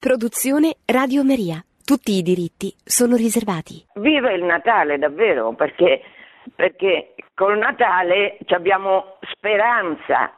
Produzione 0.00 0.76
Radio 0.86 1.22
Maria. 1.22 1.62
Tutti 1.84 2.12
i 2.12 2.22
diritti 2.22 2.72
sono 2.82 3.16
riservati. 3.16 3.84
Viva 3.96 4.32
il 4.32 4.44
Natale 4.44 4.96
davvero, 4.96 5.52
perché, 5.52 6.00
perché 6.56 7.12
col 7.34 7.58
Natale 7.58 8.38
abbiamo 8.46 9.18
speranza 9.30 10.32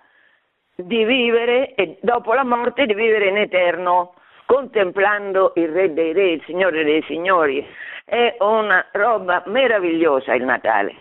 di 0.75 1.05
vivere 1.05 1.77
e 1.77 1.97
dopo 2.03 2.35
la 2.35 2.43
morte 2.43 2.87
di 2.87 2.95
vivere 2.95 3.29
in 3.29 3.37
eterno, 3.37 4.15
contemplando 4.47 5.53
il 5.55 5.69
Re 5.69 5.93
dei 5.93 6.13
Re, 6.13 6.33
il 6.33 6.43
Signore 6.45 6.83
dei 6.83 7.05
Signori. 7.07 7.65
È 8.05 8.35
una 8.41 8.85
roba 8.91 9.45
meravigliosa 9.47 10.35
il 10.35 10.43
Natale. 10.43 10.97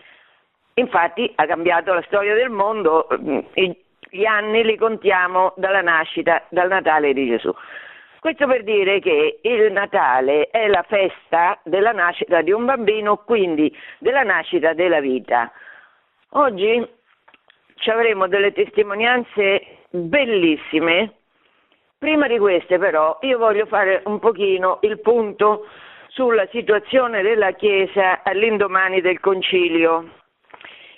Infatti 0.75 1.32
ha 1.34 1.48
cambiato 1.48 1.96
la 1.96 2.04
storia 2.04 2.36
del 2.36 2.52
mondo, 2.52 3.07
gli 3.55 4.25
anni 4.25 4.64
li 4.64 4.78
contiamo 4.78 5.52
dalla 5.57 5.82
nascita, 5.82 6.43
dal 6.50 6.68
Natale 6.68 7.12
di 7.14 7.28
Gesù. 7.28 7.52
Questo 8.22 8.46
per 8.46 8.62
dire 8.62 9.00
che 9.00 9.40
il 9.42 9.72
Natale 9.72 10.50
è 10.52 10.68
la 10.68 10.84
festa 10.84 11.60
della 11.64 11.92
nascita 11.92 12.43
di 12.43 12.52
un 12.52 12.66
bambino, 12.66 13.18
quindi 13.18 13.75
della 13.98 14.21
nascita 14.21 14.74
della 14.74 15.00
vita. 15.00 15.52
Oggi 16.34 16.88
ci 17.78 17.89
avremo 17.89 18.28
delle 18.28 18.54
testimonianze 18.54 19.86
bellissime. 19.89 21.14
Prima 21.98 22.28
di 22.28 22.38
queste 22.38 22.78
però 22.78 23.18
io 23.21 23.39
voglio 23.39 23.65
fare 23.65 24.04
un 24.06 24.20
pochino 24.20 24.78
il 24.84 25.00
punto 25.00 25.65
sulla 26.10 26.46
situazione 26.51 27.24
della 27.24 27.54
Chiesa 27.54 28.21
all'indomani 28.21 29.01
del 29.01 29.20
concilio. 29.20 30.12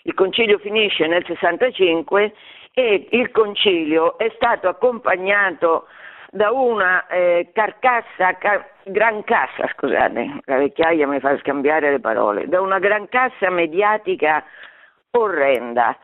Il 0.01 0.13
concilio 0.13 0.57
finisce 0.57 1.07
nel 1.07 1.23
65 1.25 2.33
e 2.73 3.07
il 3.11 3.31
concilio 3.31 4.17
è 4.17 4.29
stato 4.35 4.67
accompagnato 4.67 5.87
da 6.33 6.51
una 6.51 7.05
eh, 7.07 7.51
carcassa, 7.53 8.35
car- 8.37 8.67
gran 8.85 9.23
cassa, 9.23 9.67
scusate, 9.75 10.41
la 10.45 10.57
vecchiaia 10.57 11.07
mi 11.07 11.19
fa 11.19 11.37
scambiare 11.37 11.91
le 11.91 11.99
parole, 11.99 12.47
da 12.47 12.59
una 12.59 12.79
gran 12.79 13.07
cassa 13.07 13.51
mediatica 13.51 14.43
orrenda. 15.11 15.95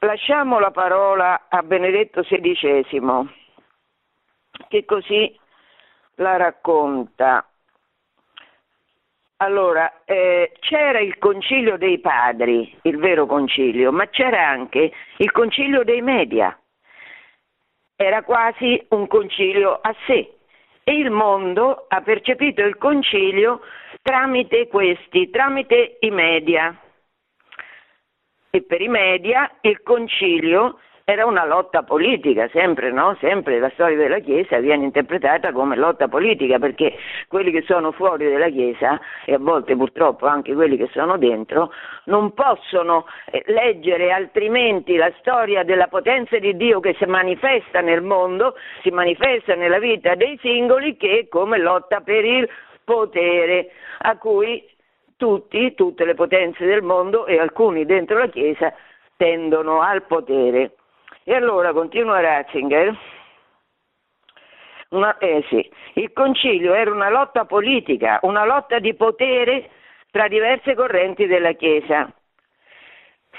Lasciamo 0.00 0.58
la 0.58 0.72
parola 0.72 1.46
a 1.48 1.62
Benedetto 1.62 2.22
XVI, 2.22 3.28
che 4.68 4.84
così 4.84 5.38
la 6.16 6.36
racconta. 6.36 7.48
Allora, 9.36 10.02
eh, 10.04 10.52
c'era 10.58 10.98
il 10.98 11.16
concilio 11.18 11.76
dei 11.76 12.00
padri, 12.00 12.76
il 12.82 12.98
vero 12.98 13.26
concilio, 13.26 13.92
ma 13.92 14.08
c'era 14.08 14.48
anche 14.48 14.92
il 15.18 15.30
concilio 15.30 15.84
dei 15.84 16.02
media 16.02 16.58
era 17.96 18.22
quasi 18.22 18.84
un 18.90 19.06
concilio 19.06 19.78
a 19.80 19.94
sé 20.06 20.34
e 20.84 20.92
il 20.92 21.10
mondo 21.10 21.86
ha 21.88 22.00
percepito 22.02 22.62
il 22.62 22.76
concilio 22.76 23.60
tramite 24.02 24.68
questi, 24.68 25.30
tramite 25.30 25.96
i 26.00 26.10
media. 26.10 26.78
E 28.50 28.62
per 28.62 28.80
i 28.80 28.88
media 28.88 29.50
il 29.62 29.82
concilio 29.82 30.78
era 31.06 31.26
una 31.26 31.44
lotta 31.44 31.82
politica, 31.82 32.48
sempre, 32.48 32.90
no? 32.90 33.14
Sempre 33.20 33.58
la 33.58 33.70
storia 33.74 33.96
della 33.96 34.20
Chiesa 34.20 34.58
viene 34.58 34.84
interpretata 34.84 35.52
come 35.52 35.76
lotta 35.76 36.08
politica, 36.08 36.58
perché 36.58 36.96
quelli 37.28 37.50
che 37.50 37.62
sono 37.66 37.92
fuori 37.92 38.24
della 38.24 38.48
Chiesa, 38.48 38.98
e 39.26 39.34
a 39.34 39.38
volte 39.38 39.76
purtroppo 39.76 40.26
anche 40.26 40.54
quelli 40.54 40.78
che 40.78 40.88
sono 40.92 41.18
dentro, 41.18 41.70
non 42.04 42.32
possono 42.32 43.04
eh, 43.30 43.42
leggere 43.48 44.12
altrimenti 44.12 44.96
la 44.96 45.12
storia 45.18 45.62
della 45.62 45.88
potenza 45.88 46.38
di 46.38 46.56
Dio 46.56 46.80
che 46.80 46.94
si 46.98 47.04
manifesta 47.04 47.82
nel 47.82 48.00
mondo, 48.00 48.54
si 48.80 48.88
manifesta 48.88 49.54
nella 49.54 49.78
vita 49.78 50.14
dei 50.14 50.38
singoli, 50.40 50.96
che 50.96 51.26
come 51.28 51.58
lotta 51.58 52.00
per 52.00 52.24
il 52.24 52.48
potere, 52.82 53.72
a 53.98 54.16
cui 54.16 54.66
tutti, 55.18 55.74
tutte 55.74 56.06
le 56.06 56.14
potenze 56.14 56.64
del 56.64 56.82
mondo 56.82 57.26
e 57.26 57.38
alcuni 57.38 57.84
dentro 57.84 58.16
la 58.16 58.28
Chiesa 58.28 58.72
tendono 59.18 59.82
al 59.82 60.02
potere. 60.04 60.73
E 61.26 61.34
allora 61.34 61.72
continua 61.72 62.20
Ratzinger. 62.20 62.94
Una, 64.90 65.16
eh 65.16 65.42
sì, 65.48 65.68
il 65.94 66.12
concilio 66.12 66.74
era 66.74 66.92
una 66.92 67.08
lotta 67.08 67.46
politica, 67.46 68.18
una 68.22 68.44
lotta 68.44 68.78
di 68.78 68.94
potere 68.94 69.70
tra 70.10 70.28
diverse 70.28 70.74
correnti 70.74 71.26
della 71.26 71.52
Chiesa. 71.52 72.12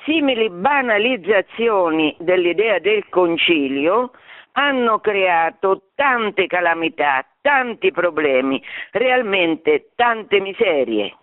Simili 0.03 0.49
banalizzazioni 0.49 2.15
dell'idea 2.19 2.79
del 2.79 3.07
concilio 3.09 4.11
hanno 4.53 4.99
creato 4.99 5.89
tante 5.93 6.47
calamità, 6.47 7.25
tanti 7.41 7.91
problemi, 7.91 8.61
realmente 8.91 9.91
tante 9.95 10.39
miserie. 10.39 11.15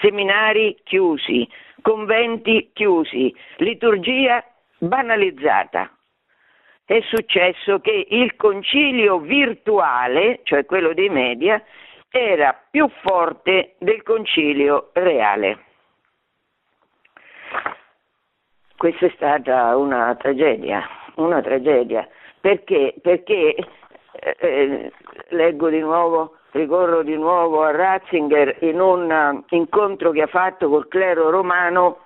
Seminari 0.00 0.76
chiusi, 0.82 1.48
conventi 1.80 2.70
chiusi, 2.72 3.34
liturgia 3.58 4.44
banalizzata. 4.88 5.90
È 6.84 7.00
successo 7.08 7.80
che 7.80 8.06
il 8.10 8.36
concilio 8.36 9.18
virtuale, 9.18 10.40
cioè 10.42 10.66
quello 10.66 10.92
dei 10.92 11.08
media, 11.08 11.62
era 12.10 12.56
più 12.70 12.88
forte 13.02 13.74
del 13.78 14.02
concilio 14.02 14.90
reale. 14.92 15.58
Questa 18.76 19.06
è 19.06 19.12
stata 19.14 19.76
una 19.76 20.14
tragedia, 20.16 20.86
una 21.16 21.40
tragedia, 21.40 22.06
perché, 22.40 22.94
perché 23.00 23.54
eh, 24.12 24.36
eh 24.38 24.92
leggo 25.30 25.70
di 25.70 25.80
nuovo, 25.80 26.36
ricorro 26.50 27.02
di 27.02 27.16
nuovo 27.16 27.62
a 27.62 27.70
Ratzinger 27.70 28.58
in 28.60 28.80
un 28.80 29.42
incontro 29.48 30.10
che 30.10 30.22
ha 30.22 30.26
fatto 30.26 30.68
col 30.68 30.86
clero 30.88 31.30
romano 31.30 32.03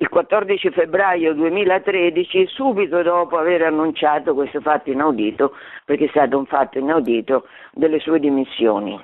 il 0.00 0.08
14 0.08 0.70
febbraio 0.70 1.34
2013, 1.34 2.46
subito 2.46 3.02
dopo 3.02 3.36
aver 3.36 3.62
annunciato 3.64 4.32
questo 4.32 4.60
fatto 4.62 4.90
inaudito, 4.90 5.54
perché 5.84 6.06
è 6.06 6.08
stato 6.08 6.38
un 6.38 6.46
fatto 6.46 6.78
inaudito, 6.78 7.46
delle 7.72 8.00
sue 8.00 8.18
dimissioni. 8.18 8.98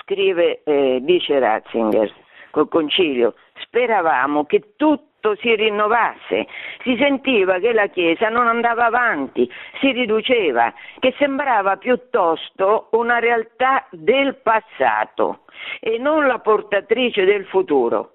Scrive, 0.00 0.62
eh, 0.64 0.98
dice 1.02 1.38
Ratzinger, 1.38 2.12
col 2.50 2.68
concilio, 2.68 3.34
speravamo 3.60 4.44
che 4.44 4.74
tutto 4.74 5.36
si 5.36 5.54
rinnovasse, 5.54 6.48
si 6.82 6.96
sentiva 6.98 7.60
che 7.60 7.72
la 7.72 7.86
Chiesa 7.86 8.28
non 8.28 8.48
andava 8.48 8.86
avanti, 8.86 9.48
si 9.78 9.92
riduceva, 9.92 10.74
che 10.98 11.14
sembrava 11.16 11.76
piuttosto 11.76 12.88
una 12.90 13.20
realtà 13.20 13.86
del 13.90 14.34
passato 14.42 15.44
e 15.78 15.98
non 15.98 16.26
la 16.26 16.40
portatrice 16.40 17.24
del 17.24 17.46
futuro. 17.46 18.11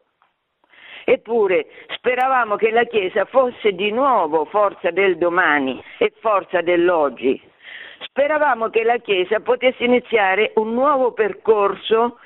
Eppure 1.09 1.67
speravamo 1.95 2.57
che 2.57 2.69
la 2.69 2.83
Chiesa 2.83 3.23
fosse 3.23 3.71
di 3.71 3.91
nuovo 3.91 4.43
forza 4.43 4.91
del 4.91 5.17
domani 5.17 5.81
e 5.99 6.11
forza 6.19 6.59
dell'oggi. 6.59 7.41
Speravamo 8.01 8.69
che 8.69 8.83
la 8.83 8.97
Chiesa 8.97 9.39
potesse 9.39 9.85
iniziare 9.85 10.51
un 10.55 10.73
nuovo 10.73 11.13
percorso 11.13 12.19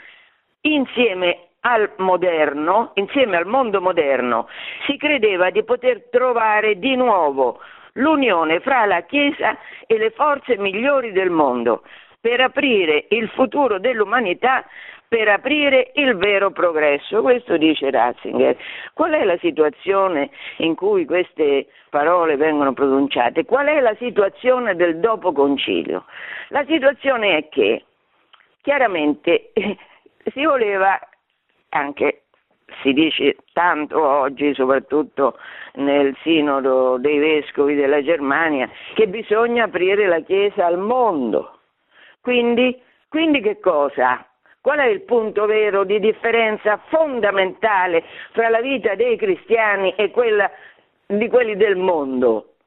insieme 0.61 1.49
al 1.59 1.91
moderno, 1.97 2.93
insieme 2.95 3.37
al 3.37 3.45
mondo 3.45 3.81
moderno. 3.81 4.47
Si 4.87 4.97
credeva 4.97 5.51
di 5.51 5.63
poter 5.63 6.07
trovare 6.09 6.79
di 6.79 6.95
nuovo 6.95 7.59
l'unione 7.93 8.61
fra 8.61 8.85
la 8.85 9.01
Chiesa 9.01 9.59
e 9.85 9.95
le 9.99 10.09
forze 10.09 10.57
migliori 10.57 11.11
del 11.11 11.29
mondo 11.29 11.83
per 12.19 12.41
aprire 12.41 13.05
il 13.09 13.29
futuro 13.29 13.79
dell'umanità 13.79 14.65
per 15.11 15.27
aprire 15.27 15.91
il 15.95 16.15
vero 16.15 16.51
progresso. 16.51 17.21
Questo 17.21 17.57
dice 17.57 17.91
Ratzinger. 17.91 18.55
Qual 18.93 19.11
è 19.11 19.25
la 19.25 19.37
situazione 19.39 20.29
in 20.59 20.73
cui 20.73 21.03
queste 21.03 21.67
parole 21.89 22.37
vengono 22.37 22.71
pronunciate? 22.71 23.43
Qual 23.43 23.67
è 23.67 23.81
la 23.81 23.93
situazione 23.95 24.73
del 24.73 25.01
dopo 25.01 25.33
concilio? 25.33 26.05
La 26.47 26.63
situazione 26.65 27.35
è 27.35 27.49
che 27.49 27.83
chiaramente 28.61 29.51
si 30.31 30.45
voleva 30.45 30.97
anche 31.71 32.21
si 32.81 32.93
dice 32.93 33.35
tanto 33.51 34.01
oggi, 34.01 34.53
soprattutto 34.53 35.37
nel 35.73 36.15
sinodo 36.21 36.97
dei 36.97 37.17
vescovi 37.17 37.75
della 37.75 38.01
Germania, 38.01 38.69
che 38.93 39.09
bisogna 39.09 39.65
aprire 39.65 40.07
la 40.07 40.21
Chiesa 40.21 40.67
al 40.67 40.77
mondo. 40.77 41.59
Quindi, 42.21 42.81
quindi 43.09 43.41
che 43.41 43.59
cosa? 43.59 44.25
Qual 44.61 44.77
è 44.77 44.85
il 44.85 45.01
punto 45.01 45.47
vero 45.47 45.83
di 45.83 45.99
differenza 45.99 46.77
fondamentale 46.89 48.03
fra 48.31 48.47
la 48.49 48.61
vita 48.61 48.93
dei 48.93 49.17
cristiani 49.17 49.95
e 49.95 50.11
quella 50.11 50.51
di 51.07 51.27
quelli 51.29 51.55
del 51.55 51.77
mondo? 51.77 52.57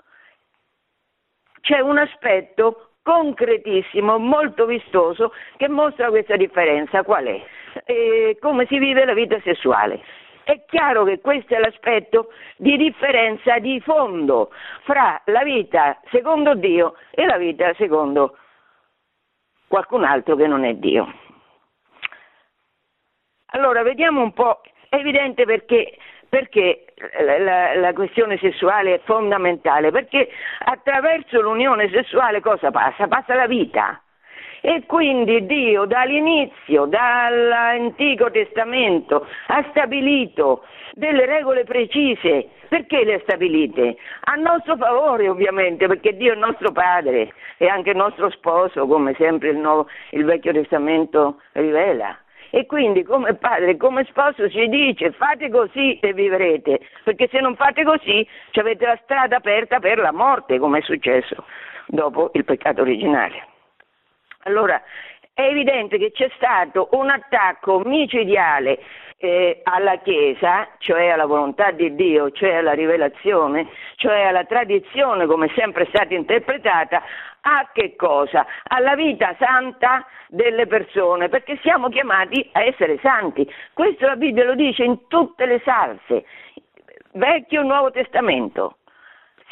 C'è 1.61 1.79
un 1.79 1.99
aspetto 1.99 2.94
concretissimo, 3.00 4.19
molto 4.19 4.67
vistoso, 4.67 5.32
che 5.56 5.69
mostra 5.69 6.08
questa 6.08 6.37
differenza. 6.37 7.05
Qual 7.05 7.26
è? 7.26 7.44
E 7.85 8.38
come 8.40 8.67
si 8.67 8.79
vive 8.79 9.05
la 9.05 9.14
vita 9.14 9.38
sessuale. 9.43 10.02
È 10.43 10.64
chiaro 10.67 11.05
che 11.05 11.20
questo 11.20 11.55
è 11.55 11.58
l'aspetto 11.61 12.32
di 12.56 12.76
differenza 12.76 13.61
di 13.61 13.81
fondo 13.81 14.50
fra 14.82 15.23
la 15.26 15.44
vita 15.44 16.00
secondo 16.11 16.55
Dio 16.55 16.97
e 17.12 17.25
la 17.25 17.38
vita 17.38 17.73
secondo 17.75 18.37
qualcun 19.69 20.02
altro 20.05 20.35
che 20.35 20.47
non 20.49 20.64
è 20.64 20.75
Dio. 20.75 21.23
Allora, 23.54 23.84
vediamo 23.84 24.20
un 24.20 24.32
po', 24.32 24.62
è 24.88 24.96
evidente 24.96 25.44
perché, 25.44 25.96
perché 26.28 26.86
la, 27.20 27.76
la, 27.76 27.92
questione 27.92 28.36
sessuale 28.38 28.94
è 28.94 29.00
fondamentale, 29.04 29.92
perché 29.92 30.28
attraverso 30.58 31.40
l'unione 31.40 31.88
sessuale 31.88 32.40
cosa 32.40 32.72
passa? 32.72 33.06
Passa 33.06 33.36
la 33.36 33.46
vita. 33.46 34.00
E 34.60 34.82
quindi 34.86 35.46
Dio 35.46 35.84
dall'inizio, 35.84 36.86
dall'Antico 36.86 38.28
Testamento, 38.32 39.24
ha 39.46 39.64
stabilito 39.70 40.64
delle 40.92 41.24
regole 41.24 41.62
precise. 41.62 42.48
Perché 42.66 43.04
le 43.04 43.14
ha 43.14 43.20
stabilite? 43.20 43.96
A 44.22 44.34
nostro 44.34 44.76
favore 44.76 45.28
ovviamente, 45.28 45.86
perché 45.86 46.16
Dio 46.16 46.32
è 46.32 46.36
nostro 46.36 46.72
Padre 46.72 47.32
e 47.58 47.68
anche 47.68 47.92
nostro 47.92 48.30
sposo, 48.30 48.84
come 48.88 49.14
sempre 49.16 49.50
il, 49.50 49.58
Nuovo, 49.58 49.86
il 50.10 50.24
Vecchio 50.24 50.50
Testamento 50.50 51.40
rivela. 51.52 52.18
E 52.54 52.66
quindi 52.66 53.02
come 53.02 53.34
padre, 53.34 53.76
come 53.76 54.04
sposo 54.04 54.48
ci 54.48 54.68
dice 54.68 55.10
fate 55.10 55.50
così 55.50 55.98
e 55.98 56.12
vivrete, 56.12 56.78
perché 57.02 57.26
se 57.26 57.40
non 57.40 57.56
fate 57.56 57.82
così 57.82 58.24
avete 58.52 58.86
la 58.86 58.96
strada 59.02 59.38
aperta 59.38 59.80
per 59.80 59.98
la 59.98 60.12
morte, 60.12 60.60
come 60.60 60.78
è 60.78 60.82
successo 60.82 61.44
dopo 61.86 62.30
il 62.34 62.44
peccato 62.44 62.82
originale. 62.82 63.44
Allora, 64.44 64.80
è 65.32 65.42
evidente 65.42 65.98
che 65.98 66.12
c'è 66.12 66.30
stato 66.36 66.90
un 66.92 67.10
attacco 67.10 67.80
micidiale 67.80 68.78
eh, 69.16 69.60
alla 69.64 69.96
Chiesa, 69.98 70.68
cioè 70.78 71.08
alla 71.08 71.26
volontà 71.26 71.72
di 71.72 71.92
Dio, 71.96 72.30
cioè 72.30 72.54
alla 72.54 72.74
rivelazione, 72.74 73.66
cioè 73.96 74.26
alla 74.26 74.44
tradizione 74.44 75.26
come 75.26 75.46
è 75.46 75.52
sempre 75.56 75.86
stata 75.86 76.14
interpretata, 76.14 77.02
a 77.44 77.70
che 77.73 77.94
cosa? 77.96 78.46
Alla 78.64 78.94
vita 78.94 79.35
santa 79.38 80.06
delle 80.29 80.67
persone, 80.67 81.29
perché 81.29 81.58
siamo 81.62 81.88
chiamati 81.88 82.49
a 82.52 82.62
essere 82.62 82.99
santi. 83.02 83.49
Questo 83.73 84.06
la 84.06 84.17
Bibbia 84.17 84.44
lo 84.44 84.55
dice 84.55 84.85
in 84.85 85.06
tutte 85.08 85.46
le 85.46 85.61
salse, 85.64 86.25
Vecchio 87.12 87.61
e 87.61 87.64
Nuovo 87.64 87.91
Testamento. 87.91 88.79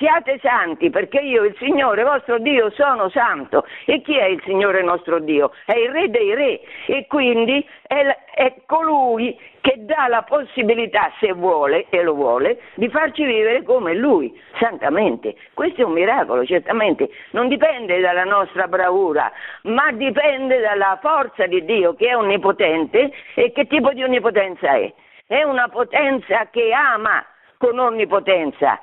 Siate 0.02 0.40
santi 0.42 0.90
perché 0.90 1.20
io, 1.20 1.44
il 1.44 1.54
Signore 1.60 2.02
vostro 2.02 2.38
Dio, 2.38 2.70
sono 2.70 3.08
santo. 3.10 3.64
E 3.84 4.00
chi 4.00 4.16
è 4.16 4.24
il 4.24 4.42
Signore 4.44 4.82
nostro 4.82 5.20
Dio? 5.20 5.52
È 5.64 5.76
il 5.76 5.92
Re 5.92 6.10
dei 6.10 6.34
Re 6.34 6.60
e 6.86 7.06
quindi 7.06 7.64
è, 7.86 8.04
è 8.34 8.52
colui 8.66 9.38
che 9.60 9.76
dà 9.84 10.08
la 10.08 10.22
possibilità, 10.22 11.12
se 11.20 11.32
vuole 11.34 11.86
e 11.88 12.02
lo 12.02 12.14
vuole, 12.14 12.58
di 12.74 12.88
farci 12.88 13.24
vivere 13.24 13.62
come 13.62 13.94
Lui, 13.94 14.36
santamente. 14.58 15.36
Questo 15.54 15.82
è 15.82 15.84
un 15.84 15.92
miracolo, 15.92 16.44
certamente. 16.44 17.08
Non 17.30 17.46
dipende 17.46 18.00
dalla 18.00 18.24
nostra 18.24 18.66
bravura, 18.66 19.30
ma 19.62 19.92
dipende 19.92 20.58
dalla 20.58 20.98
forza 21.00 21.46
di 21.46 21.64
Dio 21.64 21.94
che 21.94 22.08
è 22.08 22.16
onnipotente 22.16 23.12
e 23.36 23.52
che 23.52 23.68
tipo 23.68 23.92
di 23.92 24.02
onnipotenza 24.02 24.72
è? 24.72 24.92
È 25.28 25.44
una 25.44 25.68
potenza 25.68 26.48
che 26.50 26.72
ama 26.72 27.24
con 27.56 27.78
onnipotenza 27.78 28.80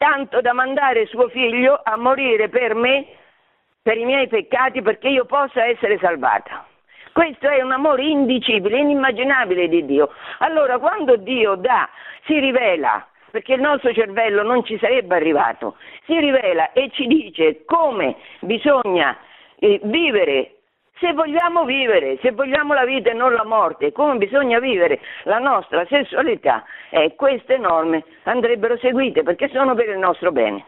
tanto 0.00 0.40
da 0.40 0.54
mandare 0.54 1.04
suo 1.04 1.28
figlio 1.28 1.78
a 1.84 1.94
morire 1.98 2.48
per 2.48 2.74
me, 2.74 3.04
per 3.82 3.98
i 3.98 4.06
miei 4.06 4.28
peccati, 4.28 4.80
perché 4.80 5.08
io 5.08 5.26
possa 5.26 5.66
essere 5.66 5.98
salvata. 5.98 6.64
Questo 7.12 7.46
è 7.46 7.60
un 7.60 7.72
amore 7.72 8.04
indicibile, 8.04 8.78
inimmaginabile 8.78 9.68
di 9.68 9.84
Dio. 9.84 10.08
Allora, 10.38 10.78
quando 10.78 11.16
Dio 11.16 11.54
dà, 11.56 11.86
si 12.24 12.38
rivela, 12.38 13.06
perché 13.30 13.52
il 13.52 13.60
nostro 13.60 13.92
cervello 13.92 14.42
non 14.42 14.64
ci 14.64 14.78
sarebbe 14.78 15.16
arrivato, 15.16 15.76
si 16.06 16.18
rivela 16.18 16.72
e 16.72 16.88
ci 16.94 17.06
dice 17.06 17.66
come 17.66 18.16
bisogna 18.40 19.18
eh, 19.58 19.80
vivere 19.82 20.59
se 21.00 21.14
vogliamo 21.14 21.64
vivere, 21.64 22.18
se 22.20 22.32
vogliamo 22.32 22.74
la 22.74 22.84
vita 22.84 23.10
e 23.10 23.14
non 23.14 23.32
la 23.32 23.44
morte, 23.44 23.90
come 23.90 24.16
bisogna 24.16 24.60
vivere 24.60 25.00
la 25.24 25.38
nostra 25.38 25.84
sessualità, 25.86 26.62
eh, 26.90 27.14
queste 27.16 27.56
norme 27.56 28.04
andrebbero 28.24 28.76
seguite 28.76 29.22
perché 29.22 29.48
sono 29.48 29.74
per 29.74 29.88
il 29.88 29.98
nostro 29.98 30.30
bene. 30.30 30.64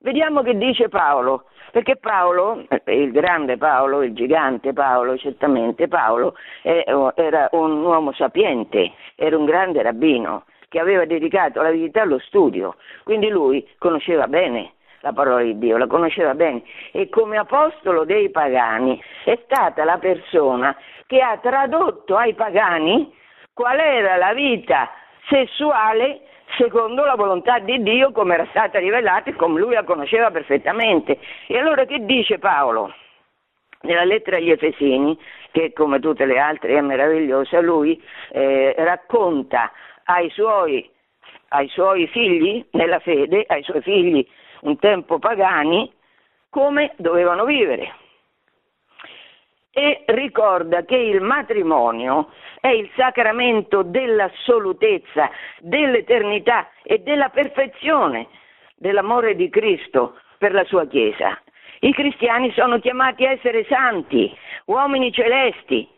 Vediamo 0.00 0.42
che 0.42 0.58
dice 0.58 0.88
Paolo, 0.88 1.44
perché 1.70 1.94
Paolo, 1.96 2.64
eh, 2.68 3.00
il 3.00 3.12
grande 3.12 3.56
Paolo, 3.56 4.02
il 4.02 4.12
gigante 4.14 4.72
Paolo, 4.72 5.16
certamente 5.16 5.86
Paolo, 5.86 6.34
eh, 6.62 6.84
era 7.14 7.48
un 7.52 7.84
uomo 7.84 8.12
sapiente, 8.12 8.90
era 9.14 9.38
un 9.38 9.44
grande 9.44 9.80
rabbino 9.80 10.44
che 10.68 10.80
aveva 10.80 11.04
dedicato 11.04 11.62
la 11.62 11.70
vita 11.70 12.02
allo 12.02 12.18
studio, 12.18 12.74
quindi 13.04 13.28
lui 13.28 13.64
conosceva 13.78 14.26
bene 14.26 14.72
la 15.02 15.12
parola 15.12 15.42
di 15.42 15.58
Dio, 15.58 15.76
la 15.76 15.86
conosceva 15.86 16.34
bene 16.34 16.62
e 16.92 17.08
come 17.08 17.36
apostolo 17.36 18.04
dei 18.04 18.30
pagani 18.30 19.00
è 19.24 19.38
stata 19.44 19.84
la 19.84 19.98
persona 19.98 20.76
che 21.06 21.20
ha 21.20 21.36
tradotto 21.38 22.16
ai 22.16 22.34
pagani 22.34 23.12
qual 23.52 23.78
era 23.78 24.16
la 24.16 24.32
vita 24.32 24.90
sessuale 25.28 26.20
secondo 26.56 27.04
la 27.04 27.16
volontà 27.16 27.58
di 27.58 27.82
Dio 27.82 28.12
come 28.12 28.34
era 28.34 28.46
stata 28.50 28.78
rivelata 28.78 29.30
e 29.30 29.34
come 29.34 29.58
lui 29.58 29.74
la 29.74 29.84
conosceva 29.84 30.30
perfettamente. 30.30 31.18
E 31.46 31.58
allora 31.58 31.84
che 31.84 32.04
dice 32.04 32.38
Paolo? 32.38 32.94
Nella 33.82 34.04
lettera 34.04 34.36
agli 34.36 34.50
Efesini, 34.50 35.18
che 35.50 35.72
come 35.72 35.98
tutte 35.98 36.24
le 36.24 36.38
altre 36.38 36.76
è 36.76 36.80
meravigliosa, 36.80 37.60
lui 37.60 38.00
eh, 38.30 38.74
racconta 38.78 39.72
ai 40.04 40.30
suoi, 40.30 40.88
ai 41.48 41.68
suoi 41.68 42.06
figli 42.06 42.64
nella 42.72 43.00
fede, 43.00 43.44
ai 43.48 43.62
suoi 43.64 43.82
figli 43.82 44.26
un 44.62 44.78
tempo 44.78 45.18
pagani, 45.18 45.92
come 46.50 46.92
dovevano 46.96 47.44
vivere. 47.44 47.94
E 49.70 50.02
ricorda 50.06 50.84
che 50.84 50.96
il 50.96 51.22
matrimonio 51.22 52.30
è 52.60 52.68
il 52.68 52.90
sacramento 52.94 53.82
dell'assolutezza, 53.82 55.30
dell'eternità 55.60 56.68
e 56.82 56.98
della 56.98 57.30
perfezione 57.30 58.28
dell'amore 58.76 59.34
di 59.34 59.48
Cristo 59.48 60.18
per 60.38 60.52
la 60.52 60.64
sua 60.64 60.86
Chiesa. 60.86 61.40
I 61.80 61.92
cristiani 61.92 62.52
sono 62.52 62.78
chiamati 62.80 63.24
a 63.24 63.30
essere 63.30 63.64
santi, 63.64 64.36
uomini 64.66 65.10
celesti, 65.10 65.88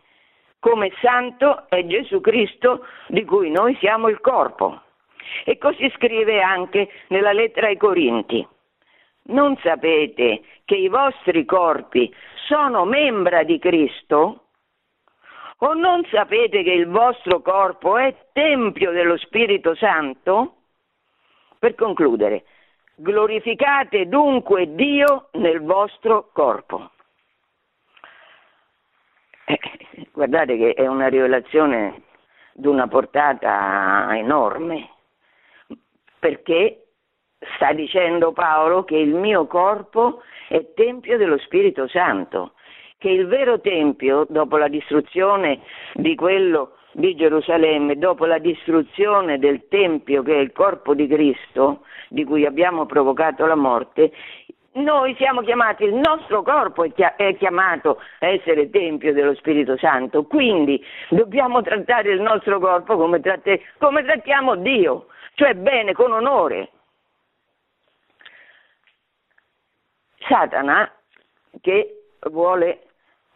come 0.60 0.92
santo 1.00 1.68
è 1.68 1.84
Gesù 1.84 2.20
Cristo 2.20 2.86
di 3.08 3.24
cui 3.24 3.50
noi 3.50 3.76
siamo 3.80 4.08
il 4.08 4.20
corpo. 4.20 4.80
E 5.44 5.58
così 5.58 5.90
scrive 5.96 6.40
anche 6.40 6.88
nella 7.08 7.32
lettera 7.32 7.66
ai 7.66 7.76
Corinti. 7.76 8.46
Non 9.26 9.56
sapete 9.62 10.42
che 10.64 10.74
i 10.74 10.88
vostri 10.88 11.44
corpi 11.44 12.12
sono 12.46 12.84
membra 12.84 13.42
di 13.42 13.58
Cristo? 13.58 14.48
O 15.58 15.72
non 15.72 16.04
sapete 16.10 16.62
che 16.62 16.72
il 16.72 16.88
vostro 16.88 17.40
corpo 17.40 17.96
è 17.96 18.14
tempio 18.32 18.90
dello 18.90 19.16
Spirito 19.16 19.74
Santo? 19.76 20.56
Per 21.58 21.74
concludere, 21.74 22.44
glorificate 22.96 24.08
dunque 24.08 24.74
Dio 24.74 25.28
nel 25.32 25.62
vostro 25.62 26.28
corpo. 26.32 26.90
Eh, 29.46 29.58
guardate 30.12 30.58
che 30.58 30.74
è 30.74 30.86
una 30.86 31.08
rivelazione 31.08 32.02
di 32.52 32.66
una 32.66 32.86
portata 32.88 34.08
enorme, 34.16 34.90
perché 36.18 36.83
sta 37.56 37.72
dicendo 37.72 38.32
Paolo 38.32 38.84
che 38.84 38.96
il 38.96 39.14
mio 39.14 39.46
corpo 39.46 40.22
è 40.48 40.72
tempio 40.74 41.16
dello 41.16 41.38
Spirito 41.38 41.88
Santo, 41.88 42.52
che 42.98 43.10
il 43.10 43.26
vero 43.26 43.60
tempio, 43.60 44.26
dopo 44.28 44.56
la 44.56 44.68
distruzione 44.68 45.60
di 45.94 46.14
quello 46.14 46.76
di 46.92 47.14
Gerusalemme, 47.16 47.98
dopo 47.98 48.24
la 48.24 48.38
distruzione 48.38 49.38
del 49.38 49.66
tempio 49.68 50.22
che 50.22 50.34
è 50.34 50.38
il 50.38 50.52
corpo 50.52 50.94
di 50.94 51.06
Cristo, 51.06 51.82
di 52.08 52.24
cui 52.24 52.46
abbiamo 52.46 52.86
provocato 52.86 53.46
la 53.46 53.56
morte, 53.56 54.12
noi 54.74 55.14
siamo 55.16 55.42
chiamati, 55.42 55.84
il 55.84 55.94
nostro 55.94 56.42
corpo 56.42 56.84
è 56.84 57.36
chiamato 57.36 58.00
a 58.20 58.26
essere 58.26 58.70
tempio 58.70 59.12
dello 59.12 59.34
Spirito 59.34 59.76
Santo, 59.76 60.24
quindi 60.24 60.82
dobbiamo 61.10 61.62
trattare 61.62 62.10
il 62.10 62.20
nostro 62.20 62.58
corpo 62.58 62.96
come, 62.96 63.20
tratte, 63.20 63.60
come 63.78 64.02
trattiamo 64.02 64.56
Dio, 64.56 65.06
cioè 65.34 65.54
bene, 65.54 65.92
con 65.92 66.12
onore. 66.12 66.70
Satana 70.28 70.90
che 71.60 72.02
vuole, 72.30 72.82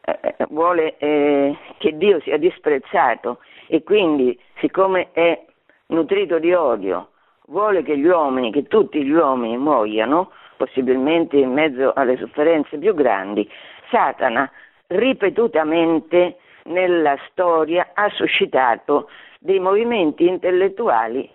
eh, 0.00 0.36
vuole 0.48 0.96
eh, 0.98 1.56
che 1.78 1.96
Dio 1.96 2.20
sia 2.20 2.36
disprezzato. 2.36 3.40
E 3.66 3.82
quindi 3.82 4.38
siccome 4.60 5.10
è 5.12 5.44
nutrito 5.86 6.38
di 6.38 6.52
odio 6.52 7.10
vuole 7.48 7.82
che 7.82 7.96
gli 7.98 8.06
uomini, 8.06 8.50
che 8.50 8.64
tutti 8.64 9.02
gli 9.02 9.12
uomini 9.12 9.56
muoiano, 9.56 10.32
possibilmente 10.56 11.36
in 11.36 11.52
mezzo 11.52 11.92
alle 11.94 12.16
sofferenze 12.16 12.78
più 12.78 12.94
grandi, 12.94 13.48
Satana 13.90 14.50
ripetutamente 14.88 16.38
nella 16.64 17.16
storia 17.30 17.90
ha 17.94 18.08
suscitato 18.10 19.08
dei 19.38 19.58
movimenti 19.58 20.26
intellettuali 20.26 21.30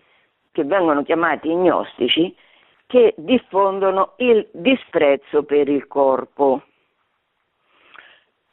che 0.51 0.63
vengono 0.63 1.03
chiamati 1.03 1.53
gnostici 1.53 2.35
che 2.93 3.15
diffondono 3.17 4.13
il 4.17 4.47
disprezzo 4.51 5.41
per 5.41 5.67
il 5.67 5.87
corpo. 5.87 6.61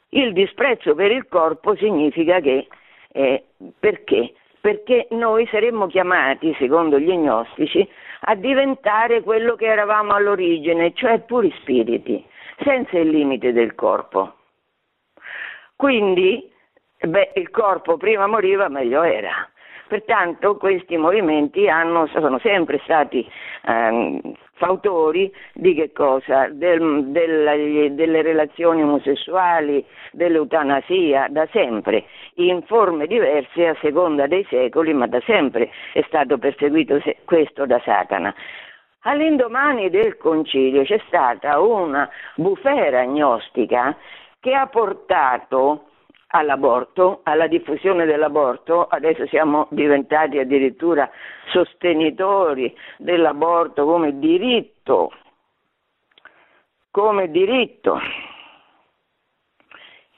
Il 0.09 0.33
disprezzo 0.33 0.95
per 0.95 1.11
il 1.11 1.27
corpo 1.27 1.75
significa 1.75 2.39
che, 2.39 2.67
eh, 3.11 3.43
perché? 3.79 4.33
Perché 4.59 5.05
noi 5.11 5.45
saremmo 5.51 5.85
chiamati, 5.85 6.55
secondo 6.57 6.97
gli 6.97 7.15
gnostici, 7.15 7.87
a 8.21 8.33
diventare 8.33 9.21
quello 9.21 9.53
che 9.53 9.67
eravamo 9.67 10.13
all'origine, 10.13 10.91
cioè 10.95 11.19
puri 11.19 11.53
spiriti, 11.61 12.25
senza 12.63 12.97
il 12.97 13.09
limite 13.09 13.53
del 13.53 13.75
corpo. 13.75 14.37
Quindi, 15.75 16.51
beh, 16.99 17.33
il 17.35 17.51
corpo 17.51 17.95
prima 17.97 18.25
moriva, 18.25 18.69
meglio 18.69 19.03
era. 19.03 19.47
Pertanto 19.91 20.55
questi 20.55 20.95
movimenti 20.95 21.67
hanno, 21.67 22.07
sono 22.07 22.39
sempre 22.39 22.79
stati 22.85 23.29
eh, 23.65 24.21
fautori 24.53 25.29
di 25.53 25.73
che 25.73 25.91
cosa? 25.91 26.47
Del, 26.47 27.07
del, 27.07 27.91
delle 27.91 28.21
relazioni 28.21 28.83
omosessuali, 28.83 29.85
dell'eutanasia, 30.13 31.27
da 31.29 31.45
sempre, 31.51 32.05
in 32.35 32.61
forme 32.67 33.05
diverse 33.05 33.67
a 33.67 33.75
seconda 33.81 34.27
dei 34.27 34.45
secoli, 34.49 34.93
ma 34.93 35.07
da 35.07 35.19
sempre 35.25 35.69
è 35.91 36.01
stato 36.07 36.37
perseguito 36.37 36.97
questo 37.25 37.65
da 37.65 37.81
Satana. 37.83 38.33
All'indomani 39.01 39.89
del 39.89 40.15
concilio 40.15 40.83
c'è 40.83 41.01
stata 41.07 41.59
una 41.59 42.09
bufera 42.35 43.03
gnostica 43.03 43.93
che 44.39 44.53
ha 44.53 44.67
portato 44.67 45.87
all'aborto, 46.31 47.21
alla 47.23 47.47
diffusione 47.47 48.05
dell'aborto, 48.05 48.87
adesso 48.87 49.25
siamo 49.27 49.67
diventati 49.69 50.39
addirittura 50.39 51.09
sostenitori 51.51 52.75
dell'aborto 52.97 53.85
come 53.85 54.17
diritto, 54.17 55.11
come 56.89 57.29
diritto. 57.29 57.99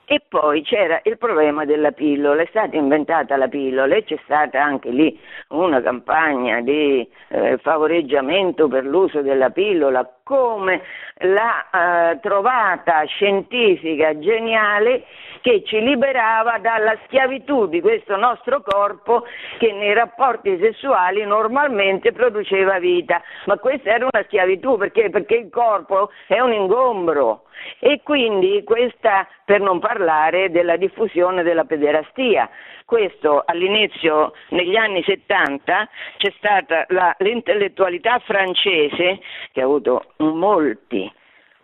E 0.05 0.21
poi 0.27 0.61
c'era 0.63 0.99
il 1.05 1.17
problema 1.17 1.63
della 1.65 1.91
pillola, 1.91 2.41
è 2.41 2.45
stata 2.47 2.75
inventata 2.75 3.37
la 3.37 3.47
pillola 3.47 3.95
e 3.95 4.03
c'è 4.03 4.19
stata 4.25 4.61
anche 4.61 4.89
lì 4.89 5.17
una 5.49 5.81
campagna 5.81 6.59
di 6.61 7.09
eh, 7.29 7.57
favoreggiamento 7.59 8.67
per 8.67 8.85
l'uso 8.85 9.21
della 9.21 9.49
pillola 9.49 10.07
come 10.23 10.81
la 11.19 12.11
eh, 12.11 12.19
trovata 12.21 13.03
scientifica 13.03 14.17
geniale 14.17 15.03
che 15.41 15.63
ci 15.65 15.81
liberava 15.81 16.57
dalla 16.59 16.97
schiavitù 17.05 17.67
di 17.67 17.81
questo 17.81 18.15
nostro 18.15 18.61
corpo 18.61 19.25
che 19.57 19.73
nei 19.73 19.93
rapporti 19.93 20.57
sessuali 20.57 21.25
normalmente 21.25 22.13
produceva 22.13 22.79
vita. 22.79 23.21
Ma 23.45 23.57
questa 23.57 23.91
era 23.91 24.07
una 24.11 24.23
schiavitù 24.23 24.77
perché? 24.77 25.09
Perché 25.09 25.35
il 25.35 25.49
corpo 25.49 26.09
è 26.27 26.39
un 26.39 26.53
ingombro 26.53 27.43
e 27.79 28.01
quindi 28.03 28.63
questa 28.63 29.27
per 29.45 29.59
non 29.59 29.79
parlare 29.79 30.49
della 30.49 30.77
diffusione 30.77 31.43
della 31.43 31.65
pederastia. 31.65 32.49
Questo 32.85 33.43
all'inizio, 33.45 34.33
negli 34.49 34.75
anni 34.75 35.03
70, 35.03 35.89
c'è 36.17 36.33
stata 36.37 36.85
la, 36.89 37.15
l'intellettualità 37.19 38.19
francese 38.19 39.19
che 39.51 39.61
ha 39.61 39.63
avuto 39.63 40.12
molti, 40.17 41.11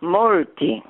molti, 0.00 0.82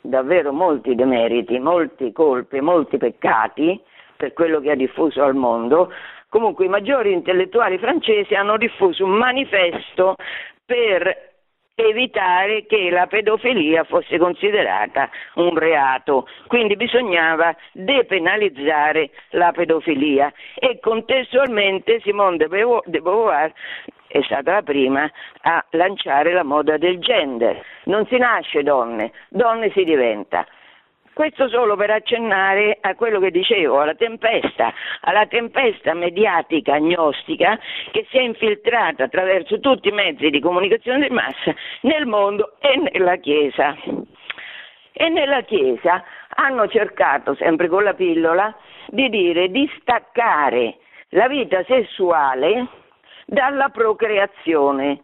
davvero 0.00 0.52
molti 0.52 0.94
demeriti, 0.94 1.58
molti 1.58 2.12
colpi, 2.12 2.60
molti 2.60 2.98
peccati 2.98 3.80
per 4.16 4.32
quello 4.32 4.60
che 4.60 4.70
ha 4.70 4.76
diffuso 4.76 5.22
al 5.22 5.34
mondo. 5.34 5.92
Comunque 6.28 6.64
i 6.64 6.68
maggiori 6.68 7.12
intellettuali 7.12 7.78
francesi 7.78 8.34
hanno 8.34 8.56
diffuso 8.56 9.04
un 9.04 9.12
manifesto 9.12 10.16
per 10.64 11.32
evitare 11.76 12.66
che 12.66 12.88
la 12.90 13.06
pedofilia 13.06 13.84
fosse 13.84 14.18
considerata 14.18 15.10
un 15.34 15.56
reato, 15.56 16.26
quindi 16.46 16.76
bisognava 16.76 17.54
depenalizzare 17.72 19.10
la 19.30 19.50
pedofilia 19.52 20.32
e 20.54 20.78
contestualmente 20.80 22.00
Simone 22.00 22.36
de 22.36 22.46
Beauvoir 23.00 23.52
è 24.14 24.22
stata 24.22 24.52
la 24.52 24.62
prima 24.62 25.10
a 25.42 25.64
lanciare 25.70 26.32
la 26.32 26.44
moda 26.44 26.76
del 26.76 27.00
gender. 27.00 27.60
Non 27.86 28.06
si 28.06 28.16
nasce 28.16 28.62
donne, 28.62 29.10
donne 29.28 29.72
si 29.72 29.82
diventa. 29.82 30.46
Questo 31.12 31.48
solo 31.48 31.74
per 31.74 31.90
accennare 31.90 32.78
a 32.80 32.94
quello 32.94 33.18
che 33.18 33.32
dicevo, 33.32 33.80
alla 33.80 33.96
tempesta, 33.96 34.72
alla 35.00 35.26
tempesta 35.26 35.94
mediatica 35.94 36.74
agnostica 36.74 37.58
che 37.90 38.06
si 38.08 38.18
è 38.18 38.20
infiltrata 38.20 39.02
attraverso 39.02 39.58
tutti 39.58 39.88
i 39.88 39.92
mezzi 39.92 40.30
di 40.30 40.38
comunicazione 40.38 41.08
di 41.08 41.12
massa 41.12 41.52
nel 41.80 42.06
mondo 42.06 42.54
e 42.60 42.76
nella 42.76 43.16
Chiesa. 43.16 43.76
E 44.92 45.08
nella 45.08 45.40
Chiesa 45.40 46.04
hanno 46.36 46.68
cercato, 46.68 47.34
sempre 47.34 47.66
con 47.66 47.82
la 47.82 47.94
pillola, 47.94 48.56
di 48.86 49.08
dire 49.08 49.50
di 49.50 49.68
staccare 49.80 50.76
la 51.08 51.26
vita 51.26 51.64
sessuale 51.64 52.82
dalla 53.26 53.68
procreazione 53.68 55.02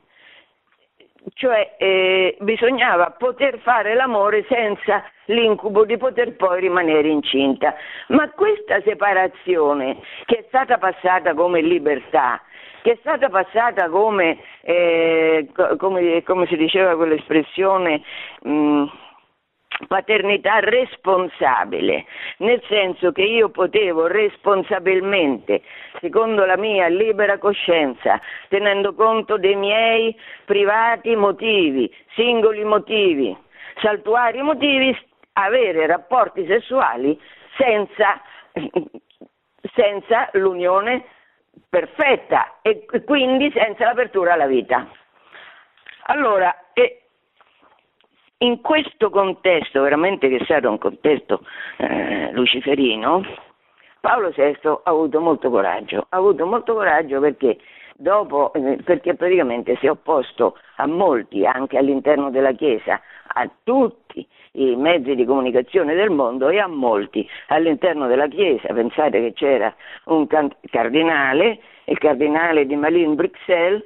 cioè 1.34 1.76
eh, 1.78 2.36
bisognava 2.40 3.10
poter 3.10 3.58
fare 3.60 3.94
l'amore 3.94 4.44
senza 4.48 5.04
l'incubo 5.26 5.84
di 5.84 5.96
poter 5.96 6.34
poi 6.36 6.60
rimanere 6.60 7.08
incinta. 7.08 7.74
Ma 8.08 8.30
questa 8.30 8.80
separazione 8.82 9.98
che 10.24 10.38
è 10.38 10.44
stata 10.48 10.78
passata 10.78 11.34
come 11.34 11.60
libertà, 11.60 12.40
che 12.82 12.92
è 12.92 12.96
stata 13.00 13.28
passata 13.28 13.88
come, 13.88 14.38
eh, 14.62 15.48
come, 15.76 16.22
come 16.22 16.46
si 16.46 16.56
diceva 16.56 16.96
quell'espressione, 16.96 18.02
mh, 18.42 18.50
mm, 18.50 18.84
paternità 19.86 20.60
responsabile, 20.60 22.04
nel 22.38 22.62
senso 22.68 23.12
che 23.12 23.22
io 23.22 23.48
potevo 23.50 24.06
responsabilmente, 24.06 25.62
secondo 26.00 26.44
la 26.44 26.56
mia 26.56 26.88
libera 26.88 27.38
coscienza, 27.38 28.20
tenendo 28.48 28.94
conto 28.94 29.36
dei 29.36 29.56
miei 29.56 30.16
privati 30.44 31.14
motivi, 31.16 31.92
singoli 32.14 32.64
motivi, 32.64 33.36
saltuari 33.80 34.42
motivi, 34.42 34.96
avere 35.34 35.86
rapporti 35.86 36.44
sessuali 36.46 37.18
senza, 37.56 38.20
senza 39.74 40.28
l'unione 40.32 41.04
perfetta 41.68 42.58
e 42.62 42.86
quindi 43.04 43.50
senza 43.52 43.84
l'apertura 43.84 44.34
alla 44.34 44.46
vita. 44.46 44.88
Allora, 46.04 46.70
eh, 46.72 46.99
in 48.42 48.60
questo 48.60 49.10
contesto, 49.10 49.82
veramente 49.82 50.28
che 50.28 50.36
è 50.36 50.44
stato 50.44 50.70
un 50.70 50.78
contesto 50.78 51.42
eh, 51.76 52.30
luciferino, 52.32 53.22
Paolo 54.00 54.30
VI 54.34 54.56
ha 54.62 54.80
avuto 54.84 55.20
molto 55.20 55.50
coraggio, 55.50 56.06
ha 56.08 56.16
avuto 56.16 56.46
molto 56.46 56.72
coraggio 56.74 57.20
perché, 57.20 57.58
dopo, 57.96 58.52
eh, 58.54 58.78
perché 58.82 59.14
praticamente 59.14 59.76
si 59.76 59.86
è 59.86 59.90
opposto 59.90 60.56
a 60.76 60.86
molti, 60.86 61.44
anche 61.44 61.76
all'interno 61.76 62.30
della 62.30 62.52
Chiesa, 62.52 63.00
a 63.26 63.48
tutti 63.62 64.26
i 64.52 64.74
mezzi 64.74 65.14
di 65.14 65.26
comunicazione 65.26 65.94
del 65.94 66.10
mondo 66.10 66.48
e 66.48 66.58
a 66.58 66.66
molti 66.66 67.28
all'interno 67.48 68.06
della 68.06 68.26
Chiesa. 68.26 68.72
Pensate 68.72 69.20
che 69.20 69.32
c'era 69.34 69.74
un 70.04 70.26
cardinale, 70.70 71.60
il 71.84 71.98
cardinale 71.98 72.64
di 72.64 72.74
Malines 72.74 73.16
Bruxelles, 73.16 73.84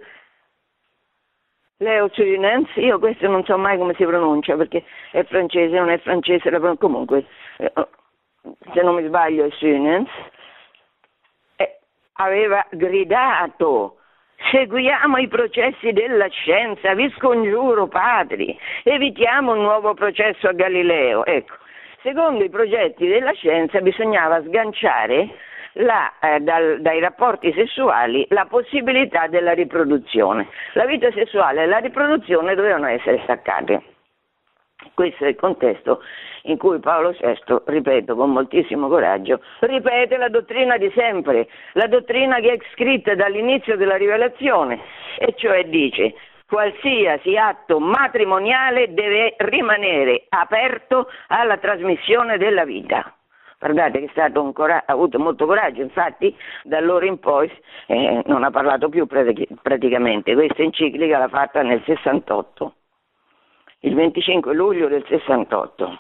Leo 1.79 2.09
Cunens, 2.09 2.71
io 2.77 2.99
questo 2.99 3.29
non 3.29 3.45
so 3.45 3.59
mai 3.59 3.77
come 3.77 3.95
si 3.95 4.05
pronuncia 4.05 4.57
perché 4.57 4.85
è 5.11 5.25
francese, 5.25 5.77
non 5.77 5.91
è 5.91 5.99
francese, 5.99 6.51
comunque, 6.79 7.25
eh, 7.59 7.71
oh, 7.75 7.89
se 8.73 8.83
non 8.83 8.95
mi 8.95 9.07
sbaglio 9.07 9.45
è 9.47 9.51
eh, 11.57 11.79
aveva 12.13 12.65
gridato 12.71 13.99
seguiamo 14.51 15.19
i 15.19 15.29
processi 15.29 15.93
della 15.93 16.29
scienza, 16.29 16.95
vi 16.95 17.13
scongiuro 17.17 17.87
padri, 17.87 18.57
evitiamo 18.83 19.53
un 19.53 19.63
nuovo 19.63 19.95
processo 19.95 20.49
a 20.49 20.53
Galileo. 20.53 21.25
Ecco, 21.25 21.55
secondo 22.03 22.45
i 22.45 22.51
progetti 22.51 23.07
della 23.07 23.33
scienza 23.33 23.81
bisognava 23.81 24.43
sganciare 24.43 25.29
la, 25.75 26.13
eh, 26.21 26.41
dal, 26.41 26.81
dai 26.81 27.01
rapporti 27.01 27.53
sessuali 27.53 28.27
la 28.31 28.47
possibilità 28.47 29.27
della 29.27 29.53
riproduzione. 29.53 30.49
La 30.75 30.87
vita 30.87 31.11
sessuale 31.13 31.63
e 31.63 31.67
la 31.67 31.79
riproduzione 31.79 32.55
dovevano 32.55 32.87
essere 32.87 33.21
staccate. 33.23 33.83
Questo 34.93 35.25
è 35.25 35.29
il 35.29 35.37
contesto 35.37 36.03
in 36.43 36.59
cui 36.59 36.79
Paolo 36.79 37.13
VI, 37.13 37.63
ripeto 37.65 38.15
con 38.15 38.31
moltissimo 38.31 38.89
coraggio, 38.89 39.41
ripete 39.61 40.17
la 40.17 40.29
dottrina 40.29 40.77
di 40.77 40.93
sempre, 40.95 41.49
la 41.73 41.87
dottrina 41.87 42.39
che 42.41 42.53
è 42.53 42.59
scritta 42.73 43.15
dall'inizio 43.15 43.77
della 43.77 43.97
rivelazione, 43.97 44.81
e 45.19 45.35
cioè 45.37 45.65
dice 45.65 46.15
qualsiasi 46.47 47.37
atto 47.37 47.81
matrimoniale 47.81 48.93
deve 48.93 49.35
rimanere 49.39 50.27
aperto 50.29 51.09
alla 51.29 51.57
trasmissione 51.57 52.37
della 52.37 52.65
vita. 52.65 53.15
Guardate 53.65 53.99
che 53.99 54.05
è 54.05 54.11
stato 54.11 54.43
un 54.43 54.53
cora- 54.53 54.85
ha 54.85 54.93
avuto 54.93 55.19
molto 55.19 55.47
coraggio, 55.47 55.81
infatti 55.81 56.37
da 56.65 56.77
allora 56.77 57.07
in 57.07 57.19
poi 57.19 57.51
eh, 57.87 58.23
non 58.27 58.45
ha 58.45 58.51
parlato 58.51 58.91
più 58.91 59.07
praticamente, 59.07 60.35
questa 60.35 60.61
enciclica 60.61 61.17
l'ha 61.17 61.29
fatta 61.29 61.63
nel 61.63 61.83
68, 61.83 62.75
il 63.81 63.95
25 63.95 64.53
luglio 64.53 64.89
del 64.89 65.03
68. 65.09 65.99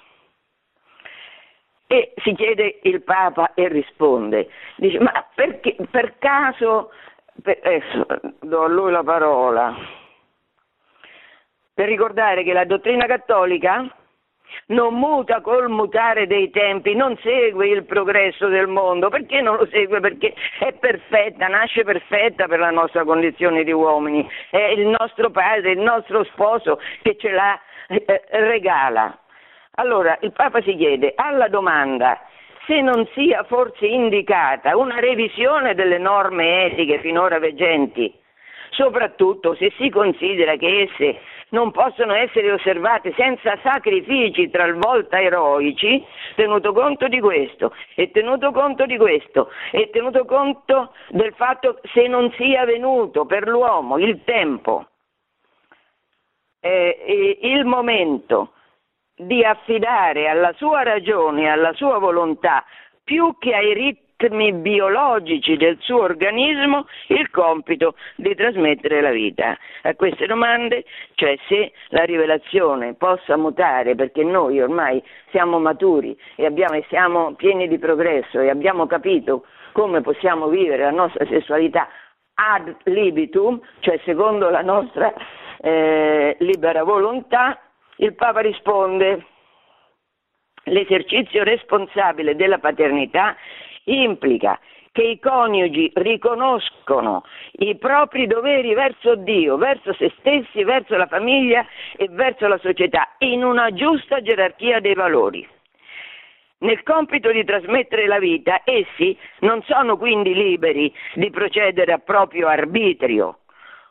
si 2.16 2.34
chiede 2.34 2.80
il 2.82 3.02
Papa 3.02 3.54
e 3.54 3.66
risponde, 3.68 4.50
dice 4.76 5.00
ma 5.00 5.26
perché, 5.34 5.74
per 5.90 6.18
caso, 6.18 6.90
per, 7.40 7.60
adesso 7.62 8.06
do 8.40 8.64
a 8.64 8.68
lui 8.68 8.92
la 8.92 9.02
parola, 9.02 9.74
per 11.72 11.88
ricordare 11.88 12.44
che 12.44 12.52
la 12.52 12.66
dottrina 12.66 13.06
cattolica 13.06 13.90
non 14.66 14.94
muta 14.94 15.40
col 15.40 15.68
mutare 15.68 16.26
dei 16.26 16.50
tempi, 16.50 16.94
non 16.94 17.16
segue 17.22 17.68
il 17.68 17.84
progresso 17.84 18.48
del 18.48 18.66
mondo. 18.66 19.08
Perché 19.08 19.40
non 19.40 19.56
lo 19.56 19.66
segue? 19.66 20.00
Perché 20.00 20.34
è 20.60 20.72
perfetta, 20.72 21.48
nasce 21.48 21.84
perfetta 21.84 22.46
per 22.46 22.58
la 22.58 22.70
nostra 22.70 23.04
condizione 23.04 23.64
di 23.64 23.72
uomini. 23.72 24.28
È 24.50 24.58
il 24.58 24.86
nostro 24.86 25.30
padre, 25.30 25.72
il 25.72 25.80
nostro 25.80 26.24
sposo 26.24 26.80
che 27.02 27.16
ce 27.18 27.30
la 27.30 27.58
eh, 27.88 28.22
regala. 28.28 29.18
Allora 29.76 30.16
il 30.20 30.32
Papa 30.32 30.62
si 30.62 30.76
chiede 30.76 31.12
alla 31.16 31.48
domanda 31.48 32.20
se 32.66 32.80
non 32.80 33.06
sia 33.14 33.44
forse 33.44 33.86
indicata 33.86 34.76
una 34.76 34.98
revisione 34.98 35.74
delle 35.74 35.98
norme 35.98 36.64
etiche 36.66 36.98
finora 37.00 37.38
veggenti, 37.38 38.12
soprattutto 38.70 39.54
se 39.54 39.72
si 39.76 39.90
considera 39.90 40.56
che 40.56 40.88
esse 40.88 41.20
non 41.54 41.70
possono 41.70 42.12
essere 42.12 42.50
osservate 42.50 43.14
senza 43.16 43.56
sacrifici 43.62 44.50
talvolta 44.50 45.20
eroici, 45.20 46.04
tenuto 46.34 46.72
conto 46.72 47.06
di 47.06 47.20
questo 47.20 47.72
e 47.94 48.10
tenuto 48.10 48.50
conto 48.50 48.84
di 48.84 48.98
questo 48.98 49.50
e 49.70 49.88
tenuto 49.90 50.24
conto 50.24 50.92
del 51.10 51.32
fatto 51.34 51.80
se 51.92 52.08
non 52.08 52.30
sia 52.32 52.64
venuto 52.64 53.24
per 53.24 53.46
l'uomo 53.46 53.98
il 53.98 54.22
tempo, 54.24 54.88
eh, 56.60 57.38
il 57.40 57.64
momento 57.64 58.52
di 59.14 59.44
affidare 59.44 60.28
alla 60.28 60.52
sua 60.54 60.82
ragione, 60.82 61.48
alla 61.48 61.72
sua 61.74 61.98
volontà, 61.98 62.64
più 63.04 63.36
che 63.38 63.54
ai 63.54 63.74
ritmi 63.74 64.03
ritmi 64.24 64.52
biologici 64.52 65.56
del 65.56 65.76
suo 65.80 66.00
organismo 66.00 66.86
il 67.08 67.30
compito 67.30 67.94
di 68.16 68.34
trasmettere 68.34 69.00
la 69.00 69.10
vita. 69.10 69.56
A 69.82 69.94
queste 69.94 70.26
domande, 70.26 70.84
cioè 71.14 71.36
se 71.46 71.72
la 71.88 72.04
rivelazione 72.04 72.94
possa 72.94 73.36
mutare, 73.36 73.94
perché 73.94 74.24
noi 74.24 74.60
ormai 74.60 75.02
siamo 75.30 75.58
maturi 75.58 76.16
e, 76.36 76.46
abbiamo, 76.46 76.80
siamo 76.88 77.34
pieni 77.34 77.68
di 77.68 77.78
progresso 77.78 78.40
e 78.40 78.48
abbiamo 78.48 78.86
capito 78.86 79.44
come 79.72 80.00
possiamo 80.00 80.48
vivere 80.48 80.84
la 80.84 80.90
nostra 80.90 81.26
sessualità 81.26 81.88
ad 82.34 82.74
libitum, 82.84 83.60
cioè 83.80 84.00
secondo 84.04 84.48
la 84.48 84.62
nostra 84.62 85.12
eh, 85.60 86.36
libera 86.40 86.82
volontà, 86.82 87.60
il 87.96 88.14
Papa 88.14 88.40
risponde 88.40 89.26
l'esercizio 90.64 91.42
responsabile 91.42 92.36
della 92.36 92.58
paternità 92.58 93.36
implica 93.84 94.58
che 94.94 95.02
i 95.02 95.18
coniugi 95.18 95.90
riconoscono 95.94 97.24
i 97.58 97.76
propri 97.76 98.28
doveri 98.28 98.74
verso 98.74 99.16
Dio, 99.16 99.56
verso 99.56 99.92
se 99.94 100.12
stessi, 100.18 100.62
verso 100.62 100.96
la 100.96 101.08
famiglia 101.08 101.66
e 101.96 102.08
verso 102.10 102.46
la 102.46 102.58
società, 102.58 103.14
in 103.18 103.42
una 103.42 103.72
giusta 103.72 104.22
gerarchia 104.22 104.78
dei 104.78 104.94
valori. 104.94 105.44
Nel 106.58 106.84
compito 106.84 107.32
di 107.32 107.42
trasmettere 107.44 108.06
la 108.06 108.20
vita, 108.20 108.60
essi 108.64 109.18
non 109.40 109.62
sono 109.64 109.96
quindi 109.96 110.32
liberi 110.32 110.94
di 111.14 111.28
procedere 111.30 111.92
a 111.92 111.98
proprio 111.98 112.46
arbitrio, 112.46 113.40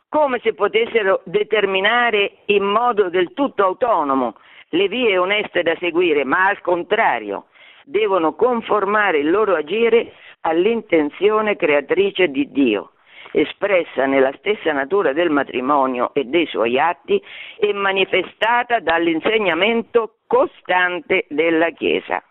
come 0.08 0.40
se 0.42 0.54
potessero 0.54 1.20
determinare 1.24 2.38
in 2.46 2.64
modo 2.64 3.10
del 3.10 3.34
tutto 3.34 3.62
autonomo 3.62 4.36
le 4.70 4.88
vie 4.88 5.18
oneste 5.18 5.62
da 5.62 5.76
seguire, 5.78 6.24
ma 6.24 6.46
al 6.46 6.62
contrario, 6.62 7.48
devono 7.84 8.34
conformare 8.34 9.18
il 9.18 9.30
loro 9.30 9.54
agire 9.54 10.12
all'intenzione 10.40 11.56
creatrice 11.56 12.28
di 12.28 12.50
Dio, 12.50 12.92
espressa 13.32 14.06
nella 14.06 14.32
stessa 14.38 14.72
natura 14.72 15.12
del 15.12 15.30
matrimonio 15.30 16.12
e 16.14 16.24
dei 16.24 16.46
suoi 16.46 16.78
atti 16.78 17.22
e 17.58 17.72
manifestata 17.72 18.80
dall'insegnamento 18.80 20.16
costante 20.26 21.26
della 21.28 21.70
Chiesa. 21.70 22.22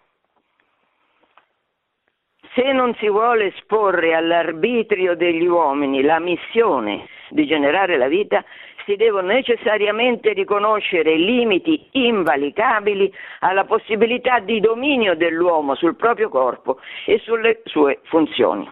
Se 2.54 2.72
non 2.72 2.94
si 2.96 3.10
vuole 3.10 3.48
esporre 3.48 4.13
all'arbitrio 4.13 5.16
degli 5.16 5.48
uomini 5.48 6.04
la 6.04 6.20
missione 6.20 7.08
di 7.30 7.48
generare 7.48 7.98
la 7.98 8.08
vita, 8.08 8.46
si 8.86 8.96
devono 8.96 9.28
necessariamente 9.28 10.34
riconoscere 10.34 11.15
limiti 11.15 11.89
invalicabili 11.91 13.13
alla 13.39 13.65
possibilità 13.65 14.39
di 14.39 14.60
dominio 14.60 15.15
dell'uomo 15.15 15.76
sul 15.76 15.96
proprio 15.96 16.30
corpo 16.30 16.80
e 17.06 17.19
sulle 17.19 17.62
sue 17.65 18.00
funzioni. 18.04 18.69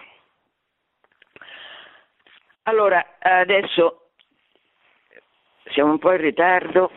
Allora, 2.64 3.18
adesso 3.20 4.10
siamo 5.72 5.92
un 5.92 6.00
po' 6.00 6.12
in 6.12 6.22
ritardo 6.22 6.92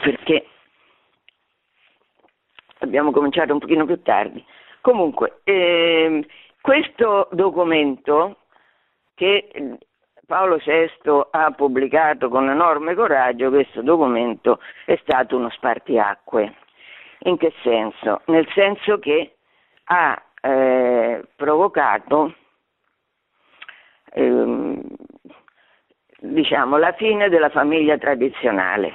perché 0.00 0.46
abbiamo 2.78 3.10
cominciato 3.10 3.52
un 3.52 3.58
pochino 3.58 3.84
più 3.84 4.00
tardi. 4.02 4.44
Comunque, 4.80 5.40
eh, 5.44 6.26
questo 6.60 7.28
documento 7.32 8.38
che 9.14 9.78
Paolo 10.26 10.58
VI 10.58 11.22
ha 11.30 11.52
pubblicato 11.52 12.28
con 12.28 12.50
enorme 12.50 12.94
coraggio 12.94 13.48
questo 13.48 13.80
documento, 13.80 14.58
è 14.84 14.98
stato 15.02 15.36
uno 15.36 15.50
spartiacque. 15.50 16.52
In 17.20 17.36
che 17.36 17.52
senso? 17.62 18.22
Nel 18.26 18.46
senso 18.52 18.98
che 18.98 19.36
ha 19.84 20.20
eh, 20.40 21.24
provocato 21.36 22.34
ehm, 24.14 24.82
diciamo, 26.18 26.76
la 26.76 26.92
fine 26.94 27.28
della 27.28 27.50
famiglia 27.50 27.96
tradizionale, 27.96 28.92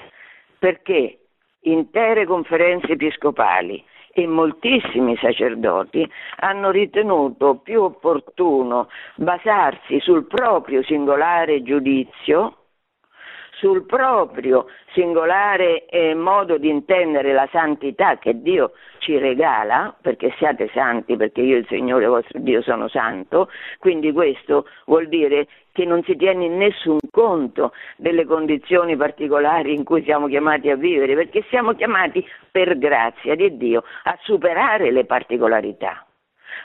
perché 0.60 1.18
intere 1.62 2.26
conferenze 2.26 2.92
episcopali 2.92 3.82
e 4.14 4.28
moltissimi 4.28 5.16
sacerdoti 5.18 6.10
hanno 6.40 6.72
ritenuto 6.72 7.56
più 7.56 7.82
opportuno 7.84 8.88
basarsi 9.16 10.00
sul 10.00 10.26
proprio 10.28 10.84
singolare 10.84 11.64
giudizio 11.64 12.56
sul 13.62 13.86
proprio 13.86 14.66
singolare 14.94 15.86
eh, 15.86 16.16
modo 16.16 16.58
di 16.58 16.68
intendere 16.68 17.32
la 17.32 17.48
santità 17.52 18.18
che 18.18 18.42
Dio 18.42 18.72
ci 18.98 19.20
regala, 19.20 19.96
perché 20.02 20.34
siate 20.38 20.70
santi, 20.74 21.16
perché 21.16 21.42
io 21.42 21.58
il 21.58 21.68
Signore 21.68 22.08
vostro 22.08 22.40
Dio 22.40 22.64
sono 22.64 22.88
santo, 22.88 23.50
quindi 23.78 24.12
questo 24.12 24.66
vuol 24.86 25.08
dire 25.08 25.48
che 25.74 25.86
non 25.86 26.04
si 26.04 26.16
tiene 26.16 26.48
nessun 26.48 26.98
conto 27.12 27.72
delle 27.98 28.26
condizioni 28.26 28.96
particolari 28.98 29.76
in 29.76 29.84
cui 29.84 30.04
siamo 30.04 30.28
chiamati 30.28 30.72
a 30.72 30.76
vivere, 30.76 31.14
perché 31.14 31.44
siamo 31.50 31.74
chiamati 31.74 32.28
per 32.50 32.80
grazia 32.80 33.36
di 33.36 33.58
Dio 33.58 33.84
a 34.04 34.18
superare 34.24 34.90
le 34.92 35.06
particolarità, 35.06 36.04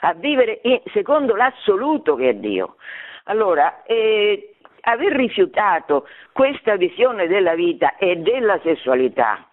a 0.01 0.13
vivere 0.13 0.61
in, 0.63 0.81
secondo 0.93 1.35
l'assoluto 1.35 2.15
che 2.15 2.29
è 2.29 2.33
Dio. 2.33 2.75
Allora, 3.29 3.83
eh, 3.83 4.55
aver 4.81 5.13
rifiutato 5.13 6.07
questa 6.31 6.75
visione 6.75 7.27
della 7.27 7.55
vita 7.55 7.95
e 7.97 8.17
della 8.17 8.59
sessualità, 8.61 9.45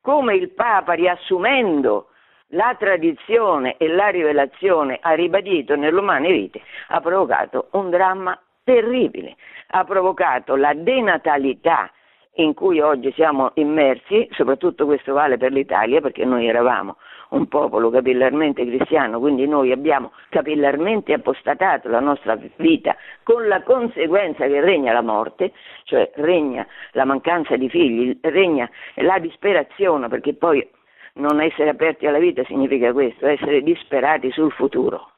come 0.00 0.34
il 0.34 0.50
Papa 0.50 0.92
riassumendo 0.94 2.08
la 2.48 2.74
tradizione 2.78 3.76
e 3.76 3.88
la 3.88 4.08
rivelazione 4.08 4.98
ha 5.00 5.12
ribadito 5.12 5.76
nell'umane 5.76 6.30
vite, 6.30 6.60
ha 6.88 7.00
provocato 7.00 7.68
un 7.72 7.90
dramma 7.90 8.38
terribile, 8.64 9.36
ha 9.68 9.84
provocato 9.84 10.56
la 10.56 10.74
denatalità 10.74 11.90
in 12.36 12.54
cui 12.54 12.80
oggi 12.80 13.12
siamo 13.12 13.50
immersi, 13.54 14.28
soprattutto 14.32 14.86
questo 14.86 15.12
vale 15.12 15.36
per 15.36 15.52
l'Italia 15.52 16.00
perché 16.00 16.24
noi 16.24 16.46
eravamo 16.46 16.96
un 17.32 17.46
popolo 17.48 17.90
capillarmente 17.90 18.64
cristiano, 18.64 19.18
quindi 19.18 19.46
noi 19.46 19.72
abbiamo 19.72 20.12
capillarmente 20.28 21.12
apostatato 21.12 21.88
la 21.88 22.00
nostra 22.00 22.38
vita 22.56 22.96
con 23.22 23.46
la 23.48 23.62
conseguenza 23.62 24.46
che 24.46 24.60
regna 24.60 24.92
la 24.92 25.02
morte, 25.02 25.52
cioè 25.84 26.10
regna 26.14 26.66
la 26.92 27.04
mancanza 27.04 27.56
di 27.56 27.68
figli, 27.68 28.18
regna 28.22 28.68
la 28.96 29.18
disperazione, 29.18 30.08
perché 30.08 30.34
poi 30.34 30.66
non 31.14 31.40
essere 31.40 31.70
aperti 31.70 32.06
alla 32.06 32.18
vita 32.18 32.42
significa 32.44 32.92
questo, 32.92 33.26
essere 33.26 33.62
disperati 33.62 34.30
sul 34.30 34.52
futuro 34.52 35.11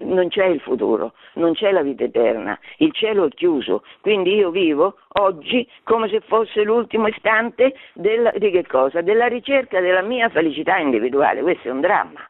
non 0.00 0.28
c'è 0.28 0.46
il 0.46 0.60
futuro, 0.60 1.12
non 1.34 1.52
c'è 1.52 1.70
la 1.70 1.82
vita 1.82 2.04
eterna, 2.04 2.58
il 2.78 2.92
cielo 2.92 3.26
è 3.26 3.28
chiuso, 3.28 3.84
quindi 4.00 4.34
io 4.34 4.50
vivo 4.50 4.96
oggi 5.20 5.68
come 5.84 6.08
se 6.08 6.20
fosse 6.20 6.62
l'ultimo 6.62 7.08
istante 7.08 7.74
della, 7.92 8.32
di? 8.32 9.02
Della 9.02 9.26
ricerca 9.26 9.80
della 9.80 10.02
mia 10.02 10.28
felicità 10.30 10.78
individuale, 10.78 11.42
questo 11.42 11.68
è 11.68 11.70
un 11.70 11.80
dramma. 11.80 12.26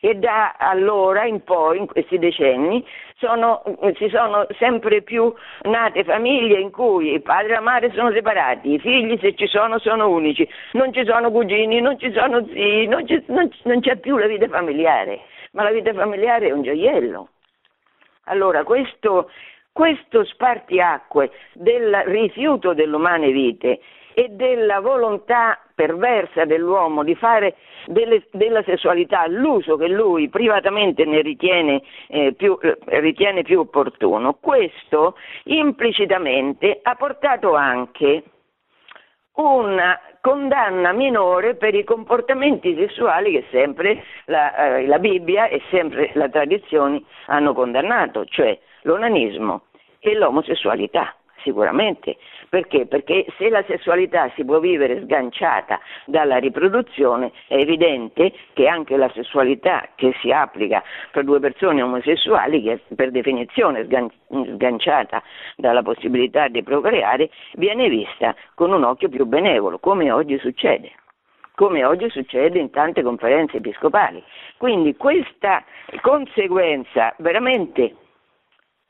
e 0.00 0.14
da 0.14 0.54
allora 0.56 1.24
in 1.24 1.42
poi, 1.42 1.78
in 1.78 1.86
questi 1.86 2.18
decenni, 2.18 2.84
sono, 3.16 3.62
si 3.96 4.08
sono 4.08 4.46
sempre 4.58 5.02
più 5.02 5.32
nate 5.62 6.04
famiglie 6.04 6.60
in 6.60 6.70
cui 6.70 7.12
il 7.12 7.22
padre 7.22 7.48
e 7.48 7.54
la 7.54 7.60
madre 7.60 7.92
sono 7.92 8.12
separati, 8.12 8.74
i 8.74 8.78
figli 8.78 9.18
se 9.20 9.34
ci 9.34 9.46
sono 9.48 9.78
sono 9.78 10.08
unici, 10.08 10.48
non 10.72 10.92
ci 10.92 11.04
sono 11.04 11.30
cugini, 11.30 11.80
non 11.80 11.98
ci 11.98 12.12
sono 12.12 12.46
zii, 12.46 12.86
non, 12.86 13.06
ci, 13.06 13.22
non, 13.26 13.50
non 13.64 13.80
c'è 13.80 13.96
più 13.96 14.16
la 14.16 14.26
vita 14.26 14.46
familiare, 14.46 15.20
ma 15.52 15.62
la 15.62 15.70
vita 15.70 15.92
familiare 15.92 16.48
è 16.48 16.52
un 16.52 16.62
gioiello. 16.62 17.28
Allora 18.24 18.64
questo, 18.64 19.30
questo 19.72 20.24
spartiacque 20.24 21.30
del 21.54 22.02
rifiuto 22.04 22.74
delle 22.74 22.94
umane 22.94 23.30
vite 23.30 23.80
e 24.14 24.30
della 24.30 24.80
volontà 24.80 25.60
perversa 25.74 26.44
dell'uomo 26.44 27.04
di 27.04 27.14
fare 27.14 27.54
delle, 27.86 28.26
della 28.32 28.64
sessualità 28.64 29.28
l'uso 29.28 29.76
che 29.76 29.86
lui 29.86 30.28
privatamente 30.28 31.04
ne 31.04 31.22
ritiene, 31.22 31.82
eh, 32.08 32.32
più, 32.32 32.58
eh, 32.60 32.76
ritiene 32.98 33.42
più 33.42 33.60
opportuno, 33.60 34.34
questo 34.34 35.16
implicitamente 35.44 36.80
ha 36.82 36.96
portato 36.96 37.54
anche 37.54 38.24
una 39.34 40.00
condanna 40.28 40.92
minore 40.92 41.54
per 41.54 41.74
i 41.74 41.84
comportamenti 41.84 42.74
sessuali 42.76 43.32
che 43.32 43.46
sempre 43.50 44.04
la, 44.26 44.76
eh, 44.76 44.86
la 44.86 44.98
Bibbia 44.98 45.48
e 45.48 45.62
sempre 45.70 46.10
le 46.12 46.28
tradizioni 46.28 47.02
hanno 47.28 47.54
condannato, 47.54 48.26
cioè 48.26 48.58
l'onanismo 48.82 49.62
e 49.98 50.14
l'omosessualità 50.14 51.14
sicuramente. 51.42 52.18
Perché? 52.48 52.86
Perché 52.86 53.26
se 53.36 53.50
la 53.50 53.62
sessualità 53.66 54.30
si 54.34 54.44
può 54.44 54.58
vivere 54.58 55.02
sganciata 55.02 55.78
dalla 56.06 56.38
riproduzione, 56.38 57.32
è 57.46 57.56
evidente 57.56 58.32
che 58.54 58.66
anche 58.66 58.96
la 58.96 59.10
sessualità 59.10 59.88
che 59.94 60.14
si 60.20 60.30
applica 60.30 60.82
per 61.12 61.24
due 61.24 61.40
persone 61.40 61.82
omosessuali, 61.82 62.62
che 62.62 62.72
è 62.72 62.94
per 62.94 63.10
definizione 63.10 63.86
sganciata 63.86 65.22
dalla 65.56 65.82
possibilità 65.82 66.48
di 66.48 66.62
procreare, 66.62 67.30
viene 67.54 67.88
vista 67.88 68.34
con 68.54 68.72
un 68.72 68.84
occhio 68.84 69.08
più 69.08 69.26
benevolo, 69.26 69.78
come 69.78 70.10
oggi 70.10 70.38
succede 70.38 70.92
come 71.58 71.84
oggi 71.84 72.08
succede 72.10 72.60
in 72.60 72.70
tante 72.70 73.02
conferenze 73.02 73.56
episcopali. 73.56 74.22
Quindi 74.58 74.94
questa 74.94 75.64
conseguenza 76.02 77.12
veramente 77.18 77.96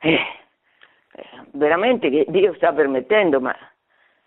eh, 0.00 0.20
veramente 1.52 2.10
che 2.10 2.24
Dio 2.28 2.54
sta 2.54 2.72
permettendo, 2.72 3.40
ma 3.40 3.56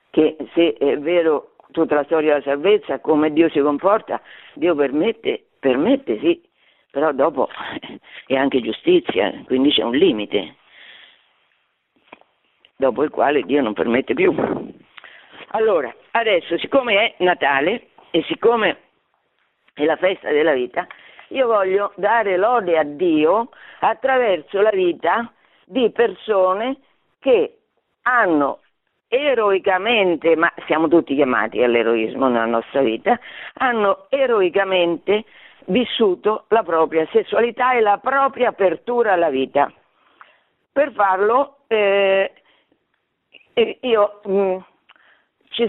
che 0.09 0.35
se 0.53 0.73
è 0.73 0.97
vero 0.97 1.55
tutta 1.71 1.95
la 1.95 2.03
storia 2.03 2.33
della 2.33 2.43
salvezza, 2.43 2.99
come 2.99 3.31
Dio 3.31 3.49
si 3.49 3.59
comporta, 3.59 4.21
Dio 4.53 4.75
permette, 4.75 5.45
permette 5.59 6.19
sì, 6.19 6.41
però 6.91 7.11
dopo 7.11 7.49
è 8.27 8.35
anche 8.35 8.61
giustizia, 8.61 9.31
quindi 9.45 9.71
c'è 9.71 9.83
un 9.83 9.95
limite, 9.95 10.55
dopo 12.75 13.03
il 13.03 13.09
quale 13.09 13.43
Dio 13.43 13.61
non 13.61 13.73
permette 13.73 14.13
più. 14.13 14.33
Allora, 15.53 15.93
adesso, 16.11 16.57
siccome 16.57 16.95
è 16.95 17.23
Natale 17.23 17.87
e 18.11 18.23
siccome 18.23 18.77
è 19.73 19.85
la 19.85 19.95
festa 19.95 20.29
della 20.31 20.53
vita, 20.53 20.85
io 21.29 21.47
voglio 21.47 21.93
dare 21.95 22.37
lode 22.37 22.77
a 22.77 22.83
Dio 22.83 23.49
attraverso 23.79 24.61
la 24.61 24.71
vita 24.71 25.31
di 25.71 25.89
persone 25.91 26.75
che 27.19 27.59
hanno 28.01 28.59
eroicamente, 29.07 30.35
ma 30.35 30.51
siamo 30.65 30.89
tutti 30.89 31.15
chiamati 31.15 31.63
all'eroismo 31.63 32.27
nella 32.27 32.45
nostra 32.45 32.81
vita, 32.81 33.17
hanno 33.53 34.07
eroicamente 34.09 35.23
vissuto 35.65 36.45
la 36.49 36.63
propria 36.63 37.07
sessualità 37.11 37.73
e 37.73 37.79
la 37.79 37.97
propria 37.99 38.49
apertura 38.49 39.13
alla 39.13 39.29
vita. 39.29 39.71
Per 40.73 40.91
farlo 40.91 41.59
eh, 41.67 42.33
io, 43.81 44.19
mh, 44.25 44.31
mm, 44.31 44.57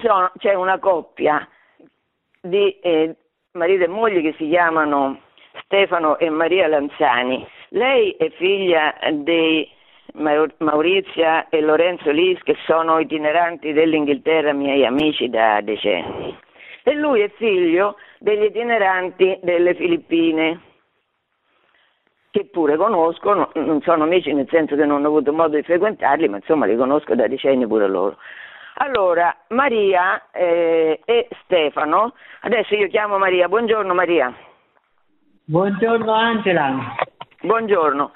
sono, 0.01 0.33
c'è 0.38 0.55
una 0.55 0.79
coppia 0.79 1.47
di 2.41 2.77
eh, 2.81 3.15
marito 3.53 3.85
e 3.85 3.88
moglie 3.88 4.21
che 4.21 4.35
si 4.37 4.49
chiamano 4.49 5.21
Stefano 5.65 6.19
e 6.19 6.29
Maria 6.29 6.67
Lanzani. 6.67 7.47
Lei 7.69 8.12
è 8.12 8.31
figlia 8.31 8.95
dei 9.12 9.69
Maurizia 10.14 11.48
e 11.48 11.61
Lorenzo 11.61 12.11
Lis 12.11 12.40
che 12.42 12.57
sono 12.66 12.98
itineranti 12.98 13.72
dell'Inghilterra, 13.72 14.53
miei 14.53 14.85
amici 14.85 15.29
da 15.29 15.61
decenni. 15.61 16.37
E 16.83 16.94
lui 16.94 17.20
è 17.20 17.31
figlio 17.37 17.96
degli 18.18 18.44
itineranti 18.44 19.38
delle 19.42 19.75
Filippine, 19.75 20.61
che 22.31 22.46
pure 22.46 22.77
conosco, 22.77 23.51
non 23.55 23.81
sono 23.83 24.05
amici 24.05 24.33
nel 24.33 24.48
senso 24.51 24.75
che 24.75 24.85
non 24.85 25.05
ho 25.05 25.09
avuto 25.09 25.33
modo 25.33 25.57
di 25.57 25.62
frequentarli, 25.62 26.29
ma 26.29 26.38
insomma 26.38 26.66
li 26.66 26.77
conosco 26.77 27.14
da 27.14 27.29
decenni 27.29 27.66
pure 27.66 27.87
loro. 27.87 28.16
Allora, 28.77 29.37
Maria 29.48 30.31
eh, 30.33 31.01
e 31.05 31.29
Stefano, 31.44 32.14
adesso 32.40 32.75
io 32.75 32.88
chiamo 32.88 33.18
Maria, 33.18 33.48
buongiorno 33.48 33.92
Maria. 33.92 34.35
Buongiorno 35.44 36.12
Angela. 36.12 36.94
Buongiorno. 37.42 38.12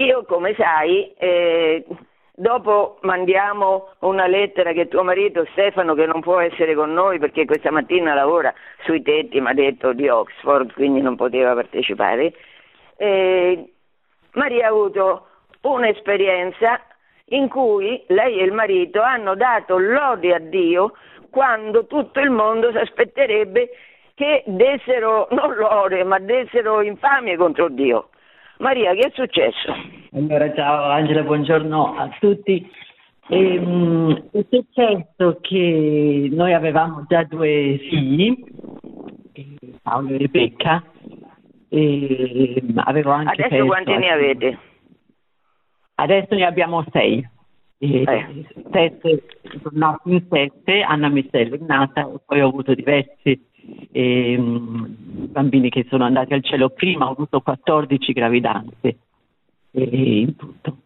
Io, 0.00 0.24
come 0.26 0.54
sai, 0.54 1.12
eh, 1.18 1.84
dopo 2.32 2.98
mandiamo 3.02 3.94
una 4.00 4.28
lettera 4.28 4.72
che 4.72 4.86
tuo 4.86 5.02
marito 5.02 5.44
Stefano, 5.50 5.94
che 5.94 6.06
non 6.06 6.20
può 6.20 6.38
essere 6.38 6.76
con 6.76 6.92
noi 6.92 7.18
perché 7.18 7.44
questa 7.44 7.72
mattina 7.72 8.14
lavora 8.14 8.54
sui 8.84 9.02
tetti, 9.02 9.40
mi 9.40 9.48
ha 9.48 9.54
detto 9.54 9.92
di 9.92 10.08
Oxford, 10.08 10.72
quindi 10.74 11.00
non 11.00 11.16
poteva 11.16 11.52
partecipare. 11.54 12.32
Eh, 12.96 13.72
Maria 14.34 14.66
ha 14.66 14.70
avuto 14.70 15.26
un'esperienza 15.62 16.80
in 17.30 17.48
cui 17.48 18.04
lei 18.06 18.38
e 18.38 18.44
il 18.44 18.52
marito 18.52 19.02
hanno 19.02 19.34
dato 19.34 19.78
lode 19.78 20.32
a 20.32 20.38
Dio 20.38 20.92
quando 21.30 21.86
tutto 21.86 22.20
il 22.20 22.30
mondo 22.30 22.70
si 22.70 22.78
aspetterebbe 22.78 23.70
che 24.14 24.44
dessero 24.46 25.26
non 25.32 25.56
lode, 25.56 26.04
ma 26.04 26.20
dessero 26.20 26.82
infamie 26.82 27.36
contro 27.36 27.68
Dio. 27.68 28.10
Maria, 28.58 28.92
che 28.94 29.06
è 29.06 29.10
successo? 29.14 29.72
Allora, 30.12 30.52
ciao 30.52 30.90
Angela, 30.90 31.22
buongiorno 31.22 31.96
a 31.96 32.16
tutti. 32.18 32.68
E, 33.28 33.58
um, 33.58 34.30
è 34.32 34.44
successo 34.50 35.38
che 35.40 36.28
noi 36.32 36.52
avevamo 36.54 37.04
già 37.06 37.22
due 37.24 37.78
figli, 37.88 38.42
Paolo 39.82 40.08
e 40.08 40.18
Rebecca, 40.18 40.82
e 41.68 42.62
avevo 42.76 43.10
anche 43.10 43.44
Adesso 43.44 43.66
quanti 43.66 43.96
ne 43.96 44.10
avete? 44.10 44.58
Adesso 45.94 46.34
ne 46.34 46.44
abbiamo 46.44 46.84
sei. 46.90 47.28
Eh. 47.80 48.44
Sette, 48.72 49.22
no, 49.70 50.00
in 50.06 50.24
sette, 50.28 50.82
Anna 50.82 51.08
Mistella 51.08 51.54
è 51.54 51.60
nata, 51.60 52.10
poi 52.26 52.40
ho 52.40 52.48
avuto 52.48 52.74
diversi 52.74 53.40
e, 53.90 54.36
um, 54.36 54.86
bambini 55.30 55.70
che 55.70 55.86
sono 55.88 56.04
andati 56.04 56.34
al 56.34 56.44
cielo 56.44 56.70
prima, 56.70 57.08
ho 57.08 57.12
avuto 57.12 57.40
14 57.40 58.12
gravidanze 58.12 58.96
e, 59.70 60.20
in 60.20 60.36
tutto. 60.36 60.76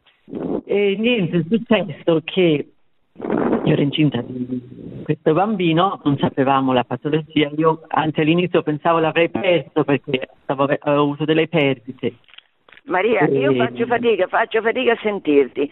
E 0.65 0.97
niente, 0.99 1.39
è 1.39 1.45
successo 1.49 2.21
che 2.25 2.67
io 3.15 3.73
ero 3.73 3.83
incinta 3.83 4.23
di 4.23 5.03
questo 5.05 5.33
bambino, 5.33 6.01
non 6.05 6.17
sapevamo 6.19 6.73
la 6.73 6.85
patologia, 6.85 7.51
io 7.57 7.83
anzi 7.89 8.21
all'inizio 8.21 8.63
pensavo 8.63 8.99
l'avrei 8.99 9.29
perso 9.29 9.85
perché 9.85 10.29
stavo, 10.43 10.65
avevo 10.65 11.03
avuto 11.03 11.25
delle 11.25 11.49
perdite. 11.49 12.15
Maria, 12.85 13.27
io 13.27 13.55
faccio 13.55 13.87
fatica, 13.87 14.27
faccio 14.27 14.61
fatica 14.61 14.93
a 14.93 14.99
sentirti, 15.01 15.71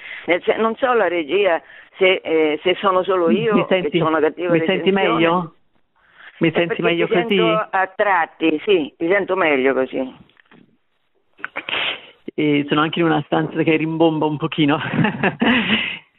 non 0.58 0.76
so 0.76 0.92
la 0.92 1.08
regia 1.08 1.60
se, 1.96 2.20
eh, 2.22 2.60
se 2.62 2.76
sono 2.76 3.02
solo 3.02 3.30
io 3.30 3.54
mi 3.54 3.66
senti, 3.68 3.90
che 3.90 3.98
sono 3.98 4.20
cattiva 4.20 4.52
Mi 4.52 4.62
senti 4.64 4.92
meglio? 4.92 5.54
Mi 6.40 6.48
eh, 6.48 6.52
senti 6.52 6.82
meglio 6.82 7.06
ti 7.06 7.22
così? 7.22 7.38
a 7.38 7.92
tratti, 7.94 8.60
sì, 8.64 8.92
mi 8.98 9.08
sento 9.08 9.36
meglio 9.36 9.74
così. 9.74 10.28
E 12.34 12.64
sono 12.66 12.80
anche 12.80 13.00
in 13.00 13.04
una 13.04 13.22
stanza 13.26 13.62
che 13.62 13.76
rimbomba 13.76 14.24
un 14.24 14.38
pochino. 14.38 14.78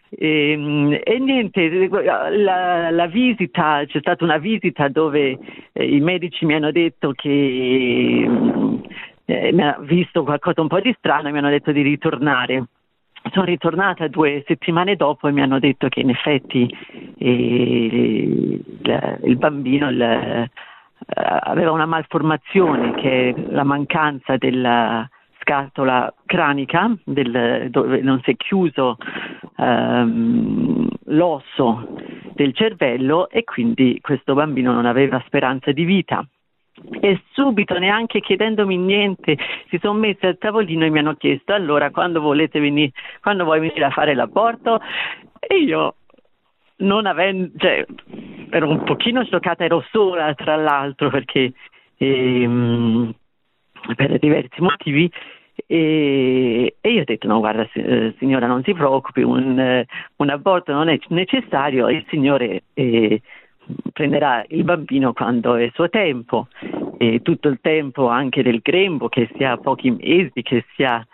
e, 0.10 0.52
ehm, 0.52 1.00
e, 1.04 1.20
niente, 1.20 1.88
la, 1.90 2.92
la, 2.92 3.08
visita, 3.08 3.84
c'è 3.88 4.00
stata 4.00 4.24
una 4.24 4.38
visita 4.38 4.88
dove 4.90 5.40
eh, 5.72 5.86
i 5.86 6.00
medici 6.02 6.46
mi 6.46 6.54
hanno 6.54 6.72
detto 6.72 7.14
che 7.14 8.30
eh, 9.26 9.52
mi 9.54 9.64
ha 9.64 9.78
visto 9.80 10.24
qualcosa 10.24 10.62
un 10.62 10.68
po' 10.68 10.82
di 10.82 10.94
strano 11.00 11.30
e 11.30 11.32
mi 11.32 11.40
hanno 11.40 11.50
detto 11.50 11.72
di 11.72 11.82
ritornare 11.82 12.66
sono 13.32 13.46
ritornata 13.46 14.08
due 14.08 14.44
settimane 14.48 14.96
dopo 14.96 15.28
e 15.28 15.32
mi 15.32 15.42
hanno 15.42 15.60
detto 15.60 15.88
che 15.88 16.00
in 16.00 16.10
effetti 16.10 16.74
eh, 17.18 17.32
il, 17.32 19.20
il, 19.24 19.36
bambino 19.38 19.90
il, 19.90 20.02
eh, 20.02 20.50
aveva 21.06 21.72
una 21.72 21.86
malformazione 21.86 22.94
che 22.96 23.30
è 23.30 23.34
la 23.50 23.64
mancanza 23.64 24.38
della 24.38 25.08
scatola 25.40 26.14
cranica 26.26 26.96
del, 27.04 27.68
dove 27.70 28.02
non 28.02 28.22
si 28.24 28.32
è 28.32 28.36
chiuso 28.36 28.98
ehm, 29.58 30.88
l'osso 31.06 31.88
del 32.34 32.54
cervello 32.54 33.30
e 33.30 33.44
quindi 33.44 34.00
questo 34.02 34.34
bambino 34.34 34.72
non 34.72 34.86
aveva 34.86 35.22
speranza 35.26 35.72
di 35.72 35.84
vita 35.84 36.26
e 37.00 37.22
subito, 37.32 37.78
neanche 37.78 38.20
chiedendomi 38.20 38.78
niente, 38.78 39.38
si 39.70 39.78
sono 39.82 40.00
messi 40.00 40.26
al 40.26 40.38
tavolino 40.38 40.86
e 40.86 40.90
mi 40.90 41.00
hanno 41.00 41.16
chiesto 41.16 41.54
allora 41.54 41.90
quando 41.92 42.22
volete 42.22 42.60
venire, 42.60 42.92
quando 43.22 43.44
vuoi 43.44 43.60
venire 43.60 43.86
a 43.86 43.92
fare 43.92 44.14
l'aborto? 44.14 44.80
E 45.40 45.58
io 45.58 45.96
non 46.78 47.06
avendo, 47.06 47.52
cioè, 47.58 47.86
ero 48.50 48.70
un 48.70 48.84
pochino 48.84 49.24
scioccata, 49.24 49.64
ero 49.64 49.84
sola 49.92 50.34
tra 50.34 50.56
l'altro 50.56 51.10
perché 51.10 51.54
ehm, 51.98 53.14
per 53.96 54.20
diversi 54.20 54.62
motivi 54.62 55.12
e, 55.68 56.76
e, 56.80 56.92
io 56.92 57.02
ho 57.02 57.06
detto 57.06 57.28
no 57.28 57.40
guarda 57.40 57.68
eh, 57.74 58.16
signora 58.18 58.48
non 58.48 58.64
si 58.64 58.74
preoccupi 58.74 59.22
un, 59.22 59.86
un, 60.16 60.30
aborto 60.30 60.72
non 60.72 60.90
è 60.90 60.98
necessario 61.10 61.90
il 61.90 62.06
Signore 62.10 62.64
eh, 62.74 63.22
prenderà 63.94 64.44
il 64.50 64.64
bambino 64.64 65.14
quando 65.14 65.56
è 65.56 65.70
suo 65.74 65.90
tempo. 65.90 66.48
E 66.98 67.22
tutto 67.22 67.48
il 67.48 67.60
tempo 67.62 68.08
anche 68.08 68.44
del 68.44 68.60
grembo 68.62 69.10
che 69.10 69.30
sia 69.36 69.58
pochi 69.58 69.90
mesi 69.90 70.42
che 70.44 70.66
sia 70.76 71.06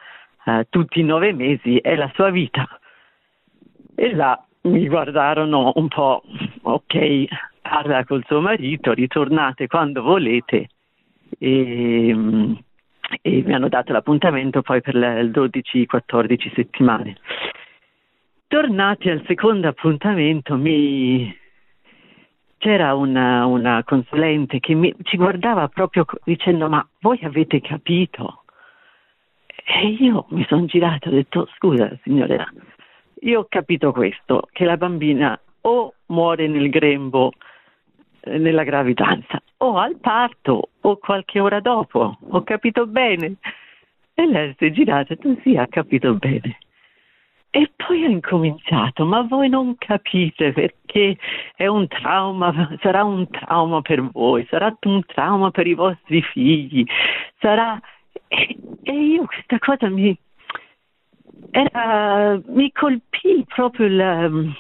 uh, 0.45 0.61
tutti 0.69 0.99
i 0.99 1.03
nove 1.03 1.33
mesi 1.33 1.77
è 1.77 1.95
la 1.95 2.11
sua 2.13 2.29
vita. 2.29 2.67
E 3.95 4.13
là 4.13 4.41
mi 4.63 4.87
guardarono 4.87 5.71
un 5.75 5.87
po' 5.87 6.23
ok 6.61 7.27
parla 7.67 8.05
col 8.05 8.23
suo 8.25 8.41
marito 8.41 8.93
ritornate 8.93 9.67
quando 9.67 10.01
volete. 10.01 10.69
E, 11.37 12.09
e 13.21 13.43
mi 13.45 13.53
hanno 13.53 13.69
dato 13.69 13.91
l'appuntamento 13.91 14.61
poi 14.61 14.81
per 14.81 14.95
le 14.95 15.23
12-14 15.23 16.53
settimane. 16.53 17.17
Tornati 18.47 19.09
al 19.09 19.23
secondo 19.27 19.67
appuntamento 19.67 20.55
mi... 20.55 21.35
c'era 22.57 22.93
una, 22.95 23.45
una 23.45 23.83
consulente 23.83 24.59
che 24.59 24.73
mi, 24.73 24.93
ci 25.03 25.17
guardava 25.17 25.67
proprio 25.67 26.05
dicendo 26.23 26.69
ma 26.69 26.85
voi 27.01 27.19
avete 27.23 27.61
capito? 27.61 28.43
E 29.63 29.87
io 29.99 30.25
mi 30.29 30.45
sono 30.47 30.65
girata 30.65 31.07
e 31.07 31.09
ho 31.09 31.15
detto 31.15 31.49
scusa 31.55 31.89
signora, 32.03 32.47
io 33.21 33.39
ho 33.41 33.45
capito 33.49 33.91
questo, 33.91 34.47
che 34.51 34.63
la 34.65 34.77
bambina 34.77 35.39
o 35.61 35.93
muore 36.07 36.47
nel 36.47 36.69
grembo 36.69 37.33
eh, 38.21 38.37
nella 38.37 38.63
gravidanza 38.63 39.41
o 39.57 39.77
al 39.77 39.97
parto 39.97 40.69
o 40.81 40.97
qualche 40.97 41.39
ora 41.39 41.59
dopo. 41.59 42.17
Ho 42.29 42.43
capito 42.43 42.85
bene. 42.87 43.35
E 44.13 44.25
lei 44.25 44.55
si 44.57 44.65
è 44.65 44.71
girata 44.71 45.13
e 45.13 45.17
tu 45.17 45.37
sì, 45.43 45.55
ha 45.55 45.67
capito 45.67 46.13
bene. 46.15 46.57
E 47.49 47.71
poi 47.75 48.03
ho 48.03 48.09
incominciato, 48.09 49.05
ma 49.05 49.21
voi 49.21 49.49
non 49.49 49.77
capite 49.77 50.51
perché 50.51 51.17
è 51.55 51.65
un 51.65 51.87
trauma, 51.87 52.77
sarà 52.81 53.03
un 53.03 53.27
trauma 53.29 53.81
per 53.81 54.01
voi, 54.11 54.45
sarà 54.49 54.75
un 54.81 55.03
trauma 55.05 55.49
per 55.51 55.65
i 55.65 55.73
vostri 55.73 56.21
figli, 56.21 56.85
sarà... 57.39 57.79
E, 58.27 58.57
e 58.83 58.91
io 58.91 59.25
questa 59.25 59.57
cosa 59.59 59.89
mi, 59.89 60.15
era, 61.51 62.39
mi 62.47 62.71
colpì 62.71 63.43
proprio 63.47 63.85
il 63.87 64.55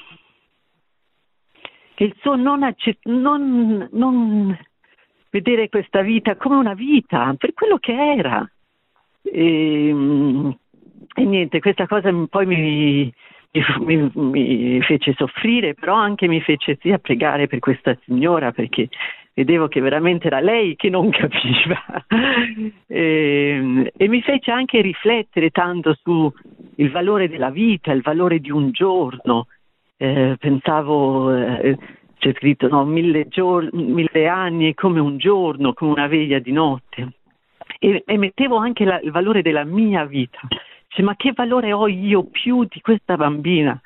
che 1.97 2.03
il 2.03 2.15
suo 2.19 2.35
non, 2.35 2.61
accett- 2.61 3.07
non, 3.07 3.89
non 3.91 4.55
vedere 5.31 5.67
questa 5.67 6.01
vita 6.01 6.35
come 6.35 6.55
una 6.55 6.75
vita, 6.75 7.33
per 7.35 7.55
quello 7.55 7.79
che 7.79 7.91
era. 7.91 8.47
E, 9.23 10.55
e 11.19 11.25
niente, 11.25 11.59
questa 11.59 11.87
cosa 11.87 12.11
poi 12.29 12.45
mi, 12.45 13.11
mi, 13.79 14.11
mi, 14.13 14.81
fece 14.81 15.15
soffrire, 15.17 15.73
però 15.73 15.95
anche 15.95 16.27
mi 16.27 16.39
fece 16.41 16.77
sia 16.79 16.99
pregare 16.99 17.47
per 17.47 17.57
questa 17.57 17.97
signora 18.05 18.51
perché 18.51 18.87
vedevo 19.33 19.67
che 19.67 19.81
veramente 19.81 20.27
era 20.27 20.39
lei 20.39 20.75
che 20.75 20.89
non 20.89 21.09
capiva 21.11 22.05
e, 22.85 23.91
e 23.97 24.07
mi 24.07 24.21
fece 24.21 24.51
anche 24.51 24.79
riflettere 24.81 25.49
tanto 25.49 25.97
sul 26.03 26.31
valore 26.91 27.27
della 27.27 27.49
vita, 27.49 27.91
il 27.91 28.03
valore 28.03 28.37
di 28.37 28.51
un 28.51 28.69
giorno, 28.69 29.47
eh, 29.97 30.35
pensavo, 30.37 31.35
eh, 31.35 31.75
c'è 32.19 32.31
scritto 32.35 32.67
no, 32.67 32.85
mille, 32.85 33.27
gior- 33.27 33.73
mille 33.73 34.27
anni 34.27 34.69
è 34.69 34.73
come 34.75 34.99
un 34.99 35.17
giorno, 35.17 35.73
come 35.73 35.93
una 35.93 36.05
veglia 36.05 36.37
di 36.37 36.51
notte. 36.51 37.13
E, 37.79 38.03
e 38.05 38.17
mettevo 38.17 38.57
anche 38.57 38.85
la, 38.85 38.99
il 38.99 39.11
valore 39.11 39.41
della 39.41 39.63
mia 39.63 40.05
vita. 40.05 40.39
Cioè, 40.87 41.03
ma 41.03 41.15
che 41.15 41.33
valore 41.35 41.73
ho 41.73 41.87
io 41.87 42.25
più 42.25 42.63
di 42.65 42.81
questa 42.81 43.15
bambina? 43.15 43.79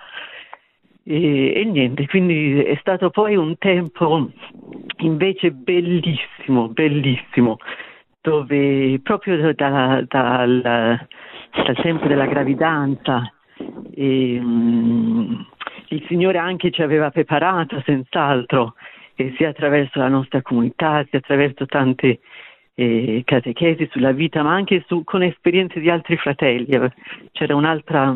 E, 1.04 1.54
e, 1.56 1.66
niente, 1.66 2.08
quindi 2.08 2.62
è 2.62 2.78
stato 2.80 3.10
poi 3.10 3.36
un 3.36 3.58
tempo 3.58 4.30
invece 4.98 5.52
bellissimo, 5.52 6.70
bellissimo, 6.70 7.58
dove 8.22 9.00
proprio 9.02 9.54
da, 9.54 10.02
da, 10.02 10.04
dal, 10.08 10.62
dal 10.62 11.76
tempo 11.82 12.08
della 12.08 12.28
gravidanza 12.28 13.34
e, 13.94 14.38
um, 14.40 15.46
il 15.88 16.06
Signore 16.08 16.38
anche 16.38 16.72
ci 16.72 16.82
aveva 16.82 17.10
preparato 17.10 17.82
senz'altro, 17.86 18.76
sia 19.38 19.50
attraverso 19.50 20.00
la 20.00 20.08
nostra 20.08 20.42
comunità, 20.42 21.06
sia 21.10 21.20
attraverso 21.20 21.66
tante 21.66 22.20
eh, 22.82 23.22
catechesi 23.24 23.88
sulla 23.92 24.12
vita, 24.12 24.42
ma 24.42 24.54
anche 24.54 24.84
su, 24.88 25.04
con 25.04 25.22
esperienze 25.22 25.80
di 25.80 25.90
altri 25.90 26.18
fratelli. 26.18 26.78
C'era 27.32 27.56
un'altra 27.56 28.16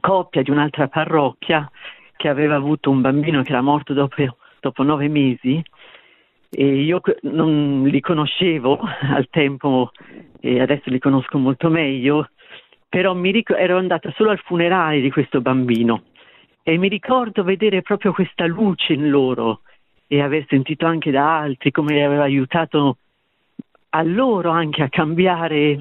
coppia 0.00 0.42
di 0.42 0.50
un'altra 0.50 0.88
parrocchia 0.88 1.68
che 2.16 2.28
aveva 2.28 2.54
avuto 2.54 2.90
un 2.90 3.00
bambino 3.00 3.42
che 3.42 3.50
era 3.50 3.62
morto 3.62 3.92
dopo, 3.92 4.36
dopo 4.60 4.82
nove 4.82 5.08
mesi 5.08 5.62
e 6.52 6.64
io 6.64 7.00
non 7.22 7.84
li 7.84 8.00
conoscevo 8.00 8.78
al 9.14 9.28
tempo 9.30 9.90
e 10.40 10.60
adesso 10.60 10.90
li 10.90 10.98
conosco 10.98 11.38
molto 11.38 11.68
meglio, 11.68 12.28
però 12.88 13.18
ric- 13.20 13.54
ero 13.56 13.78
andata 13.78 14.12
solo 14.14 14.30
al 14.30 14.40
funerale 14.44 15.00
di 15.00 15.10
questo 15.10 15.40
bambino 15.40 16.04
e 16.62 16.76
mi 16.76 16.88
ricordo 16.88 17.42
vedere 17.42 17.82
proprio 17.82 18.12
questa 18.12 18.46
luce 18.46 18.92
in 18.92 19.08
loro 19.08 19.62
e 20.06 20.20
aver 20.20 20.44
sentito 20.48 20.86
anche 20.86 21.10
da 21.10 21.38
altri 21.38 21.70
come 21.70 21.94
li 21.94 22.02
aveva 22.02 22.24
aiutato 22.24 22.98
a 23.90 24.02
loro 24.02 24.50
anche 24.50 24.82
a 24.82 24.88
cambiare 24.88 25.80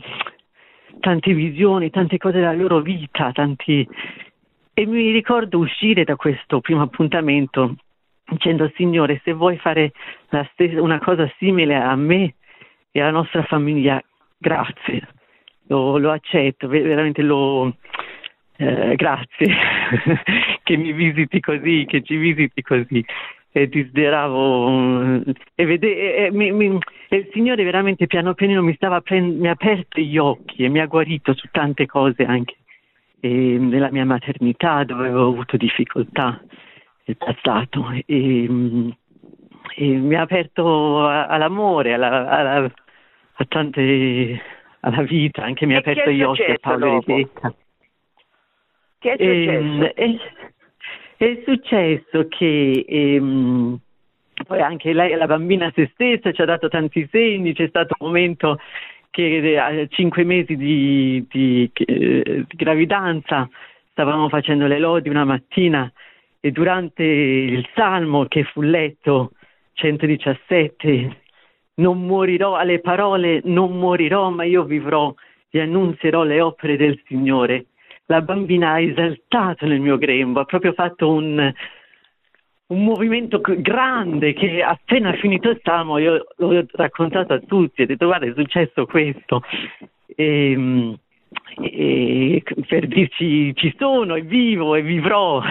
tante 0.99 1.33
visioni, 1.33 1.89
tante 1.89 2.17
cose 2.17 2.39
della 2.39 2.53
loro 2.53 2.81
vita, 2.81 3.31
tanti... 3.31 3.87
e 4.73 4.85
mi 4.85 5.11
ricordo 5.11 5.59
uscire 5.59 6.03
da 6.03 6.15
questo 6.15 6.59
primo 6.61 6.81
appuntamento 6.81 7.75
dicendo 8.29 8.71
Signore 8.75 9.21
se 9.23 9.33
vuoi 9.33 9.57
fare 9.57 9.91
stessa, 10.53 10.81
una 10.81 10.99
cosa 10.99 11.31
simile 11.37 11.75
a 11.75 11.95
me 11.95 12.35
e 12.91 13.01
alla 13.01 13.11
nostra 13.11 13.43
famiglia, 13.43 14.01
grazie, 14.37 15.07
lo, 15.67 15.97
lo 15.97 16.11
accetto, 16.11 16.67
veramente 16.67 17.21
lo, 17.21 17.75
eh, 18.57 18.95
grazie 18.95 19.55
che 20.63 20.77
mi 20.77 20.91
visiti 20.93 21.39
così, 21.39 21.85
che 21.87 22.01
ci 22.01 22.15
visiti 22.15 22.61
così. 22.61 23.03
E 23.51 23.67
desideravo 23.67 25.23
e, 25.55 25.65
vede, 25.65 26.27
e, 26.27 26.31
mi, 26.31 26.51
mi, 26.51 26.77
e 27.09 27.15
il 27.15 27.29
Signore 27.33 27.63
veramente 27.63 28.05
piano 28.05 28.35
piano 28.35 28.61
mi, 28.61 28.75
stava 28.75 29.01
prend- 29.01 29.39
mi 29.39 29.47
ha 29.47 29.51
aperto 29.51 29.99
gli 29.99 30.19
occhi 30.19 30.63
e 30.63 30.69
mi 30.69 30.79
ha 30.79 30.85
guarito 30.85 31.33
su 31.33 31.47
tante 31.51 31.87
cose 31.87 32.23
anche 32.25 32.57
e 33.19 33.27
nella 33.27 33.91
mia 33.91 34.05
maternità 34.05 34.83
dove 34.83 35.07
avevo 35.07 35.27
avuto 35.27 35.57
difficoltà 35.57 36.41
nel 37.05 37.17
passato 37.17 37.91
e, 38.05 38.47
mi 39.77 40.15
ha 40.15 40.21
aperto 40.21 41.05
a, 41.05 41.27
all'amore, 41.27 41.93
alla, 41.93 42.27
alla, 42.27 42.71
a 43.33 43.45
tante, 43.45 44.41
alla 44.81 45.01
vita, 45.03 45.43
anche 45.43 45.65
mi 45.65 45.75
ha 45.75 45.79
aperto 45.79 46.09
gli 46.11 46.21
occhi 46.21 46.51
a 46.51 46.57
Paolo 46.59 46.85
e 46.85 47.03
Rebecca. 47.05 47.53
Che 48.99 49.13
è 49.13 49.21
ehm, 49.21 49.93
successo? 49.95 50.38
È, 51.19 51.41
successo 51.43 52.29
che 52.29 52.85
ehm, 52.87 53.77
poi 54.47 54.61
anche 54.61 54.93
lei, 54.93 55.17
la 55.17 55.25
bambina 55.25 55.69
se 55.75 55.89
stessa, 55.91 56.31
ci 56.31 56.41
ha 56.41 56.45
dato 56.45 56.69
tanti 56.69 57.05
segni, 57.11 57.53
c'è 57.53 57.67
stato 57.67 57.93
un 57.99 58.07
momento 58.07 58.57
che 59.09 59.59
a 59.59 59.85
cinque 59.87 60.23
mesi 60.23 60.55
di, 60.55 61.25
di, 61.29 61.69
di 61.75 62.45
gravidanza 62.55 63.49
stavamo 63.91 64.29
facendo 64.29 64.65
le 64.65 64.79
lodi 64.79 65.09
una 65.09 65.25
mattina 65.25 65.91
e 66.39 66.51
durante 66.51 67.03
il 67.03 67.67
salmo 67.75 68.25
che 68.27 68.45
fu 68.45 68.61
letto 68.61 69.33
117 69.73 71.17
non 71.75 72.05
morirò 72.05 72.55
alle 72.55 72.79
parole 72.79 73.41
non 73.43 73.77
morirò 73.77 74.29
ma 74.29 74.45
io 74.45 74.63
vivrò 74.63 75.13
e 75.49 75.59
annunzierò 75.59 76.23
le 76.23 76.39
opere 76.39 76.77
del 76.77 76.97
Signore 77.07 77.65
la 78.09 78.21
bambina 78.21 78.71
ha 78.71 78.81
esaltato 78.81 79.67
nel 79.67 79.79
mio 79.79 79.97
grembo, 79.97 80.39
ha 80.39 80.45
proprio 80.45 80.73
fatto 80.73 81.11
un, 81.11 81.53
un 82.67 82.83
movimento 82.83 83.39
grande 83.39 84.33
che 84.33 84.63
appena 84.63 85.13
finito 85.13 85.49
il 85.49 85.59
salmo 85.61 85.99
io 85.99 86.25
l'ho 86.37 86.65
raccontato 86.71 87.33
a 87.33 87.39
tutti, 87.39 87.83
ho 87.83 87.85
detto 87.85 88.07
guarda 88.07 88.25
è 88.25 88.33
successo 88.35 88.87
questo. 88.87 89.43
E, 90.15 90.51
ehm, 90.51 90.97
e 91.61 92.43
per 92.67 92.87
dirci 92.87 93.55
ci 93.55 93.75
sono, 93.77 94.15
e 94.15 94.21
vivo 94.21 94.73
e 94.73 94.81
vivrò. 94.81 95.41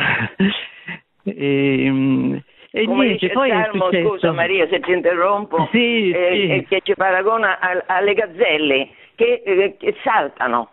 e, 1.23 1.85
ehm, 1.87 2.43
E 2.73 2.85
Come 2.85 3.05
niente, 3.05 3.27
dice 3.27 3.33
poi 3.35 3.51
è 3.51 3.69
Salmo, 3.71 3.89
scusa 3.91 4.33
Maria 4.33 4.67
se 4.69 4.81
ti 4.81 4.91
interrompo, 4.91 5.69
Sì, 5.71 6.11
eh, 6.11 6.31
sì. 6.33 6.49
eh, 6.49 6.65
che 6.69 6.81
ci 6.83 6.95
paragona 6.95 7.59
alle 7.87 8.15
gazzelle 8.15 8.89
che, 9.15 9.43
eh, 9.45 9.77
che 9.79 9.95
saltano. 10.03 10.71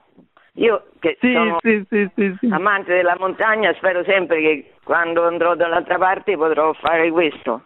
Io 0.56 0.86
che 1.00 1.18
Sì, 1.20 1.34
sono 1.34 1.58
sì, 1.62 1.86
sì, 1.90 2.48
amante 2.50 2.96
della 2.96 3.16
montagna 3.20 3.74
spero 3.74 4.04
sempre 4.06 4.42
che 4.42 4.74
quando 4.84 5.26
andrò 5.28 5.56
dall'altra 5.56 5.98
parte 5.98 6.38
potrò 6.38 6.72
fare 6.74 7.12
questo. 7.12 7.64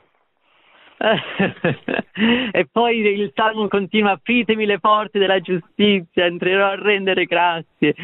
e 2.51 2.67
poi 2.69 2.97
il 2.99 3.31
Salmo 3.33 3.67
continua, 3.67 4.11
apritemi 4.11 4.65
le 4.65 4.79
porte 4.79 5.19
della 5.19 5.39
giustizia, 5.39 6.25
entrerò 6.25 6.67
a 6.67 6.75
rendere 6.75 7.25
grazie. 7.25 7.95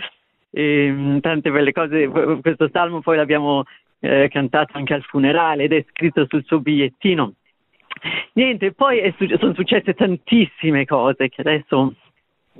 E, 0.51 0.91
mh, 0.91 1.19
tante 1.19 1.51
belle 1.51 1.71
cose, 1.73 2.07
questo 2.41 2.69
Salmo 2.71 3.01
poi 3.01 3.17
l'abbiamo 3.17 3.63
eh, 3.99 4.29
cantato 4.29 4.77
anche 4.77 4.93
al 4.93 5.03
funerale 5.03 5.63
ed 5.63 5.73
è 5.73 5.83
scritto 5.89 6.25
sul 6.29 6.45
suo 6.45 6.59
bigliettino. 6.59 7.33
Niente, 8.33 8.71
poi 8.71 8.99
è 8.99 9.13
sono 9.17 9.53
successe 9.53 9.93
tantissime 9.93 10.85
cose 10.85 11.27
che 11.29 11.41
adesso 11.41 11.93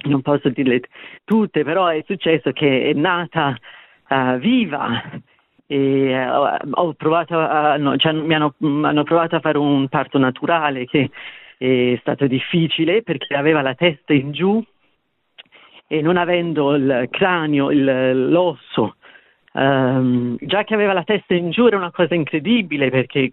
non 0.03 0.21
posso 0.21 0.49
dirle 0.49 0.81
tutte, 1.23 1.63
però 1.63 1.88
è 1.88 2.03
successo 2.05 2.51
che 2.51 2.89
è 2.89 2.93
nata 2.93 3.58
eh, 4.08 4.38
viva 4.39 5.01
e 5.67 6.10
eh, 6.12 6.29
ho 6.29 6.93
provato 6.93 7.38
a, 7.39 7.77
no, 7.77 7.97
cioè, 7.97 8.12
mi 8.13 8.34
hanno, 8.36 8.53
hanno 8.60 9.03
provato 9.03 9.36
a 9.36 9.39
fare 9.39 9.58
un 9.58 9.88
parto 9.88 10.17
naturale 10.17 10.86
che 10.86 11.10
è 11.58 11.97
stato 12.01 12.27
difficile 12.27 13.01
perché 13.01 13.36
aveva 13.36 13.62
la 13.62 13.73
testa 13.75 14.13
in 14.13 14.31
giù 14.31 14.63
e 15.88 16.01
non 16.01 16.17
avendo 16.17 16.75
il 16.75 17.08
cranio, 17.10 17.71
il- 17.71 18.29
l'osso, 18.29 18.95
ehm, 19.53 20.38
già 20.41 20.63
che 20.63 20.73
aveva 20.73 20.93
la 20.93 21.03
testa 21.03 21.34
in 21.34 21.51
giù 21.51 21.67
era 21.67 21.77
una 21.77 21.91
cosa 21.91 22.15
incredibile 22.15 22.89
perché 22.89 23.29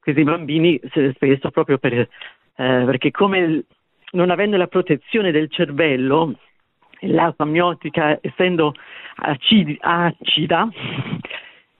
questi 0.00 0.22
bambini 0.22 0.80
spesso 1.14 1.50
proprio 1.50 1.78
per, 1.78 1.92
eh, 1.98 2.08
perché 2.54 3.10
come 3.10 3.64
non 4.16 4.30
avendo 4.30 4.56
la 4.56 4.66
protezione 4.66 5.30
del 5.30 5.50
cervello, 5.50 6.34
l'acqua 7.00 7.44
amniotica 7.44 8.18
essendo 8.22 8.72
acidi- 9.16 9.76
acida, 9.80 10.68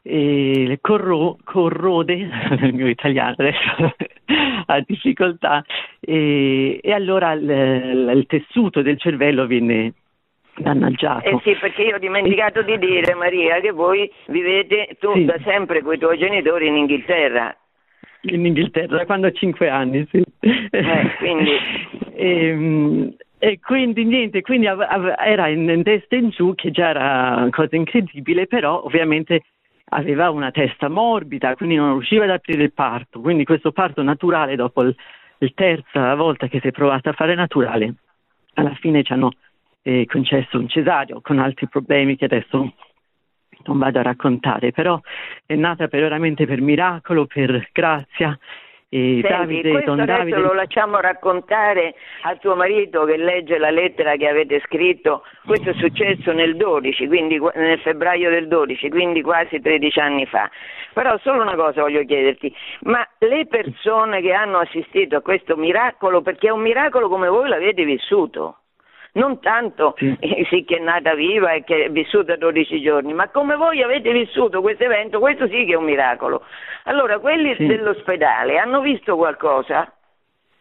e 0.02 0.78
corro- 0.80 1.38
corrode, 1.42 2.14
il 2.62 2.74
mio 2.74 2.86
italiano 2.86 3.34
adesso 3.38 3.94
ha 4.66 4.80
difficoltà, 4.86 5.64
e, 5.98 6.78
e 6.82 6.92
allora 6.92 7.32
il, 7.32 7.42
il- 7.50 8.12
il 8.14 8.26
tessuto 8.26 8.82
del 8.82 8.98
cervello 8.98 9.46
viene 9.46 9.94
danneggiato. 10.58 11.28
Eh 11.28 11.38
sì, 11.42 11.56
perché 11.58 11.82
io 11.82 11.96
ho 11.96 11.98
dimenticato 11.98 12.62
di 12.62 12.78
dire 12.78 13.14
Maria 13.14 13.60
che 13.60 13.72
voi 13.72 14.10
vivete 14.28 14.96
tu 15.00 15.12
Sì. 15.14 15.24
da 15.24 15.38
sempre 15.42 15.82
con 15.82 15.94
i 15.94 15.98
tuoi 15.98 16.18
genitori 16.18 16.66
in 16.68 16.76
Inghilterra. 16.76 17.54
In 18.22 18.44
Inghilterra 18.44 19.04
quando 19.06 19.28
ho 19.28 19.32
cinque 19.32 19.68
anni, 19.68 20.06
sì. 20.10 20.22
Eh, 20.40 21.14
quindi- 21.18 21.94
Ehm, 22.18 23.14
e 23.38 23.60
quindi 23.60 24.04
niente, 24.04 24.40
quindi 24.40 24.66
av- 24.66 24.80
av- 24.80 25.14
era 25.18 25.48
in, 25.48 25.82
testa 25.84 26.16
in 26.16 26.30
giù 26.30 26.54
che 26.54 26.70
già 26.70 26.88
era 26.88 27.34
una 27.36 27.50
cosa 27.50 27.76
incredibile, 27.76 28.46
però 28.46 28.82
ovviamente 28.82 29.42
aveva 29.90 30.30
una 30.30 30.50
testa 30.50 30.88
morbida, 30.88 31.54
quindi 31.54 31.76
non 31.76 31.92
riusciva 31.92 32.24
ad 32.24 32.30
aprire 32.30 32.62
il 32.62 32.72
parto. 32.72 33.20
Quindi 33.20 33.44
questo 33.44 33.72
parto 33.72 34.02
naturale, 34.02 34.56
dopo 34.56 34.82
il, 34.82 34.96
il 35.38 35.52
terza 35.54 36.14
volta 36.14 36.48
che 36.48 36.60
si 36.60 36.68
è 36.68 36.72
provato 36.72 37.10
a 37.10 37.12
fare 37.12 37.34
naturale, 37.34 37.94
alla 38.54 38.74
fine 38.74 39.02
ci 39.02 39.12
hanno 39.12 39.32
eh, 39.82 40.06
concesso 40.06 40.58
un 40.58 40.68
cesario 40.68 41.20
con 41.20 41.38
altri 41.38 41.68
problemi 41.68 42.16
che 42.16 42.24
adesso 42.24 42.72
non 43.66 43.78
vado 43.78 43.98
a 43.98 44.02
raccontare, 44.02 44.72
però 44.72 45.00
è 45.44 45.54
nata 45.54 45.88
per, 45.88 46.00
veramente 46.00 46.46
per 46.46 46.60
miracolo, 46.60 47.26
per 47.26 47.68
grazia. 47.72 48.38
E 48.88 49.18
Senti, 49.20 49.28
Davide, 49.28 49.70
questo 49.70 49.90
Don 49.90 50.00
adesso 50.00 50.18
Davide, 50.18 50.38
lo 50.38 50.52
lasciamo 50.52 51.00
raccontare 51.00 51.94
al 52.22 52.38
tuo 52.38 52.54
marito 52.54 53.04
che 53.04 53.16
legge 53.16 53.58
la 53.58 53.70
lettera 53.70 54.14
che 54.14 54.28
avete 54.28 54.62
scritto. 54.64 55.24
Questo 55.44 55.70
è 55.70 55.74
successo 55.74 56.32
nel 56.32 56.56
12, 56.56 57.08
quindi 57.08 57.36
qu- 57.36 57.52
nel 57.56 57.80
febbraio 57.80 58.30
del 58.30 58.46
12, 58.46 58.88
quindi 58.88 59.22
quasi 59.22 59.60
13 59.60 59.98
anni 59.98 60.24
fa. 60.26 60.48
Però 60.92 61.18
solo 61.18 61.42
una 61.42 61.56
cosa 61.56 61.82
voglio 61.82 62.04
chiederti, 62.04 62.54
ma 62.82 63.06
le 63.18 63.46
persone 63.46 64.20
che 64.20 64.32
hanno 64.32 64.58
assistito 64.58 65.16
a 65.16 65.20
questo 65.20 65.56
miracolo, 65.56 66.22
perché 66.22 66.46
è 66.46 66.52
un 66.52 66.60
miracolo 66.60 67.08
come 67.08 67.28
voi 67.28 67.48
l'avete 67.48 67.84
vissuto, 67.84 68.58
non 69.16 69.40
tanto 69.40 69.94
Sì. 69.98 70.16
eh, 70.20 70.46
sì 70.48 70.64
che 70.64 70.76
è 70.76 70.80
nata 70.80 71.14
viva 71.14 71.52
e 71.52 71.64
che 71.64 71.84
è 71.84 71.90
vissuta 71.90 72.36
12 72.36 72.80
giorni, 72.80 73.12
ma 73.12 73.28
come 73.28 73.56
voi 73.56 73.82
avete 73.82 74.12
vissuto 74.12 74.60
questo 74.60 74.84
evento, 74.84 75.18
questo 75.18 75.46
sì 75.48 75.64
che 75.64 75.72
è 75.72 75.76
un 75.76 75.84
miracolo. 75.84 76.42
Allora, 76.84 77.18
quelli 77.18 77.54
Sì. 77.56 77.66
dell'ospedale 77.66 78.58
hanno 78.58 78.80
visto 78.80 79.16
qualcosa? 79.16 79.90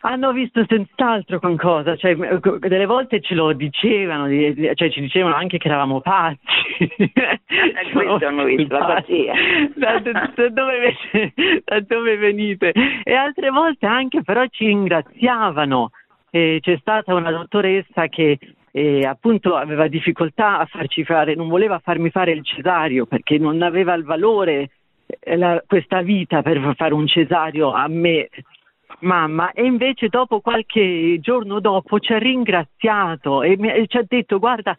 Hanno 0.02 0.34
visto 0.34 0.64
senz'altro 0.68 1.40
qualcosa, 1.40 1.96
cioè, 1.96 2.14
m- 2.14 2.60
delle 2.60 2.86
volte 2.86 3.22
ce 3.22 3.34
lo 3.34 3.54
dicevano, 3.54 4.28
di- 4.28 4.54
di- 4.54 4.70
cioè 4.76 4.92
ci 4.92 5.02
dicevano 5.02 5.34
anche 5.34 5.58
che 5.58 5.68
eravamo 5.68 6.00
pazzi. 6.02 6.38
questo 7.92 8.28
hanno 8.28 8.44
visto, 8.44 8.78
la 8.78 8.86
pazzia. 8.86 9.34
Da, 9.76 10.00
da- 10.00 10.32
da 10.36 10.50
dove, 10.50 10.80
ve- 10.80 11.34
da 11.66 11.80
dove 11.80 12.18
venite? 12.18 12.72
E 13.04 13.14
altre 13.16 13.50
volte 13.50 13.86
anche 13.88 14.22
però 14.22 14.46
ci 14.52 14.66
ringraziavano. 14.68 15.90
E 16.36 16.60
c'è 16.60 16.76
stata 16.82 17.14
una 17.14 17.32
dottoressa 17.32 18.10
che 18.10 18.38
eh, 18.72 19.06
appunto 19.06 19.56
aveva 19.56 19.88
difficoltà 19.88 20.60
a 20.60 20.66
farci 20.66 21.06
fare, 21.06 21.34
non 21.34 21.48
voleva 21.48 21.80
farmi 21.80 22.10
fare 22.10 22.32
il 22.32 22.44
cesario 22.44 23.06
perché 23.06 23.38
non 23.38 23.62
aveva 23.62 23.94
il 23.94 24.04
valore 24.04 24.72
eh, 25.06 25.38
la- 25.38 25.64
questa 25.66 26.02
vita 26.02 26.42
per 26.42 26.74
fare 26.76 26.94
un 26.94 27.08
cesario 27.08 27.72
a 27.72 27.88
me 27.88 28.28
mamma. 29.00 29.54
E 29.54 29.64
invece 29.64 30.10
dopo 30.10 30.42
qualche 30.42 31.20
giorno 31.22 31.62
dopo 31.62 32.00
ci 32.02 32.12
ha 32.12 32.18
ringraziato 32.18 33.42
e, 33.42 33.56
mi- 33.58 33.72
e 33.72 33.88
ci 33.88 33.96
ha 33.96 34.04
detto 34.06 34.38
guarda 34.38 34.76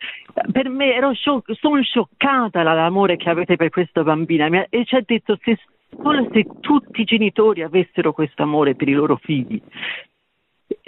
per 0.52 0.68
me 0.68 0.92
ero 0.92 1.14
scioc- 1.14 1.54
sono 1.54 1.80
scioccata 1.82 2.62
dall'amore 2.62 3.16
che 3.16 3.30
avete 3.30 3.56
per 3.56 3.70
questa 3.70 4.02
bambina. 4.02 4.50
Mi 4.50 4.62
e 4.68 4.84
ci 4.84 4.94
ha 4.94 5.02
detto 5.02 5.38
se 5.42 5.58
solo 6.02 6.28
se 6.34 6.44
tutti 6.60 7.00
i 7.00 7.04
genitori 7.04 7.62
avessero 7.62 8.12
questo 8.12 8.42
amore 8.42 8.74
per 8.74 8.88
i 8.90 8.92
loro 8.92 9.16
figli 9.16 9.58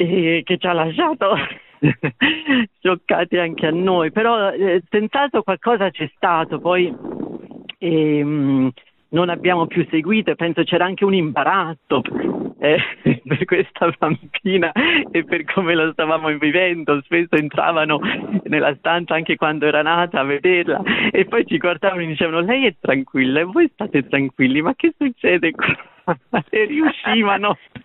e 0.01 0.43
che 0.45 0.59
ci 0.59 0.67
ha 0.69 0.73
lasciato 0.73 1.35
scioccati 2.79 3.37
anche 3.37 3.67
a 3.67 3.73
noi. 3.73 4.13
Però 4.13 4.53
eh, 4.53 4.81
senz'altro 4.89 5.43
qualcosa 5.43 5.91
c'è 5.91 6.09
stato 6.15 6.61
poi 6.61 6.95
ehm, 7.79 8.71
non 9.11 9.29
abbiamo 9.29 9.67
più 9.67 9.85
seguito 9.91 10.35
penso 10.37 10.63
c'era 10.63 10.85
anche 10.85 11.05
un 11.05 11.15
imbarazzo 11.15 12.03
eh, 12.61 12.79
per 13.27 13.45
questa 13.45 13.93
bambina 13.99 14.73
e 15.11 15.25
per 15.25 15.45
come 15.45 15.75
lo 15.75 15.93
stavamo 15.93 16.29
vivendo. 16.39 17.01
Spesso 17.03 17.35
entravano 17.37 18.01
nella 18.45 18.75
stanza 18.77 19.15
anche 19.15 19.37
quando 19.37 19.67
era 19.67 19.83
nata 19.83 20.21
a 20.21 20.25
vederla 20.25 20.81
e 21.11 21.25
poi 21.27 21.47
ci 21.47 21.59
guardavano 21.59 22.03
e 22.03 22.07
dicevano 22.07 22.41
lei 22.41 22.67
è 22.67 22.75
tranquilla 22.81 23.41
e 23.41 23.45
voi 23.45 23.69
state 23.73 24.07
tranquilli, 24.09 24.61
ma 24.63 24.75
che 24.75 24.93
succede 24.97 25.51
qua? 25.53 25.67
E 26.49 26.65
riuscivano. 26.65 27.59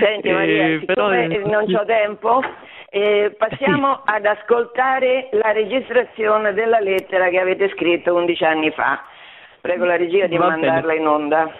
Senti 0.00 0.30
Maria, 0.30 0.66
Eh, 0.68 0.84
però- 0.86 1.12
eh, 1.12 1.26
non 1.44 1.64
ho 1.74 1.84
tempo, 1.84 2.40
eh, 2.88 3.34
passiamo 3.36 4.00
ad 4.04 4.24
ascoltare 4.24 5.28
la 5.32 5.52
registrazione 5.52 6.54
della 6.54 6.80
lettera 6.80 7.28
che 7.28 7.38
avete 7.38 7.68
scritto 7.70 8.14
11 8.14 8.44
anni 8.44 8.70
fa. 8.70 9.02
Prego 9.60 9.84
la 9.84 9.96
regia 9.96 10.26
di 10.26 10.36
Va 10.38 10.48
bene. 10.48 10.66
mandarla 10.66 10.94
in 10.94 11.06
onda. 11.06 11.54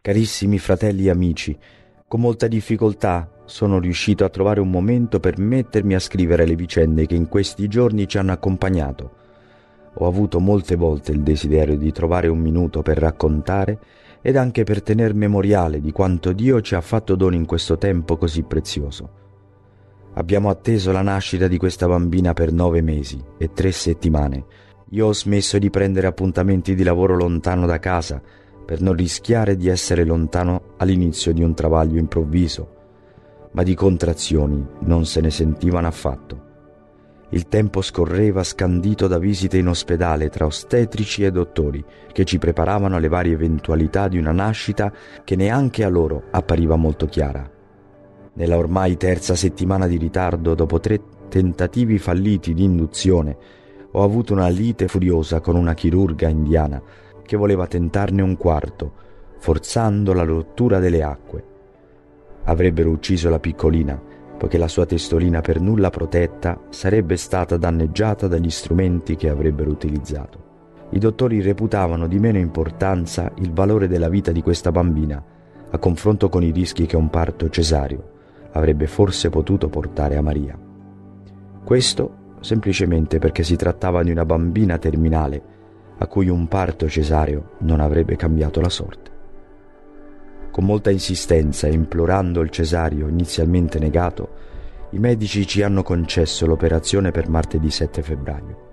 Carissimi 0.00 0.58
fratelli 0.58 1.06
e 1.06 1.10
amici, 1.10 1.58
con 2.06 2.20
molta 2.20 2.46
difficoltà 2.46 3.30
sono 3.44 3.80
riuscito 3.80 4.24
a 4.24 4.28
trovare 4.28 4.60
un 4.60 4.70
momento 4.70 5.18
per 5.18 5.38
mettermi 5.38 5.94
a 5.94 5.98
scrivere 5.98 6.46
le 6.46 6.54
vicende 6.54 7.04
che 7.04 7.16
in 7.16 7.28
questi 7.28 7.66
giorni 7.66 8.06
ci 8.06 8.16
hanno 8.16 8.32
accompagnato. 8.32 9.10
Ho 9.94 10.06
avuto 10.06 10.38
molte 10.38 10.76
volte 10.76 11.10
il 11.10 11.22
desiderio 11.22 11.76
di 11.76 11.90
trovare 11.90 12.28
un 12.28 12.38
minuto 12.38 12.80
per 12.80 12.98
raccontare 12.98 13.78
ed 14.22 14.36
anche 14.36 14.62
per 14.62 14.82
tener 14.82 15.14
memoriale 15.14 15.80
di 15.80 15.90
quanto 15.90 16.32
Dio 16.32 16.60
ci 16.60 16.76
ha 16.76 16.80
fatto 16.80 17.16
dono 17.16 17.34
in 17.34 17.44
questo 17.44 17.76
tempo 17.76 18.16
così 18.16 18.44
prezioso. 18.44 19.10
Abbiamo 20.14 20.48
atteso 20.48 20.92
la 20.92 21.02
nascita 21.02 21.48
di 21.48 21.58
questa 21.58 21.88
bambina 21.88 22.34
per 22.34 22.52
nove 22.52 22.82
mesi 22.82 23.22
e 23.36 23.52
tre 23.52 23.72
settimane. 23.72 24.44
Io 24.90 25.08
ho 25.08 25.12
smesso 25.12 25.58
di 25.58 25.70
prendere 25.70 26.06
appuntamenti 26.06 26.74
di 26.74 26.84
lavoro 26.84 27.16
lontano 27.16 27.66
da 27.66 27.78
casa 27.78 28.22
per 28.68 28.82
non 28.82 28.92
rischiare 28.92 29.56
di 29.56 29.68
essere 29.68 30.04
lontano 30.04 30.74
all'inizio 30.76 31.32
di 31.32 31.42
un 31.42 31.54
travaglio 31.54 31.98
improvviso, 31.98 32.68
ma 33.52 33.62
di 33.62 33.74
contrazioni 33.74 34.62
non 34.80 35.06
se 35.06 35.22
ne 35.22 35.30
sentivano 35.30 35.86
affatto. 35.86 36.44
Il 37.30 37.48
tempo 37.48 37.80
scorreva 37.80 38.44
scandito 38.44 39.06
da 39.06 39.16
visite 39.16 39.56
in 39.56 39.68
ospedale 39.68 40.28
tra 40.28 40.44
ostetrici 40.44 41.24
e 41.24 41.30
dottori 41.30 41.82
che 42.12 42.26
ci 42.26 42.36
preparavano 42.36 42.96
alle 42.96 43.08
varie 43.08 43.32
eventualità 43.32 44.06
di 44.06 44.18
una 44.18 44.32
nascita 44.32 44.92
che 45.24 45.34
neanche 45.34 45.82
a 45.82 45.88
loro 45.88 46.24
appariva 46.30 46.76
molto 46.76 47.06
chiara. 47.06 47.50
Nella 48.34 48.58
ormai 48.58 48.98
terza 48.98 49.34
settimana 49.34 49.86
di 49.86 49.96
ritardo, 49.96 50.54
dopo 50.54 50.78
tre 50.78 51.00
tentativi 51.30 51.96
falliti 51.96 52.52
di 52.52 52.64
induzione, 52.64 53.34
ho 53.92 54.02
avuto 54.02 54.34
una 54.34 54.48
lite 54.48 54.88
furiosa 54.88 55.40
con 55.40 55.56
una 55.56 55.72
chirurga 55.72 56.28
indiana 56.28 56.82
che 57.28 57.36
voleva 57.36 57.66
tentarne 57.66 58.22
un 58.22 58.38
quarto, 58.38 58.90
forzando 59.36 60.14
la 60.14 60.24
rottura 60.24 60.78
delle 60.78 61.02
acque. 61.02 61.44
Avrebbero 62.44 62.88
ucciso 62.88 63.28
la 63.28 63.38
piccolina, 63.38 64.00
poiché 64.38 64.56
la 64.56 64.66
sua 64.66 64.86
testolina 64.86 65.42
per 65.42 65.60
nulla 65.60 65.90
protetta 65.90 66.58
sarebbe 66.70 67.18
stata 67.18 67.58
danneggiata 67.58 68.28
dagli 68.28 68.48
strumenti 68.48 69.14
che 69.14 69.28
avrebbero 69.28 69.68
utilizzato. 69.68 70.46
I 70.88 70.98
dottori 70.98 71.42
reputavano 71.42 72.06
di 72.06 72.18
meno 72.18 72.38
importanza 72.38 73.30
il 73.34 73.52
valore 73.52 73.88
della 73.88 74.08
vita 74.08 74.32
di 74.32 74.40
questa 74.40 74.72
bambina 74.72 75.22
a 75.70 75.76
confronto 75.76 76.30
con 76.30 76.42
i 76.42 76.50
rischi 76.50 76.86
che 76.86 76.96
un 76.96 77.10
parto 77.10 77.50
cesareo 77.50 78.10
avrebbe 78.52 78.86
forse 78.86 79.28
potuto 79.28 79.68
portare 79.68 80.16
a 80.16 80.22
Maria. 80.22 80.58
Questo 81.62 82.36
semplicemente 82.40 83.18
perché 83.18 83.42
si 83.42 83.54
trattava 83.54 84.02
di 84.02 84.10
una 84.10 84.24
bambina 84.24 84.78
terminale 84.78 85.56
a 85.98 86.06
cui 86.06 86.28
un 86.28 86.46
parto 86.48 86.88
cesareo 86.88 87.50
non 87.60 87.80
avrebbe 87.80 88.16
cambiato 88.16 88.60
la 88.60 88.68
sorte. 88.68 89.10
Con 90.50 90.64
molta 90.64 90.90
insistenza 90.90 91.66
e 91.66 91.72
implorando 91.72 92.40
il 92.40 92.50
cesario 92.50 93.08
inizialmente 93.08 93.78
negato, 93.78 94.30
i 94.90 94.98
medici 94.98 95.46
ci 95.46 95.62
hanno 95.62 95.82
concesso 95.82 96.46
l'operazione 96.46 97.10
per 97.10 97.28
martedì 97.28 97.70
7 97.70 98.02
febbraio. 98.02 98.66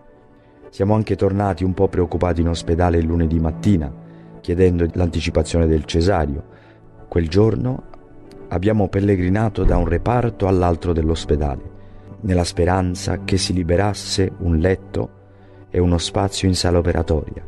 Siamo 0.69 0.93
anche 0.93 1.15
tornati 1.15 1.63
un 1.63 1.73
po' 1.73 1.87
preoccupati 1.87 2.41
in 2.41 2.49
ospedale 2.49 2.97
il 2.97 3.05
lunedì 3.05 3.39
mattina, 3.39 3.91
chiedendo 4.41 4.87
l'anticipazione 4.93 5.67
del 5.67 5.85
cesario. 5.85 6.43
Quel 7.07 7.27
giorno 7.27 7.83
abbiamo 8.49 8.87
pellegrinato 8.87 9.63
da 9.63 9.77
un 9.77 9.87
reparto 9.87 10.47
all'altro 10.47 10.93
dell'ospedale, 10.93 11.71
nella 12.21 12.43
speranza 12.43 13.23
che 13.23 13.37
si 13.37 13.53
liberasse 13.53 14.31
un 14.39 14.57
letto 14.57 15.23
e 15.75 15.79
uno 15.79 15.97
spazio 15.97 16.47
in 16.47 16.55
sala 16.55 16.77
operatoria, 16.77 17.45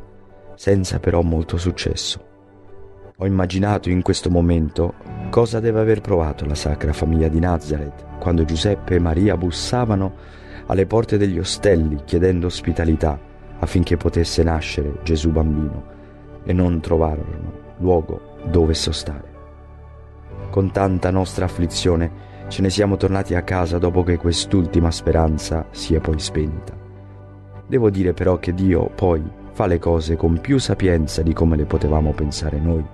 senza 0.56 1.00
però 1.00 1.22
molto 1.22 1.56
successo. 1.56 2.22
Ho 3.16 3.26
immaginato 3.26 3.90
in 3.90 4.02
questo 4.02 4.30
momento 4.30 4.96
cosa 5.30 5.62
deve 5.62 5.80
aver 5.80 6.02
provato 6.02 6.46
la 6.46 6.54
sacra 6.54 6.92
famiglia 6.92 7.30
di 7.30 7.40
Nazareth 7.40 8.18
quando 8.20 8.44
Giuseppe 8.44 8.96
e 8.96 9.00
Maria 9.00 9.38
bussavano 9.38 10.14
alle 10.66 10.86
porte 10.86 11.18
degli 11.18 11.40
ostelli 11.40 12.02
chiedendo 12.04 12.48
ospitalità 12.48 13.18
affinché 13.60 13.96
potesse 13.96 14.44
nascere 14.44 15.00
Gesù 15.04 15.32
bambino 15.32 15.84
e 16.44 16.52
non 16.52 16.82
trovarono 16.82 17.76
luogo 17.78 18.36
dove 18.44 18.74
sostare. 18.74 19.36
Con 20.50 20.74
tanta 20.74 21.12
nostra 21.12 21.46
afflizione 21.46 22.12
ce 22.50 22.62
ne 22.62 22.70
siamo 22.70 22.98
tornati 22.98 23.36
a 23.36 23.44
casa 23.44 23.78
dopo 23.78 24.04
che 24.04 24.18
quest'ultima 24.18 24.92
speranza 24.92 25.68
si 25.72 25.96
è 25.96 26.02
poi 26.02 26.20
spenta. 26.20 26.77
Devo 27.68 27.90
dire 27.90 28.14
però 28.14 28.38
che 28.38 28.54
Dio 28.54 28.90
poi 28.96 29.22
fa 29.52 29.66
le 29.66 29.78
cose 29.78 30.16
con 30.16 30.40
più 30.40 30.58
sapienza 30.58 31.22
di 31.22 31.34
come 31.34 31.58
le 31.58 31.66
potevamo 31.66 32.14
pensare 32.14 32.60
noi. 32.60 32.86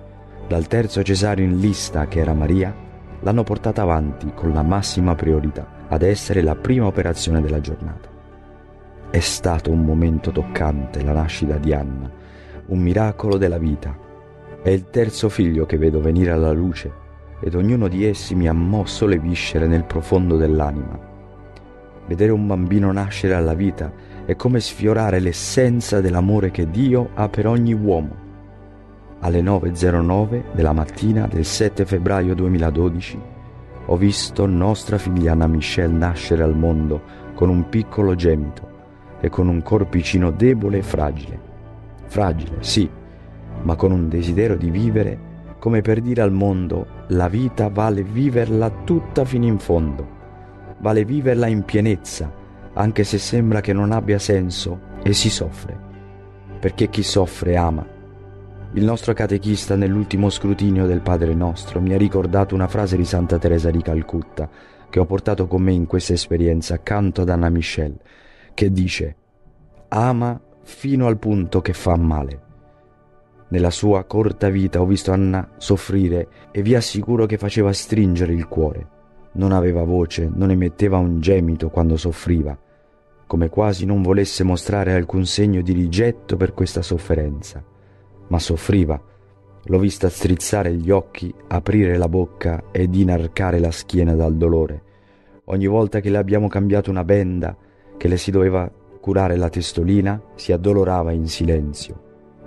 Dal 0.48 0.66
terzo 0.66 1.02
cesario 1.02 1.44
in 1.44 1.58
lista, 1.58 2.08
che 2.08 2.18
era 2.18 2.34
Maria, 2.34 2.74
l'hanno 3.20 3.44
portata 3.44 3.82
avanti 3.82 4.32
con 4.34 4.52
la 4.52 4.62
massima 4.62 5.14
priorità 5.14 5.86
ad 5.88 6.02
essere 6.02 6.42
la 6.42 6.56
prima 6.56 6.86
operazione 6.86 7.40
della 7.40 7.60
giornata. 7.60 8.08
È 9.10 9.20
stato 9.20 9.70
un 9.70 9.84
momento 9.84 10.32
toccante 10.32 11.04
la 11.04 11.12
nascita 11.12 11.56
di 11.56 11.72
Anna, 11.72 12.10
un 12.66 12.78
miracolo 12.80 13.36
della 13.36 13.58
vita. 13.58 13.96
È 14.60 14.70
il 14.70 14.90
terzo 14.90 15.28
figlio 15.28 15.66
che 15.66 15.78
vedo 15.78 16.00
venire 16.00 16.32
alla 16.32 16.52
luce 16.52 16.90
ed 17.40 17.54
ognuno 17.54 17.86
di 17.86 18.04
essi 18.04 18.34
mi 18.34 18.48
ha 18.48 18.52
mosso 18.52 19.06
le 19.06 19.18
viscere 19.18 19.68
nel 19.68 19.84
profondo 19.84 20.36
dell'anima. 20.36 20.98
Vedere 22.06 22.32
un 22.32 22.46
bambino 22.46 22.90
nascere 22.90 23.34
alla 23.34 23.54
vita 23.54 23.92
è 24.26 24.36
come 24.36 24.60
sfiorare 24.60 25.20
l'essenza 25.20 26.00
dell'amore 26.00 26.50
che 26.50 26.70
Dio 26.70 27.10
ha 27.14 27.28
per 27.28 27.46
ogni 27.46 27.74
uomo. 27.74 28.22
Alle 29.20 29.42
9.09 29.42 30.54
della 30.54 30.72
mattina 30.72 31.26
del 31.26 31.44
7 31.44 31.84
febbraio 31.84 32.34
2012 32.34 33.20
ho 33.86 33.96
visto 33.96 34.46
nostra 34.46 34.96
figlia 34.96 35.32
Anna 35.32 35.46
Michelle 35.46 35.92
nascere 35.92 36.42
al 36.42 36.56
mondo 36.56 37.02
con 37.34 37.50
un 37.50 37.68
piccolo 37.68 38.14
gemito 38.14 38.72
e 39.20 39.28
con 39.28 39.48
un 39.48 39.62
corpicino 39.62 40.30
debole 40.30 40.78
e 40.78 40.82
fragile. 40.82 41.40
Fragile, 42.06 42.56
sì, 42.60 42.88
ma 43.62 43.76
con 43.76 43.92
un 43.92 44.08
desiderio 44.08 44.56
di 44.56 44.70
vivere 44.70 45.32
come 45.58 45.80
per 45.80 46.00
dire 46.02 46.20
al 46.20 46.30
mondo 46.30 46.86
la 47.08 47.28
vita 47.28 47.68
vale 47.68 48.02
viverla 48.02 48.70
tutta 48.84 49.24
fino 49.24 49.46
in 49.46 49.58
fondo, 49.58 50.06
vale 50.80 51.06
viverla 51.06 51.46
in 51.46 51.62
pienezza, 51.62 52.30
anche 52.74 53.04
se 53.04 53.18
sembra 53.18 53.60
che 53.60 53.72
non 53.72 53.92
abbia 53.92 54.18
senso 54.18 54.92
e 55.02 55.12
si 55.12 55.30
soffre, 55.30 55.78
perché 56.60 56.88
chi 56.88 57.02
soffre 57.02 57.56
ama. 57.56 57.86
Il 58.72 58.84
nostro 58.84 59.12
catechista 59.12 59.76
nell'ultimo 59.76 60.30
scrutinio 60.30 60.86
del 60.86 61.00
Padre 61.00 61.34
nostro 61.34 61.80
mi 61.80 61.94
ha 61.94 61.98
ricordato 61.98 62.54
una 62.54 62.66
frase 62.66 62.96
di 62.96 63.04
Santa 63.04 63.38
Teresa 63.38 63.70
di 63.70 63.80
Calcutta 63.80 64.48
che 64.90 64.98
ho 64.98 65.06
portato 65.06 65.46
con 65.46 65.62
me 65.62 65.72
in 65.72 65.86
questa 65.86 66.12
esperienza 66.12 66.74
accanto 66.74 67.22
ad 67.22 67.28
Anna 67.28 67.48
Michel, 67.48 67.96
che 68.52 68.70
dice 68.70 69.16
ama 69.88 70.40
fino 70.62 71.06
al 71.06 71.18
punto 71.18 71.60
che 71.60 71.72
fa 71.72 71.96
male. 71.96 72.42
Nella 73.48 73.70
sua 73.70 74.04
corta 74.04 74.48
vita 74.48 74.80
ho 74.80 74.86
visto 74.86 75.12
Anna 75.12 75.50
soffrire 75.58 76.28
e 76.50 76.62
vi 76.62 76.74
assicuro 76.74 77.26
che 77.26 77.38
faceva 77.38 77.72
stringere 77.72 78.32
il 78.32 78.48
cuore. 78.48 78.88
Non 79.36 79.50
aveva 79.50 79.82
voce, 79.82 80.30
non 80.32 80.50
emetteva 80.50 80.98
un 80.98 81.20
gemito 81.20 81.68
quando 81.68 81.96
soffriva, 81.96 82.56
come 83.26 83.48
quasi 83.48 83.84
non 83.84 84.00
volesse 84.00 84.44
mostrare 84.44 84.94
alcun 84.94 85.26
segno 85.26 85.60
di 85.60 85.72
rigetto 85.72 86.36
per 86.36 86.54
questa 86.54 86.82
sofferenza. 86.82 87.62
Ma 88.28 88.38
soffriva. 88.38 89.00
L'ho 89.64 89.78
vista 89.78 90.08
strizzare 90.08 90.74
gli 90.74 90.90
occhi, 90.90 91.34
aprire 91.48 91.96
la 91.96 92.08
bocca 92.08 92.64
ed 92.70 92.94
inarcare 92.94 93.58
la 93.58 93.72
schiena 93.72 94.14
dal 94.14 94.36
dolore. 94.36 94.82
Ogni 95.46 95.66
volta 95.66 95.98
che 95.98 96.10
le 96.10 96.18
abbiamo 96.18 96.46
cambiato 96.46 96.90
una 96.90 97.02
benda, 97.02 97.56
che 97.96 98.06
le 98.06 98.16
si 98.16 98.30
doveva 98.30 98.70
curare 99.00 99.36
la 99.36 99.48
testolina, 99.48 100.20
si 100.36 100.52
addolorava 100.52 101.10
in 101.10 101.26
silenzio. 101.26 102.02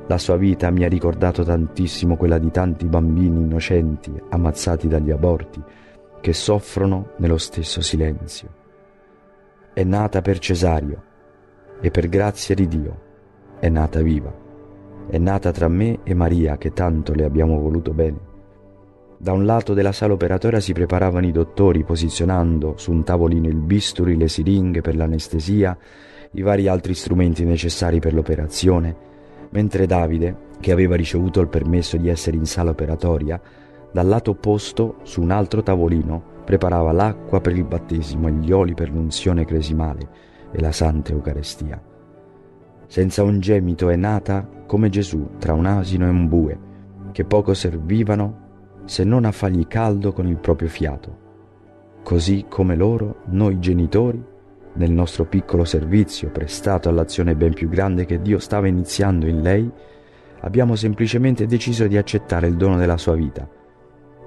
La 0.07 0.17
sua 0.17 0.37
vita 0.37 0.69
mi 0.69 0.85
ha 0.85 0.87
ricordato 0.87 1.43
tantissimo 1.43 2.15
quella 2.15 2.37
di 2.37 2.49
tanti 2.49 2.85
bambini 2.85 3.41
innocenti 3.41 4.13
ammazzati 4.29 4.87
dagli 4.87 5.11
aborti 5.11 5.61
che 6.21 6.33
soffrono 6.33 7.11
nello 7.17 7.37
stesso 7.37 7.81
silenzio. 7.81 8.49
È 9.73 9.83
nata 9.83 10.21
per 10.21 10.39
Cesario 10.39 11.03
e 11.81 11.91
per 11.91 12.09
grazia 12.09 12.55
di 12.55 12.67
Dio 12.67 13.01
è 13.59 13.69
nata 13.69 14.01
viva. 14.01 14.33
È 15.09 15.17
nata 15.17 15.51
tra 15.51 15.67
me 15.67 15.99
e 16.03 16.13
Maria 16.13 16.57
che 16.57 16.73
tanto 16.73 17.13
le 17.13 17.23
abbiamo 17.23 17.59
voluto 17.59 17.93
bene. 17.93 18.17
Da 19.17 19.31
un 19.31 19.45
lato 19.45 19.73
della 19.73 19.91
sala 19.91 20.13
operatoria 20.13 20.59
si 20.59 20.73
preparavano 20.73 21.25
i 21.25 21.31
dottori 21.31 21.83
posizionando 21.83 22.73
su 22.77 22.91
un 22.91 23.03
tavolino 23.03 23.47
il 23.47 23.55
bisturi, 23.55 24.15
le 24.15 24.27
siringhe 24.27 24.81
per 24.81 24.95
l'anestesia, 24.95 25.77
i 26.31 26.41
vari 26.41 26.67
altri 26.67 26.93
strumenti 26.93 27.43
necessari 27.43 27.99
per 27.99 28.13
l'operazione 28.13 29.07
mentre 29.49 29.85
Davide, 29.85 30.45
che 30.59 30.71
aveva 30.71 30.95
ricevuto 30.95 31.39
il 31.39 31.47
permesso 31.47 31.97
di 31.97 32.09
essere 32.09 32.37
in 32.37 32.45
sala 32.45 32.71
operatoria, 32.71 33.39
dal 33.91 34.07
lato 34.07 34.31
opposto, 34.31 34.97
su 35.03 35.21
un 35.21 35.31
altro 35.31 35.63
tavolino, 35.63 36.35
preparava 36.43 36.91
l'acqua 36.91 37.41
per 37.41 37.55
il 37.55 37.63
battesimo 37.63 38.27
e 38.27 38.31
gli 38.31 38.51
oli 38.51 38.73
per 38.73 38.89
l'unzione 38.89 39.45
cresimale 39.45 40.09
e 40.51 40.61
la 40.61 40.71
Santa 40.71 41.11
Eucaristia. 41.11 41.81
Senza 42.87 43.23
un 43.23 43.39
gemito 43.39 43.89
è 43.89 43.95
nata 43.95 44.47
come 44.65 44.89
Gesù 44.89 45.31
tra 45.39 45.53
un 45.53 45.65
asino 45.65 46.05
e 46.05 46.09
un 46.09 46.27
bue, 46.27 46.59
che 47.11 47.25
poco 47.25 47.53
servivano 47.53 48.45
se 48.85 49.03
non 49.03 49.25
a 49.25 49.31
fargli 49.31 49.67
caldo 49.67 50.13
con 50.13 50.27
il 50.27 50.37
proprio 50.37 50.69
fiato. 50.69 51.25
Così 52.03 52.45
come 52.47 52.75
loro, 52.75 53.23
noi 53.25 53.59
genitori, 53.59 54.23
nel 54.73 54.91
nostro 54.91 55.25
piccolo 55.25 55.65
servizio 55.65 56.29
prestato 56.29 56.87
all'azione 56.87 57.35
ben 57.35 57.53
più 57.53 57.67
grande 57.67 58.05
che 58.05 58.21
Dio 58.21 58.39
stava 58.39 58.67
iniziando 58.67 59.27
in 59.27 59.41
lei, 59.41 59.69
abbiamo 60.41 60.75
semplicemente 60.75 61.45
deciso 61.45 61.87
di 61.87 61.97
accettare 61.97 62.47
il 62.47 62.55
dono 62.55 62.77
della 62.77 62.97
sua 62.97 63.15
vita. 63.15 63.56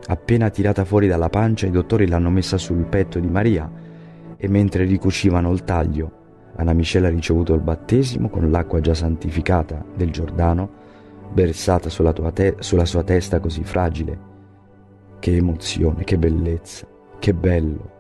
Appena 0.07 0.51
tirata 0.51 0.85
fuori 0.85 1.07
dalla 1.07 1.29
pancia, 1.29 1.67
i 1.67 1.71
dottori 1.71 2.07
l'hanno 2.07 2.31
messa 2.31 2.59
sul 2.59 2.85
petto 2.85 3.19
di 3.19 3.29
Maria 3.29 3.71
e 4.37 4.49
mentre 4.49 4.85
ricucivano 4.85 5.53
il 5.53 5.65
taglio, 5.65 6.19
Anna 6.57 6.73
Michele 6.73 7.07
ha 7.07 7.11
ricevuto 7.11 7.55
il 7.55 7.61
battesimo 7.61 8.29
con 8.29 8.51
l'acqua 8.51 8.81
già 8.81 8.95
santificata 8.95 9.85
del 9.95 10.11
Giordano, 10.11 10.79
versata 11.33 11.89
sulla, 11.89 12.13
te- 12.13 12.57
sulla 12.59 12.85
sua 12.85 13.03
testa 13.03 13.41
così 13.41 13.63
fragile. 13.63 14.29
Che 15.19 15.37
emozione, 15.37 16.05
che 16.05 16.19
bellezza, 16.19 16.87
che 17.19 17.35
bello! 17.35 17.99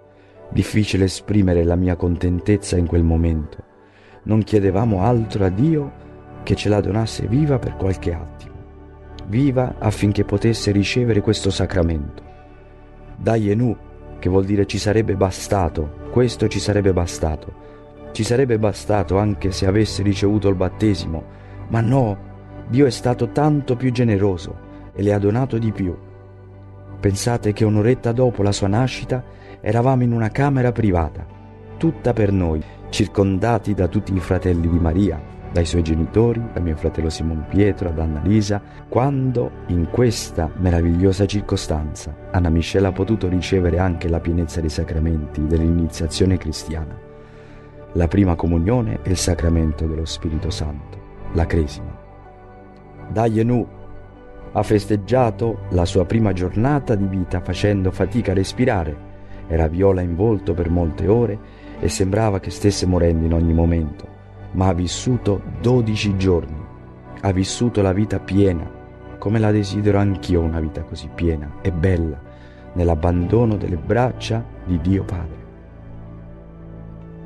Difficile 0.50 1.04
esprimere 1.04 1.62
la 1.62 1.76
mia 1.76 1.94
contentezza 1.94 2.76
in 2.76 2.86
quel 2.86 3.04
momento. 3.04 3.62
Non 4.24 4.42
chiedevamo 4.42 5.02
altro 5.02 5.44
a 5.44 5.48
Dio 5.48 5.92
che 6.42 6.54
ce 6.56 6.68
la 6.68 6.80
donasse 6.80 7.26
viva 7.26 7.58
per 7.58 7.76
qualche 7.76 8.12
attimo, 8.12 8.49
viva 9.30 9.76
affinché 9.78 10.24
potesse 10.24 10.72
ricevere 10.72 11.20
questo 11.20 11.50
sacramento. 11.50 12.22
Daienu, 13.16 13.76
che 14.18 14.28
vuol 14.28 14.44
dire 14.44 14.66
ci 14.66 14.76
sarebbe 14.76 15.14
bastato, 15.14 16.08
questo 16.10 16.48
ci 16.48 16.58
sarebbe 16.58 16.92
bastato. 16.92 17.68
Ci 18.10 18.24
sarebbe 18.24 18.58
bastato 18.58 19.16
anche 19.16 19.52
se 19.52 19.66
avesse 19.66 20.02
ricevuto 20.02 20.48
il 20.48 20.56
battesimo, 20.56 21.22
ma 21.68 21.80
no, 21.80 22.18
Dio 22.68 22.86
è 22.86 22.90
stato 22.90 23.28
tanto 23.28 23.76
più 23.76 23.92
generoso 23.92 24.68
e 24.92 25.02
le 25.02 25.14
ha 25.14 25.18
donato 25.18 25.58
di 25.58 25.70
più. 25.70 25.96
Pensate 26.98 27.52
che 27.52 27.64
un'oretta 27.64 28.10
dopo 28.10 28.42
la 28.42 28.52
sua 28.52 28.66
nascita 28.66 29.22
eravamo 29.60 30.02
in 30.02 30.12
una 30.12 30.30
camera 30.30 30.72
privata, 30.72 31.24
tutta 31.76 32.12
per 32.12 32.32
noi, 32.32 32.62
circondati 32.90 33.74
da 33.74 33.86
tutti 33.86 34.12
i 34.12 34.20
fratelli 34.20 34.68
di 34.68 34.78
Maria, 34.78 35.22
dai 35.52 35.64
suoi 35.64 35.82
genitori, 35.82 36.40
da 36.52 36.60
mio 36.60 36.76
fratello 36.76 37.10
Simon 37.10 37.44
Pietro, 37.48 37.90
da 37.90 38.04
Annalisa, 38.04 38.62
quando 38.88 39.50
in 39.66 39.88
questa 39.90 40.48
meravigliosa 40.56 41.26
circostanza 41.26 42.14
Anna 42.30 42.50
Michelle 42.50 42.86
ha 42.86 42.92
potuto 42.92 43.28
ricevere 43.28 43.78
anche 43.78 44.08
la 44.08 44.20
pienezza 44.20 44.60
dei 44.60 44.70
sacramenti 44.70 45.44
dell'iniziazione 45.46 46.38
cristiana, 46.38 46.96
la 47.92 48.06
prima 48.06 48.36
comunione 48.36 49.00
e 49.02 49.10
il 49.10 49.16
sacramento 49.16 49.86
dello 49.86 50.04
Spirito 50.04 50.50
Santo, 50.50 50.98
la 51.32 51.46
cresima. 51.46 51.98
Daienu 53.08 53.66
ha 54.52 54.62
festeggiato 54.62 55.62
la 55.70 55.84
sua 55.84 56.04
prima 56.04 56.32
giornata 56.32 56.94
di 56.94 57.06
vita 57.06 57.40
facendo 57.40 57.90
fatica 57.90 58.30
a 58.30 58.34
respirare, 58.34 59.08
era 59.48 59.66
viola 59.66 60.00
in 60.00 60.14
volto 60.14 60.54
per 60.54 60.70
molte 60.70 61.08
ore 61.08 61.38
e 61.80 61.88
sembrava 61.88 62.38
che 62.38 62.50
stesse 62.50 62.86
morendo 62.86 63.26
in 63.26 63.34
ogni 63.34 63.52
momento 63.52 64.09
ma 64.52 64.68
ha 64.68 64.72
vissuto 64.72 65.42
dodici 65.60 66.16
giorni, 66.16 66.58
ha 67.20 67.32
vissuto 67.32 67.82
la 67.82 67.92
vita 67.92 68.18
piena, 68.18 68.68
come 69.18 69.38
la 69.38 69.50
desidero 69.50 69.98
anch'io 69.98 70.40
una 70.40 70.60
vita 70.60 70.82
così 70.82 71.08
piena 71.14 71.56
e 71.60 71.70
bella, 71.70 72.18
nell'abbandono 72.72 73.56
delle 73.56 73.76
braccia 73.76 74.44
di 74.64 74.80
Dio 74.80 75.04
Padre. 75.04 75.38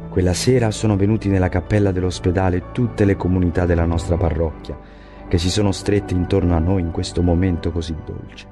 Quella 0.09 0.33
sera 0.33 0.71
sono 0.71 0.97
venuti 0.97 1.29
nella 1.29 1.49
cappella 1.49 1.91
dell'ospedale 1.91 2.71
tutte 2.73 3.05
le 3.05 3.17
comunità 3.17 3.67
della 3.67 3.85
nostra 3.85 4.17
parrocchia, 4.17 4.79
che 5.27 5.39
si 5.39 5.51
sono 5.51 5.73
strette 5.73 6.15
intorno 6.15 6.55
a 6.55 6.61
noi 6.61 6.83
in 6.83 6.91
questo 6.91 7.23
momento 7.23 7.73
così 7.73 7.97
dolce. 8.05 8.47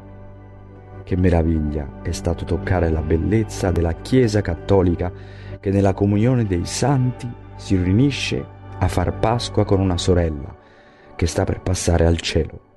Che 1.04 1.16
meraviglia 1.16 2.00
è 2.02 2.12
stato 2.12 2.44
toccare 2.44 2.90
la 2.90 3.00
bellezza 3.00 3.70
della 3.70 3.92
Chiesa 3.92 4.40
cattolica 4.40 5.12
che 5.60 5.70
nella 5.70 5.94
comunione 5.94 6.46
dei 6.46 6.64
santi 6.64 7.30
si 7.56 7.76
riunisce 7.76 8.44
a 8.82 8.88
far 8.88 9.20
Pasqua 9.20 9.64
con 9.64 9.78
una 9.78 9.96
sorella 9.96 10.56
che 11.14 11.26
sta 11.28 11.44
per 11.44 11.60
passare 11.60 12.04
al 12.04 12.18
cielo. 12.18 12.70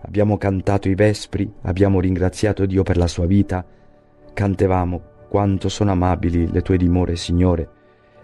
Abbiamo 0.00 0.36
cantato 0.36 0.88
i 0.88 0.96
vespri, 0.96 1.48
abbiamo 1.62 2.00
ringraziato 2.00 2.66
Dio 2.66 2.82
per 2.82 2.96
la 2.96 3.06
sua 3.06 3.24
vita, 3.24 3.64
cantevamo 4.34 5.00
quanto 5.28 5.68
sono 5.68 5.92
amabili 5.92 6.50
le 6.50 6.60
tue 6.62 6.76
dimore, 6.76 7.14
Signore. 7.14 7.68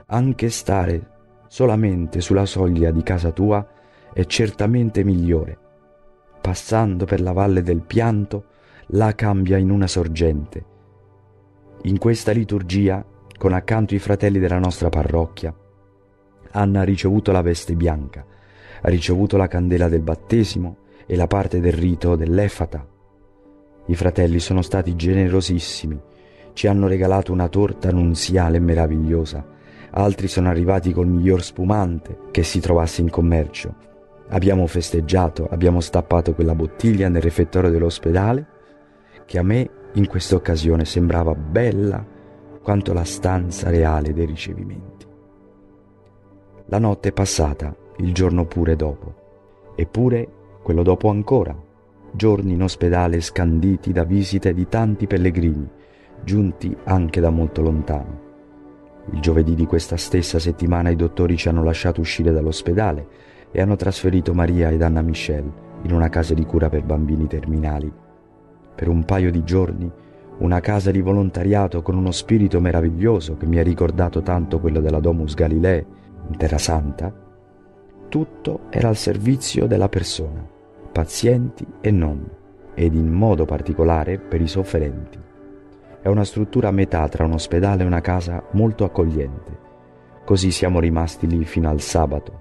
Anche 0.06 0.50
stare 0.50 1.10
solamente 1.46 2.20
sulla 2.20 2.46
soglia 2.46 2.90
di 2.90 3.04
casa 3.04 3.30
tua 3.30 3.64
è 4.12 4.24
certamente 4.24 5.04
migliore. 5.04 5.56
Passando 6.40 7.04
per 7.04 7.20
la 7.20 7.32
valle 7.32 7.62
del 7.62 7.82
pianto, 7.82 8.46
la 8.88 9.14
cambia 9.14 9.56
in 9.56 9.70
una 9.70 9.86
sorgente. 9.86 10.64
In 11.82 11.98
questa 11.98 12.32
liturgia, 12.32 13.04
con 13.38 13.52
accanto 13.52 13.94
i 13.94 14.00
fratelli 14.00 14.40
della 14.40 14.58
nostra 14.58 14.88
parrocchia, 14.88 15.54
Anna 16.58 16.80
ha 16.80 16.84
ricevuto 16.84 17.30
la 17.30 17.40
veste 17.40 17.74
bianca, 17.74 18.26
ha 18.80 18.88
ricevuto 18.88 19.36
la 19.36 19.46
candela 19.46 19.88
del 19.88 20.02
battesimo 20.02 20.78
e 21.06 21.14
la 21.14 21.28
parte 21.28 21.60
del 21.60 21.72
rito 21.72 22.16
dell'Efata. 22.16 22.84
I 23.86 23.94
fratelli 23.94 24.40
sono 24.40 24.60
stati 24.60 24.96
generosissimi, 24.96 26.00
ci 26.54 26.66
hanno 26.66 26.88
regalato 26.88 27.30
una 27.30 27.46
torta 27.46 27.92
nunziale 27.92 28.58
meravigliosa, 28.58 29.46
altri 29.90 30.26
sono 30.26 30.48
arrivati 30.48 30.92
col 30.92 31.06
miglior 31.06 31.44
spumante 31.44 32.18
che 32.32 32.42
si 32.42 32.58
trovasse 32.58 33.02
in 33.02 33.10
commercio. 33.10 33.72
Abbiamo 34.30 34.66
festeggiato, 34.66 35.46
abbiamo 35.48 35.78
stappato 35.80 36.34
quella 36.34 36.56
bottiglia 36.56 37.08
nel 37.08 37.22
refettorio 37.22 37.70
dell'ospedale, 37.70 38.46
che 39.26 39.38
a 39.38 39.44
me 39.44 39.70
in 39.92 40.08
questa 40.08 40.34
occasione 40.34 40.84
sembrava 40.84 41.36
bella 41.36 42.04
quanto 42.60 42.92
la 42.92 43.04
stanza 43.04 43.70
reale 43.70 44.12
dei 44.12 44.26
ricevimenti. 44.26 45.07
La 46.70 46.78
notte 46.78 47.12
passata, 47.12 47.74
il 47.96 48.12
giorno 48.12 48.44
pure 48.44 48.76
dopo, 48.76 49.14
eppure 49.74 50.28
quello 50.62 50.82
dopo 50.82 51.08
ancora, 51.08 51.56
giorni 52.12 52.52
in 52.52 52.62
ospedale 52.62 53.22
scanditi 53.22 53.90
da 53.90 54.04
visite 54.04 54.52
di 54.52 54.68
tanti 54.68 55.06
pellegrini, 55.06 55.66
giunti 56.22 56.76
anche 56.84 57.22
da 57.22 57.30
molto 57.30 57.62
lontano. 57.62 58.20
Il 59.12 59.20
giovedì 59.20 59.54
di 59.54 59.64
questa 59.64 59.96
stessa 59.96 60.38
settimana 60.38 60.90
i 60.90 60.96
dottori 60.96 61.38
ci 61.38 61.48
hanno 61.48 61.64
lasciato 61.64 62.02
uscire 62.02 62.32
dall'ospedale 62.32 63.06
e 63.50 63.62
hanno 63.62 63.76
trasferito 63.76 64.34
Maria 64.34 64.70
ed 64.70 64.82
Anna 64.82 65.00
Michelle 65.00 65.50
in 65.84 65.92
una 65.92 66.10
casa 66.10 66.34
di 66.34 66.44
cura 66.44 66.68
per 66.68 66.84
bambini 66.84 67.26
terminali. 67.26 67.90
Per 68.74 68.88
un 68.88 69.06
paio 69.06 69.30
di 69.30 69.42
giorni 69.42 69.90
una 70.40 70.60
casa 70.60 70.90
di 70.90 71.00
volontariato 71.00 71.80
con 71.80 71.96
uno 71.96 72.10
spirito 72.10 72.60
meraviglioso 72.60 73.38
che 73.38 73.46
mi 73.46 73.58
ha 73.58 73.62
ricordato 73.62 74.20
tanto 74.20 74.60
quello 74.60 74.80
della 74.80 75.00
Domus 75.00 75.32
Galilei 75.32 75.96
Terra 76.36 76.58
Santa, 76.58 77.12
tutto 78.08 78.60
era 78.70 78.88
al 78.88 78.96
servizio 78.96 79.66
della 79.66 79.88
persona, 79.88 80.46
pazienti 80.92 81.66
e 81.80 81.90
non, 81.90 82.28
ed 82.74 82.94
in 82.94 83.10
modo 83.12 83.44
particolare 83.44 84.18
per 84.18 84.40
i 84.40 84.48
sofferenti. 84.48 85.18
È 86.00 86.08
una 86.08 86.24
struttura 86.24 86.68
a 86.68 86.72
metà 86.72 87.08
tra 87.08 87.24
un 87.24 87.32
ospedale 87.32 87.82
e 87.82 87.86
una 87.86 88.00
casa 88.00 88.42
molto 88.52 88.84
accogliente. 88.84 89.66
Così 90.24 90.50
siamo 90.50 90.80
rimasti 90.80 91.26
lì 91.26 91.44
fino 91.44 91.68
al 91.68 91.80
sabato, 91.80 92.40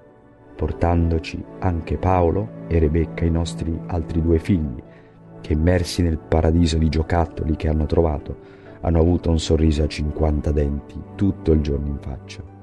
portandoci 0.56 1.44
anche 1.60 1.98
Paolo 1.98 2.66
e 2.68 2.80
Rebecca, 2.80 3.26
i 3.26 3.32
nostri 3.32 3.80
altri 3.88 4.22
due 4.22 4.40
figli, 4.40 4.82
che 5.42 5.54
immersi 5.54 6.02
nel 6.02 6.18
paradiso 6.18 6.78
di 6.78 6.90
giocattoli 6.90 7.56
che 7.56 7.68
hanno 7.68 7.86
trovato, 7.86 8.38
hanno 8.82 9.00
avuto 9.00 9.30
un 9.30 9.40
sorriso 9.40 9.84
a 9.84 9.88
50 9.88 10.52
denti 10.52 11.02
tutto 11.16 11.52
il 11.52 11.62
giorno 11.62 11.88
in 11.88 11.98
faccia. 12.00 12.57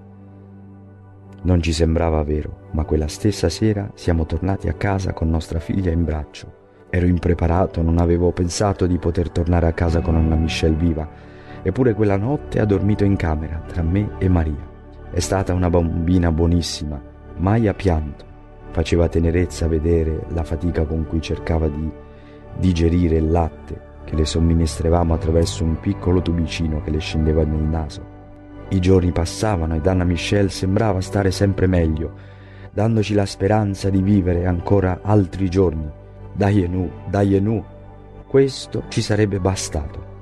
Non 1.45 1.61
ci 1.61 1.75
sembrava 1.75 2.23
vero, 2.23 2.69
ma 2.71 2.85
quella 2.85 3.07
stessa 3.07 3.51
sera 3.51 3.91
siamo 3.93 4.25
tornati 4.25 4.69
a 4.69 4.73
casa 4.73 5.13
con 5.13 5.29
nostra 5.29 5.59
figlia 5.59 5.91
in 5.91 6.03
braccio. 6.03 6.87
Ero 6.89 7.05
impreparato, 7.05 7.83
non 7.83 7.99
avevo 7.99 8.33
pensato 8.33 8.87
di 8.87 8.97
poter 8.97 9.29
tornare 9.29 9.67
a 9.67 9.75
casa 9.75 10.01
con 10.01 10.17
Anna 10.17 10.37
Michelle 10.37 10.75
viva, 10.75 11.07
eppure 11.63 11.93
quella 11.93 12.17
notte 12.17 12.61
ha 12.61 12.65
dormito 12.65 13.05
in 13.05 13.17
camera 13.17 13.63
tra 13.67 13.83
me 13.83 14.13
e 14.17 14.29
Maria. 14.31 14.73
È 15.11 15.21
stata 15.21 15.53
una 15.53 15.69
bambina 15.69 16.33
buonissima, 16.33 17.03
mai 17.37 17.69
ha 17.69 17.75
pianto. 17.75 18.25
Faceva 18.71 19.09
tenerezza 19.09 19.69
vedere 19.69 20.25
la 20.29 20.45
fatica 20.45 20.87
con 20.87 21.07
cui 21.07 21.21
cercava 21.21 21.69
di 21.69 21.91
digerire 22.57 23.17
il 23.17 23.31
latte 23.31 23.93
che 24.05 24.17
le 24.17 24.25
somministravamo 24.25 25.13
attraverso 25.13 25.63
un 25.63 25.79
piccolo 25.79 26.23
tubicino 26.23 26.81
che 26.81 26.91
le 26.91 27.01
scendeva 27.01 27.45
nel 27.45 27.61
naso. 27.61 28.14
I 28.69 28.81
giorni 28.81 29.13
passavano 29.13 29.75
ed 29.75 29.87
Anna 29.87 30.05
Michelle 30.05 30.49
sembrava 30.49 31.01
stare 31.01 31.31
sempre 31.31 31.67
meglio, 31.67 32.13
dandoci 32.73 33.15
la 33.15 33.27
speranza 33.27 33.91
di 33.91 34.01
vivere 34.01 34.47
ancora 34.47 35.01
altri 35.03 35.49
giorni. 35.49 35.89
Dai 36.33 36.67
nu, 36.69 36.91
dai 37.09 37.39
nu, 37.41 37.63
questo 38.27 38.85
ci 38.89 39.01
sarebbe 39.03 39.39
bastato. 39.39 40.13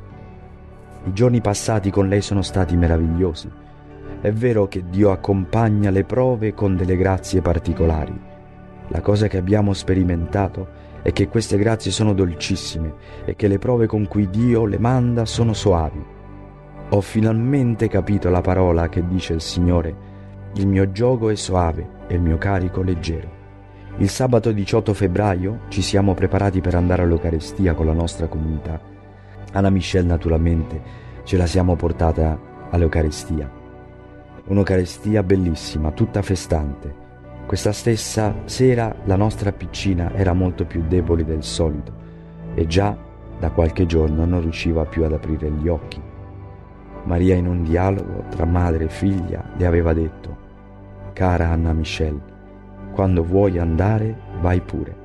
I 1.04 1.12
giorni 1.12 1.40
passati 1.40 1.90
con 1.90 2.08
lei 2.08 2.20
sono 2.20 2.42
stati 2.42 2.76
meravigliosi. 2.76 3.50
È 4.20 4.30
vero 4.32 4.68
che 4.68 4.84
Dio 4.88 5.10
accompagna 5.10 5.90
le 5.90 6.04
prove 6.04 6.52
con 6.52 6.76
delle 6.76 6.96
grazie 6.96 7.40
particolari. 7.40 8.30
La 8.88 9.00
cosa 9.00 9.28
che 9.28 9.38
abbiamo 9.38 9.72
sperimentato 9.72 10.80
è 11.00 11.12
che 11.12 11.28
queste 11.28 11.56
grazie 11.56 11.90
sono 11.90 12.12
dolcissime 12.12 12.94
e 13.24 13.34
che 13.34 13.48
le 13.48 13.58
prove 13.58 13.86
con 13.86 14.06
cui 14.06 14.28
Dio 14.28 14.66
le 14.66 14.78
manda 14.78 15.24
sono 15.24 15.54
soavi 15.54 16.11
ho 16.94 17.00
finalmente 17.00 17.88
capito 17.88 18.28
la 18.28 18.42
parola 18.42 18.90
che 18.90 19.06
dice 19.06 19.32
il 19.32 19.40
Signore. 19.40 20.10
Il 20.56 20.66
mio 20.66 20.92
gioco 20.92 21.30
è 21.30 21.34
soave 21.34 21.88
e 22.06 22.16
il 22.16 22.20
mio 22.20 22.36
carico 22.36 22.82
leggero. 22.82 23.40
Il 23.96 24.10
sabato 24.10 24.52
18 24.52 24.92
febbraio 24.92 25.60
ci 25.68 25.80
siamo 25.80 26.12
preparati 26.12 26.60
per 26.60 26.74
andare 26.74 27.02
all'Eucarestia 27.02 27.72
con 27.72 27.86
la 27.86 27.94
nostra 27.94 28.26
comunità. 28.26 28.78
Anna 29.52 29.70
Michelle 29.70 30.06
naturalmente 30.06 30.82
ce 31.24 31.38
la 31.38 31.46
siamo 31.46 31.76
portata 31.76 32.38
all'Eucarestia. 32.68 33.50
Un'Eucarestia 34.48 35.22
bellissima, 35.22 35.92
tutta 35.92 36.20
festante. 36.20 36.94
Questa 37.46 37.72
stessa 37.72 38.34
sera 38.44 38.94
la 39.04 39.16
nostra 39.16 39.50
piccina 39.50 40.12
era 40.12 40.34
molto 40.34 40.66
più 40.66 40.84
debole 40.86 41.24
del 41.24 41.42
solito 41.42 41.90
e 42.54 42.66
già 42.66 42.94
da 43.38 43.50
qualche 43.50 43.86
giorno 43.86 44.26
non 44.26 44.42
riusciva 44.42 44.84
più 44.84 45.04
ad 45.04 45.12
aprire 45.14 45.50
gli 45.50 45.68
occhi. 45.68 46.11
Maria 47.04 47.34
in 47.34 47.46
un 47.46 47.62
dialogo 47.62 48.24
tra 48.28 48.44
madre 48.44 48.84
e 48.84 48.88
figlia 48.88 49.42
le 49.56 49.66
aveva 49.66 49.92
detto, 49.92 50.36
cara 51.12 51.48
Anna 51.48 51.72
Michelle, 51.72 52.20
quando 52.92 53.24
vuoi 53.24 53.58
andare 53.58 54.16
vai 54.40 54.60
pure. 54.60 55.00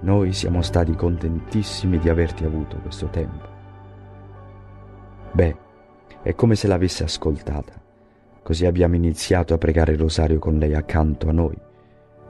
Noi 0.00 0.32
siamo 0.32 0.62
stati 0.62 0.94
contentissimi 0.94 1.98
di 1.98 2.08
averti 2.08 2.44
avuto 2.44 2.76
questo 2.78 3.08
tempo. 3.08 3.46
Beh, 5.32 5.56
è 6.22 6.34
come 6.34 6.54
se 6.54 6.66
l'avesse 6.66 7.04
ascoltata. 7.04 7.72
Così 8.42 8.64
abbiamo 8.64 8.94
iniziato 8.94 9.52
a 9.52 9.58
pregare 9.58 9.92
il 9.92 9.98
rosario 9.98 10.38
con 10.38 10.56
lei 10.56 10.74
accanto 10.74 11.28
a 11.28 11.32
noi. 11.32 11.56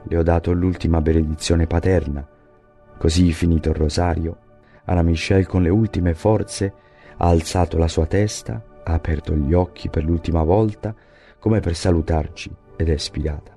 Le 0.03 0.17
ho 0.17 0.23
dato 0.23 0.51
l'ultima 0.51 0.99
benedizione 0.99 1.67
paterna. 1.67 2.27
Così 2.97 3.31
finito 3.31 3.69
il 3.69 3.75
rosario, 3.75 4.37
Anna 4.85 5.03
Michelle 5.03 5.45
con 5.45 5.61
le 5.61 5.69
ultime 5.69 6.13
forze 6.13 6.73
ha 7.17 7.27
alzato 7.27 7.77
la 7.77 7.87
sua 7.87 8.05
testa, 8.05 8.61
ha 8.89 8.93
aperto 8.93 9.35
gli 9.35 9.53
occhi 9.53 9.89
per 9.89 10.03
l'ultima 10.03 10.43
volta, 10.43 10.95
come 11.39 11.59
per 11.59 11.75
salutarci, 11.75 12.51
ed 12.75 12.89
è 12.89 12.97
spirata. 12.97 13.55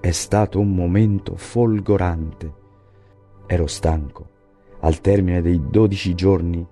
È 0.00 0.10
stato 0.10 0.58
un 0.58 0.74
momento 0.74 1.36
folgorante. 1.36 2.52
Ero 3.46 3.66
stanco, 3.66 4.28
al 4.80 5.00
termine 5.00 5.42
dei 5.42 5.60
dodici 5.68 6.14
giorni, 6.14 6.66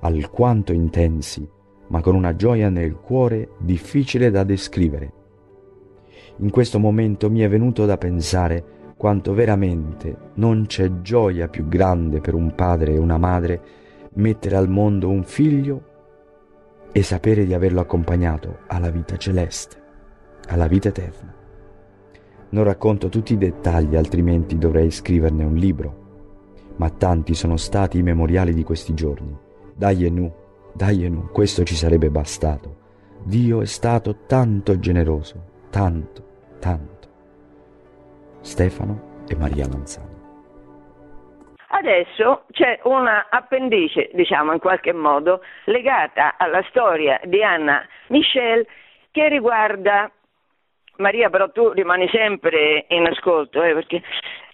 alquanto 0.00 0.72
intensi, 0.72 1.48
ma 1.88 2.00
con 2.00 2.14
una 2.14 2.36
gioia 2.36 2.68
nel 2.68 2.96
cuore 2.96 3.50
difficile 3.58 4.30
da 4.30 4.44
descrivere. 4.44 5.12
In 6.36 6.50
questo 6.50 6.78
momento 6.78 7.30
mi 7.30 7.40
è 7.40 7.48
venuto 7.48 7.86
da 7.86 7.96
pensare 7.96 8.76
quanto 8.96 9.32
veramente 9.32 10.16
non 10.34 10.66
c'è 10.66 11.00
gioia 11.00 11.48
più 11.48 11.68
grande 11.68 12.20
per 12.20 12.34
un 12.34 12.54
padre 12.54 12.92
e 12.92 12.98
una 12.98 13.16
madre 13.16 13.60
mettere 14.14 14.56
al 14.56 14.68
mondo 14.68 15.08
un 15.08 15.24
figlio 15.24 15.87
e 16.92 17.02
sapere 17.02 17.44
di 17.44 17.54
averlo 17.54 17.80
accompagnato 17.80 18.60
alla 18.66 18.90
vita 18.90 19.16
celeste, 19.16 19.76
alla 20.48 20.66
vita 20.66 20.88
eterna. 20.88 21.34
Non 22.50 22.64
racconto 22.64 23.08
tutti 23.08 23.34
i 23.34 23.38
dettagli, 23.38 23.94
altrimenti 23.94 24.56
dovrei 24.56 24.90
scriverne 24.90 25.44
un 25.44 25.54
libro, 25.54 26.06
ma 26.76 26.88
tanti 26.90 27.34
sono 27.34 27.56
stati 27.56 27.98
i 27.98 28.02
memoriali 28.02 28.54
di 28.54 28.64
questi 28.64 28.94
giorni. 28.94 29.36
Dai 29.74 30.04
e 30.04 30.10
nu, 30.10 30.32
dai 30.72 31.04
e 31.04 31.08
nu, 31.08 31.28
questo 31.30 31.64
ci 31.64 31.74
sarebbe 31.74 32.10
bastato. 32.10 32.76
Dio 33.22 33.60
è 33.60 33.66
stato 33.66 34.24
tanto 34.26 34.78
generoso, 34.78 35.42
tanto, 35.70 36.24
tanto. 36.58 37.08
Stefano 38.40 39.24
e 39.28 39.36
Maria 39.36 39.68
Lanzani. 39.68 40.17
Adesso 41.78 42.46
c'è 42.50 42.80
una 42.84 43.26
appendice, 43.30 44.10
diciamo 44.12 44.52
in 44.52 44.58
qualche 44.58 44.92
modo, 44.92 45.42
legata 45.66 46.34
alla 46.36 46.60
storia 46.70 47.20
di 47.22 47.40
Anna 47.44 47.86
Michel 48.08 48.66
che 49.12 49.28
riguarda 49.28 50.10
Maria, 50.96 51.30
però 51.30 51.52
tu 51.52 51.70
rimani 51.70 52.08
sempre 52.08 52.86
in 52.88 53.06
ascolto, 53.06 53.62
eh, 53.62 53.74
perché 53.74 54.02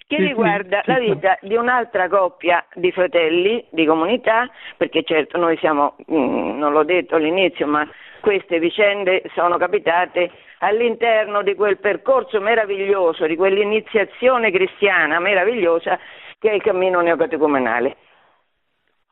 che 0.07 0.17
riguarda 0.17 0.83
la 0.85 0.99
vita 0.99 1.39
di 1.41 1.57
un'altra 1.57 2.09
coppia 2.09 2.63
di 2.75 2.93
fratelli 2.93 3.65
di 3.71 3.87
comunità, 3.87 4.47
perché 4.77 5.03
certo 5.03 5.39
noi 5.39 5.57
siamo, 5.57 5.97
mm, 6.13 6.59
non 6.59 6.73
l'ho 6.73 6.85
detto 6.85 7.17
all'inizio, 7.17 7.67
ma 7.67 7.89
queste 8.21 8.59
vicende 8.59 9.23
sono 9.35 9.57
capitate 9.57 10.31
all'interno 10.59 11.43
di 11.43 11.55
quel 11.55 11.79
percorso 11.79 12.39
meraviglioso, 12.43 13.27
di 13.27 13.35
quell'iniziazione 13.35 14.51
cristiana 14.51 15.19
meravigliosa 15.21 15.99
che 16.45 16.51
è 16.51 16.53
il 16.53 16.63
cammino 16.63 17.01
neocatecumenale. 17.01 17.97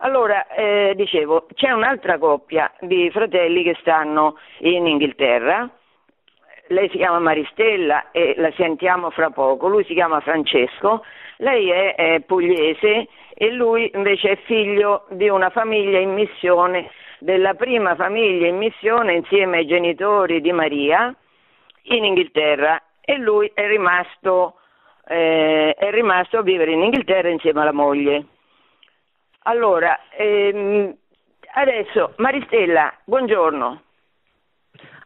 Allora, 0.01 0.47
eh, 0.49 0.93
dicevo, 0.95 1.47
c'è 1.55 1.70
un'altra 1.70 2.18
coppia 2.18 2.70
di 2.80 3.09
fratelli 3.11 3.62
che 3.62 3.74
stanno 3.80 4.37
in 4.59 4.87
Inghilterra, 4.87 5.66
lei 6.68 6.91
si 6.91 6.99
chiama 6.99 7.20
Maristella 7.20 8.11
e 8.11 8.35
la 8.37 8.53
sentiamo 8.55 9.09
fra 9.09 9.30
poco, 9.30 9.68
lui 9.68 9.83
si 9.85 9.95
chiama 9.95 10.20
Francesco, 10.20 11.03
lei 11.39 11.70
è, 11.70 11.95
è 11.95 12.20
pugliese 12.20 13.09
e 13.33 13.51
lui 13.53 13.91
invece 13.95 14.33
è 14.33 14.37
figlio 14.45 15.07
di 15.09 15.30
una 15.30 15.49
famiglia 15.49 15.99
in 15.99 16.12
missione, 16.12 16.91
della 17.18 17.55
prima 17.55 17.95
famiglia 17.95 18.47
in 18.47 18.59
missione 18.59 19.14
insieme 19.14 19.59
ai 19.59 19.66
genitori 19.66 20.43
di 20.43 20.53
Maria 20.53 21.14
in 21.85 22.05
Inghilterra 22.05 22.78
e 23.01 23.16
lui 23.16 23.51
è 23.55 23.66
rimasto, 23.66 24.57
eh, 25.07 25.74
è 25.74 25.90
rimasto 25.90 26.38
a 26.38 26.42
vivere 26.42 26.72
in 26.72 26.82
Inghilterra 26.82 27.28
insieme 27.28 27.61
alla 27.61 27.72
moglie. 27.72 28.26
Allora, 29.44 29.98
ehm, 30.16 30.96
adesso 31.55 32.14
Maristella, 32.18 32.92
buongiorno. 33.05 33.82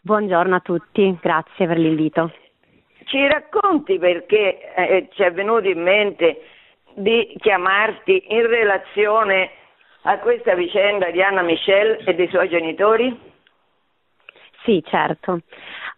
Buongiorno 0.03 0.55
a 0.55 0.61
tutti, 0.61 1.19
grazie 1.21 1.67
per 1.67 1.79
l'invito. 1.79 2.33
Ci 3.05 3.27
racconti 3.27 3.99
perché 3.99 4.75
eh, 4.75 5.09
ci 5.13 5.23
è 5.23 5.33
venuto 5.33 5.69
in 5.69 5.83
mente 5.83 6.43
di 6.95 7.35
chiamarti 7.41 8.27
in 8.29 8.47
relazione 8.47 9.51
a 10.03 10.19
questa 10.19 10.55
vicenda 10.55 11.11
di 11.11 11.23
Anna 11.23 11.43
Michel 11.43 12.03
e 12.07 12.15
dei 12.15 12.29
suoi 12.29 12.49
genitori? 12.49 13.35
Sì, 14.65 14.83
certo. 14.87 15.41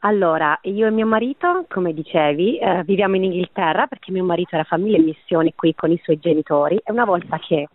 Allora, 0.00 0.56
io 0.62 0.86
e 0.86 0.90
mio 0.90 1.06
marito, 1.06 1.64
come 1.68 1.92
dicevi, 1.92 2.58
eh, 2.58 2.84
viviamo 2.84 3.16
in 3.16 3.24
Inghilterra 3.24 3.86
perché 3.88 4.12
mio 4.12 4.24
marito 4.24 4.54
era 4.54 4.62
famiglia 4.62 4.96
in 4.96 5.04
missione 5.04 5.54
qui 5.56 5.74
con 5.74 5.90
i 5.90 6.00
suoi 6.02 6.18
genitori 6.18 6.76
e 6.76 6.92
una 6.92 7.04
volta 7.04 7.38
che 7.38 7.66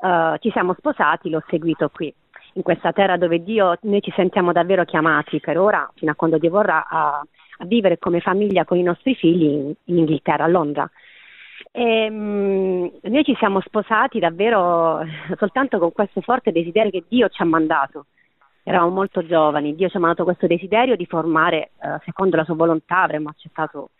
eh, 0.00 0.36
ci 0.40 0.50
siamo 0.50 0.74
sposati 0.76 1.30
l'ho 1.30 1.42
seguito 1.48 1.88
qui 1.88 2.12
in 2.54 2.62
questa 2.62 2.92
terra 2.92 3.16
dove 3.16 3.44
Dio, 3.44 3.76
noi 3.82 4.00
ci 4.00 4.12
sentiamo 4.16 4.52
davvero 4.52 4.84
chiamati 4.84 5.38
per 5.38 5.58
ora, 5.58 5.88
fino 5.94 6.10
a 6.10 6.14
quando 6.16 6.38
Dio 6.38 6.50
vorrà, 6.50 6.86
a, 6.88 7.20
a 7.58 7.64
vivere 7.64 7.98
come 7.98 8.20
famiglia 8.20 8.64
con 8.64 8.76
i 8.76 8.82
nostri 8.82 9.14
figli 9.14 9.44
in, 9.44 9.72
in 9.84 9.98
Inghilterra, 9.98 10.44
a 10.44 10.48
Londra. 10.48 10.90
E, 11.70 12.08
um, 12.10 12.90
noi 13.02 13.24
ci 13.24 13.36
siamo 13.36 13.60
sposati 13.60 14.18
davvero 14.18 15.00
soltanto 15.38 15.78
con 15.78 15.92
questo 15.92 16.20
forte 16.20 16.50
desiderio 16.50 16.90
che 16.90 17.04
Dio 17.08 17.28
ci 17.28 17.40
ha 17.42 17.46
mandato. 17.46 18.06
Eravamo 18.68 18.90
molto 18.90 19.24
giovani, 19.24 19.74
Dio 19.74 19.88
ci 19.88 19.96
ha 19.96 20.00
mandato 20.00 20.24
questo 20.24 20.46
desiderio 20.46 20.94
di 20.94 21.06
formare, 21.06 21.70
eh, 21.80 21.98
secondo 22.04 22.36
la 22.36 22.44
sua 22.44 22.54
volontà, 22.54 23.00
avremmo 23.00 23.30
accettato 23.30 23.92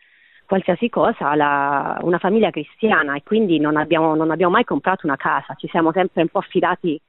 qualsiasi 0.45 0.91
cosa, 0.91 1.35
la, 1.35 1.99
una 2.03 2.19
famiglia 2.19 2.51
cristiana 2.51 3.15
e 3.15 3.23
quindi 3.23 3.59
non 3.59 3.79
abbiamo, 3.79 4.15
non 4.15 4.31
abbiamo 4.31 4.53
mai 4.53 4.65
comprato 4.65 5.07
una 5.07 5.17
casa, 5.17 5.55
ci 5.55 5.69
siamo 5.69 5.91
sempre 5.93 6.21
un 6.21 6.29
po' 6.29 6.41
affidati 6.41 7.01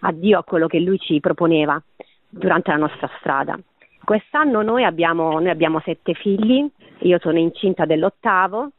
a 0.00 0.12
Dio 0.12 0.38
a 0.38 0.42
quello 0.42 0.66
che 0.68 0.80
Lui 0.80 0.98
ci 0.98 1.20
proponeva 1.20 1.78
durante 2.30 2.70
la 2.70 2.78
nostra 2.78 3.10
strada. 3.18 3.58
Quest'anno 4.02 4.62
noi 4.62 4.84
abbiamo, 4.84 5.32
noi 5.32 5.50
abbiamo 5.50 5.80
sette 5.84 6.14
figli, 6.14 6.66
io 7.00 7.18
sono 7.20 7.36
incinta 7.36 7.84
dell'ottavo 7.84 8.70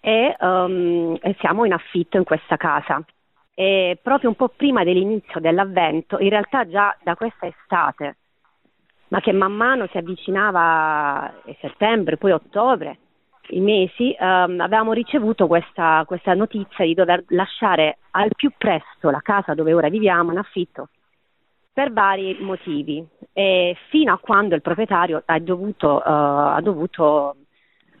e, 0.00 0.36
um, 0.40 1.16
e 1.20 1.36
siamo 1.38 1.64
in 1.64 1.74
affitto 1.74 2.16
in 2.16 2.24
questa 2.24 2.56
casa. 2.56 3.00
E 3.60 3.98
proprio 4.00 4.28
un 4.28 4.36
po' 4.36 4.50
prima 4.50 4.84
dell'inizio 4.84 5.40
dell'avvento, 5.40 6.20
in 6.20 6.28
realtà 6.28 6.68
già 6.68 6.96
da 7.02 7.16
questa 7.16 7.48
estate, 7.48 8.16
ma 9.08 9.18
che 9.18 9.32
man 9.32 9.52
mano 9.52 9.88
si 9.88 9.98
avvicinava 9.98 11.24
a 11.24 11.32
settembre, 11.60 12.18
poi 12.18 12.30
ottobre, 12.30 12.98
i 13.48 13.58
mesi, 13.58 14.14
ehm, 14.16 14.60
avevamo 14.60 14.92
ricevuto 14.92 15.48
questa, 15.48 16.04
questa, 16.06 16.34
notizia 16.34 16.84
di 16.84 16.94
dover 16.94 17.24
lasciare 17.30 17.98
al 18.12 18.30
più 18.36 18.52
presto 18.56 19.10
la 19.10 19.22
casa 19.22 19.54
dove 19.54 19.74
ora 19.74 19.88
viviamo 19.88 20.30
in 20.30 20.38
affitto 20.38 20.90
per 21.72 21.92
vari 21.92 22.36
motivi. 22.38 23.04
E 23.32 23.76
fino 23.88 24.12
a 24.12 24.18
quando 24.18 24.54
il 24.54 24.62
proprietario 24.62 25.20
ha 25.24 25.38
dovuto, 25.40 25.96
uh, 25.96 26.00
ha 26.04 26.60
dovuto 26.62 27.34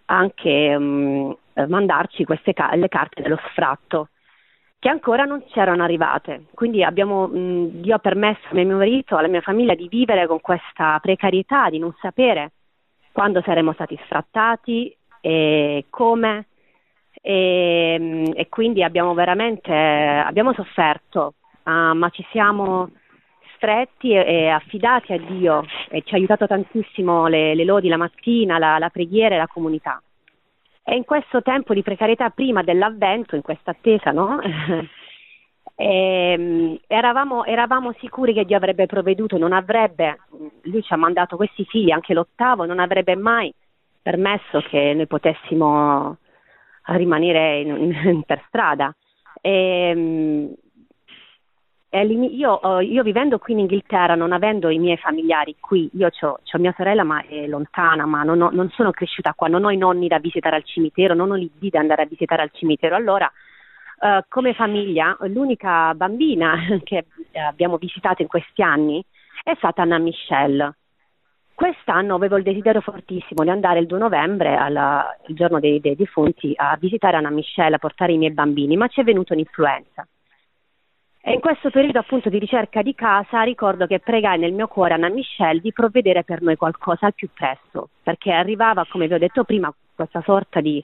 anche 0.04 0.76
um, 0.76 1.36
mandarci 1.66 2.22
queste 2.22 2.54
le 2.74 2.88
carte 2.88 3.22
dello 3.22 3.40
sfratto 3.50 4.10
che 4.78 4.88
ancora 4.88 5.24
non 5.24 5.44
c'erano 5.48 5.82
arrivate. 5.82 6.44
Quindi 6.54 6.84
abbiamo, 6.84 7.26
mh, 7.26 7.80
Dio 7.80 7.96
ha 7.96 7.98
permesso 7.98 8.46
a 8.50 8.54
mio 8.54 8.76
marito, 8.76 9.16
alla 9.16 9.28
mia 9.28 9.40
famiglia 9.40 9.74
di 9.74 9.88
vivere 9.88 10.26
con 10.26 10.40
questa 10.40 10.98
precarietà, 11.00 11.68
di 11.70 11.78
non 11.78 11.94
sapere 12.00 12.52
quando 13.12 13.42
saremmo 13.42 13.72
stati 13.72 13.98
sfrattati, 14.04 14.96
e 15.20 15.86
come 15.90 16.46
e, 17.20 18.32
e 18.34 18.48
quindi 18.48 18.82
abbiamo 18.82 19.14
veramente 19.14 19.72
abbiamo 19.72 20.52
sofferto, 20.52 21.34
uh, 21.64 21.94
ma 21.94 22.08
ci 22.10 22.24
siamo 22.30 22.90
stretti 23.56 24.12
e, 24.12 24.24
e, 24.24 24.48
affidati 24.48 25.12
a 25.12 25.18
Dio 25.18 25.64
e 25.88 26.02
ci 26.02 26.14
ha 26.14 26.16
aiutato 26.16 26.46
tantissimo 26.46 27.26
le, 27.26 27.54
le 27.54 27.64
lodi 27.64 27.88
la 27.88 27.96
mattina, 27.96 28.58
la, 28.58 28.78
la 28.78 28.88
preghiera 28.88 29.34
e 29.34 29.38
la 29.38 29.48
comunità. 29.48 30.00
E 30.90 30.96
in 30.96 31.04
questo 31.04 31.42
tempo 31.42 31.74
di 31.74 31.82
precarietà 31.82 32.30
prima 32.30 32.62
dell'avvento, 32.62 33.36
in 33.36 33.42
questa 33.42 33.72
attesa, 33.72 34.10
no? 34.10 34.40
E, 34.40 34.88
ehm, 35.76 36.78
eravamo, 36.86 37.44
eravamo, 37.44 37.92
sicuri 37.98 38.32
che 38.32 38.46
Dio 38.46 38.56
avrebbe 38.56 38.86
provveduto, 38.86 39.36
non 39.36 39.52
avrebbe, 39.52 40.18
lui 40.62 40.82
ci 40.82 40.94
ha 40.94 40.96
mandato 40.96 41.36
questi 41.36 41.66
figli, 41.66 41.90
anche 41.90 42.14
l'ottavo, 42.14 42.64
non 42.64 42.78
avrebbe 42.78 43.16
mai 43.16 43.52
permesso 44.00 44.60
che 44.60 44.94
noi 44.94 45.06
potessimo 45.06 46.16
rimanere 46.84 47.60
in, 47.60 47.92
in, 48.06 48.22
per 48.24 48.42
strada. 48.48 48.90
E, 49.42 50.56
io, 51.90 52.80
io, 52.80 53.02
vivendo 53.02 53.38
qui 53.38 53.54
in 53.54 53.60
Inghilterra, 53.60 54.14
non 54.14 54.32
avendo 54.32 54.68
i 54.68 54.78
miei 54.78 54.98
familiari 54.98 55.56
qui, 55.58 55.88
io 55.94 56.10
ho 56.20 56.58
mia 56.58 56.74
sorella 56.76 57.02
ma 57.02 57.24
è 57.24 57.46
lontana, 57.46 58.04
ma 58.04 58.22
non, 58.22 58.42
ho, 58.42 58.50
non, 58.50 58.68
sono 58.70 58.90
cresciuta 58.90 59.32
qua, 59.34 59.48
non 59.48 59.64
ho 59.64 59.70
i 59.70 59.76
nonni 59.76 60.06
da 60.06 60.18
visitare 60.18 60.56
al 60.56 60.64
cimitero, 60.64 61.14
non 61.14 61.30
ho 61.30 61.34
l'idea 61.34 61.70
di 61.70 61.76
andare 61.76 62.02
a 62.02 62.06
visitare 62.06 62.42
al 62.42 62.50
cimitero. 62.52 62.94
Allora, 62.94 63.30
eh, 64.00 64.24
come 64.28 64.52
famiglia, 64.52 65.16
l'unica 65.28 65.94
bambina 65.94 66.56
che 66.84 67.06
abbiamo 67.32 67.78
visitato 67.78 68.22
in 68.22 68.28
questi 68.28 68.62
anni 68.62 69.02
è 69.42 69.54
stata 69.56 69.82
Anna 69.82 69.98
Michelle 69.98 70.74
Quest'anno 71.58 72.14
avevo 72.14 72.36
il 72.36 72.44
desiderio 72.44 72.80
fortissimo 72.80 73.42
di 73.42 73.50
andare 73.50 73.80
il 73.80 73.88
2 73.88 73.98
novembre, 73.98 74.54
alla, 74.54 75.04
il 75.26 75.34
giorno 75.34 75.58
dei, 75.58 75.80
dei 75.80 75.96
defunti, 75.96 76.52
a 76.54 76.76
visitare 76.78 77.16
Anna 77.16 77.30
Michelle, 77.30 77.74
a 77.74 77.78
portare 77.80 78.12
i 78.12 78.16
miei 78.16 78.30
bambini, 78.30 78.76
ma 78.76 78.86
ci 78.86 79.00
è 79.00 79.02
venuta 79.02 79.32
un'influenza. 79.32 80.06
E 81.28 81.34
in 81.34 81.40
questo 81.40 81.68
periodo 81.68 81.98
appunto 81.98 82.30
di 82.30 82.38
ricerca 82.38 82.80
di 82.80 82.94
casa 82.94 83.42
ricordo 83.42 83.86
che 83.86 83.98
pregai 83.98 84.38
nel 84.38 84.54
mio 84.54 84.66
cuore 84.66 84.94
Anna 84.94 85.10
Michelle 85.10 85.60
di 85.60 85.74
provvedere 85.74 86.24
per 86.24 86.40
noi 86.40 86.56
qualcosa 86.56 87.04
al 87.04 87.12
più 87.12 87.28
presto, 87.34 87.90
perché 88.02 88.32
arrivava, 88.32 88.86
come 88.88 89.06
vi 89.06 89.12
ho 89.12 89.18
detto 89.18 89.44
prima, 89.44 89.70
questa 89.94 90.22
sorta 90.22 90.62
di 90.62 90.82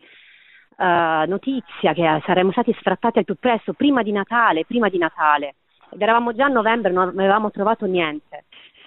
uh, 0.76 0.84
notizia 1.26 1.95
che 1.95 2.20
saremmo 2.26 2.53
stati 2.53 2.74
sfrattati 2.78 3.20
al 3.20 3.24
più 3.24 3.36
presto, 3.40 3.72
prima 3.72 4.03
di 4.03 4.12
Natale, 4.12 4.66
prima 4.66 4.90
di 4.90 4.99
Natale. 4.99 5.55
Ed 5.90 6.03
eravamo 6.03 6.34
già 6.34 6.45
a 6.45 6.49
novembre, 6.49 6.92
non 6.92 7.09
avevamo 7.09 7.51
trovato 7.51 7.86
niente. 7.86 8.45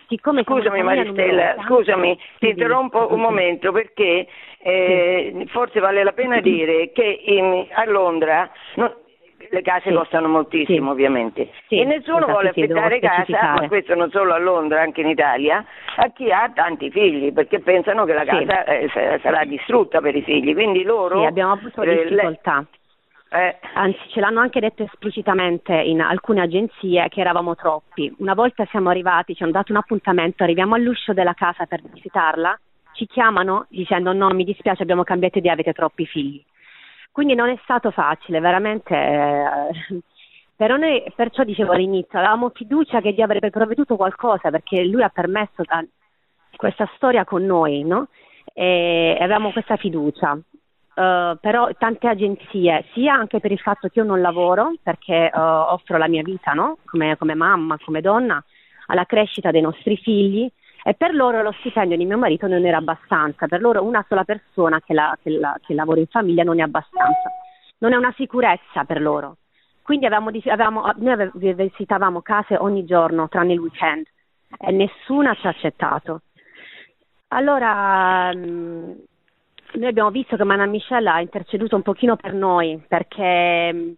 Siccome 0.09 0.43
scusami 0.43 0.83
Maristella, 0.83 1.55
scusami, 1.65 2.19
ti 2.37 2.49
interrompo 2.49 3.11
un 3.11 3.19
momento 3.19 3.71
perché 3.71 4.27
eh, 4.59 5.45
forse 5.47 5.79
vale 5.79 6.03
la 6.03 6.13
pena 6.13 6.39
dire 6.39 6.91
che 6.91 7.23
in, 7.25 7.67
a 7.73 7.83
Londra 7.89 8.47
non, 8.75 8.93
le 9.49 9.61
case 9.61 9.89
sì. 9.89 9.95
costano 9.95 10.27
moltissimo 10.27 10.85
sì. 10.85 10.91
ovviamente 10.91 11.49
sì. 11.67 11.79
e 11.79 11.85
nessuno 11.85 12.17
esatto, 12.17 12.31
vuole 12.31 12.49
affittare 12.49 12.99
casa, 12.99 13.53
ma 13.53 13.67
questo 13.67 13.95
non 13.95 14.09
solo 14.11 14.33
a 14.33 14.37
Londra, 14.37 14.81
anche 14.81 15.01
in 15.01 15.07
Italia, 15.07 15.65
a 15.95 16.09
chi 16.11 16.31
ha 16.31 16.51
tanti 16.53 16.89
figli 16.91 17.31
perché 17.33 17.59
pensano 17.59 18.05
che 18.05 18.13
la 18.13 18.25
casa 18.25 18.65
eh, 18.65 18.89
sarà 19.21 19.43
distrutta 19.45 20.01
per 20.01 20.15
i 20.15 20.21
figli, 20.21 20.53
quindi 20.53 20.83
loro... 20.83 21.19
Sì, 21.19 21.25
abbiamo 21.25 21.53
avuto 21.53 21.81
eh, 21.81 22.07
difficoltà. 22.07 22.65
Eh. 23.29 23.57
Anzi, 23.73 23.99
ce 24.09 24.19
l'hanno 24.21 24.39
anche 24.39 24.61
detto 24.61 24.83
esplicitamente 24.83 25.73
in 25.73 26.01
alcune 26.01 26.41
agenzie 26.41 27.09
che 27.09 27.19
eravamo 27.19 27.55
troppi. 27.55 28.13
Una 28.19 28.33
volta 28.33 28.65
siamo 28.65 28.89
arrivati, 28.89 29.35
ci 29.35 29.43
hanno 29.43 29.51
dato 29.51 29.71
un 29.71 29.79
appuntamento, 29.79 30.43
arriviamo 30.43 30.75
all'uscio 30.75 31.13
della 31.13 31.33
casa 31.33 31.65
per 31.65 31.81
visitarla, 31.91 32.57
ci 32.93 33.05
chiamano 33.05 33.65
dicendo 33.69 34.13
no, 34.13 34.29
mi 34.29 34.43
dispiace, 34.43 34.81
abbiamo 34.81 35.03
cambiato 35.03 35.37
idea, 35.37 35.53
avete 35.53 35.73
troppi 35.73 36.05
figli. 36.05 36.43
Quindi 37.17 37.33
non 37.33 37.49
è 37.49 37.57
stato 37.63 37.89
facile, 37.89 38.39
veramente. 38.39 38.93
Eh, 38.93 40.01
però 40.55 40.77
noi, 40.77 41.03
perciò 41.15 41.43
dicevo 41.43 41.71
all'inizio, 41.71 42.19
avevamo 42.19 42.51
fiducia 42.53 43.01
che 43.01 43.11
Dio 43.11 43.23
avrebbe 43.23 43.49
provveduto 43.49 43.95
qualcosa 43.95 44.51
perché 44.51 44.85
Lui 44.85 45.01
ha 45.01 45.09
permesso 45.09 45.63
questa 46.55 46.87
storia 46.95 47.25
con 47.25 47.43
noi, 47.43 47.83
no? 47.83 48.09
E 48.53 49.17
avevamo 49.19 49.51
questa 49.51 49.77
fiducia. 49.77 50.33
Uh, 50.33 51.35
però 51.41 51.69
tante 51.79 52.07
agenzie, 52.07 52.85
sia 52.93 53.15
anche 53.15 53.39
per 53.39 53.51
il 53.51 53.59
fatto 53.61 53.87
che 53.87 53.97
io 53.97 54.05
non 54.05 54.21
lavoro, 54.21 54.73
perché 54.83 55.31
uh, 55.33 55.39
offro 55.39 55.97
la 55.97 56.07
mia 56.07 56.21
vita 56.21 56.53
no? 56.53 56.77
come, 56.85 57.17
come, 57.17 57.33
mamma, 57.33 57.79
come 57.83 58.01
donna, 58.01 58.43
alla 58.85 59.05
crescita 59.05 59.49
dei 59.49 59.61
nostri 59.61 59.97
figli 59.97 60.47
e 60.87 60.93
per 60.93 61.13
loro 61.13 61.41
lo 61.41 61.51
stipendio 61.59 61.97
di 61.97 62.05
mio 62.05 62.17
marito 62.17 62.47
non 62.47 62.65
era 62.65 62.77
abbastanza, 62.77 63.45
per 63.47 63.59
loro 63.59 63.83
una 63.83 64.05
sola 64.07 64.23
persona 64.23 64.79
che, 64.79 64.93
la, 64.93 65.17
che, 65.21 65.31
la, 65.31 65.59
che 65.61 65.73
lavora 65.73 65.99
in 65.99 66.07
famiglia 66.07 66.43
non 66.43 66.61
è 66.61 66.63
abbastanza, 66.63 67.29
non 67.79 67.91
è 67.91 67.97
una 67.97 68.13
sicurezza 68.15 68.85
per 68.85 69.01
loro. 69.01 69.35
Quindi 69.81 70.05
avevamo, 70.05 70.29
avevamo, 70.29 70.89
noi 70.95 71.29
visitavamo 71.33 72.21
case 72.21 72.55
ogni 72.55 72.85
giorno, 72.85 73.27
tranne 73.27 73.51
il 73.51 73.59
weekend, 73.59 74.05
e 74.57 74.71
nessuna 74.71 75.33
ci 75.33 75.47
ha 75.47 75.49
accettato. 75.49 76.21
Allora, 77.31 78.33
mh, 78.33 78.95
noi 79.73 79.87
abbiamo 79.89 80.09
visto 80.09 80.37
che 80.37 80.43
Mana 80.45 80.65
Michelle 80.67 81.09
ha 81.09 81.19
interceduto 81.19 81.75
un 81.75 81.81
pochino 81.81 82.15
per 82.15 82.31
noi 82.31 82.81
perché 82.87 83.95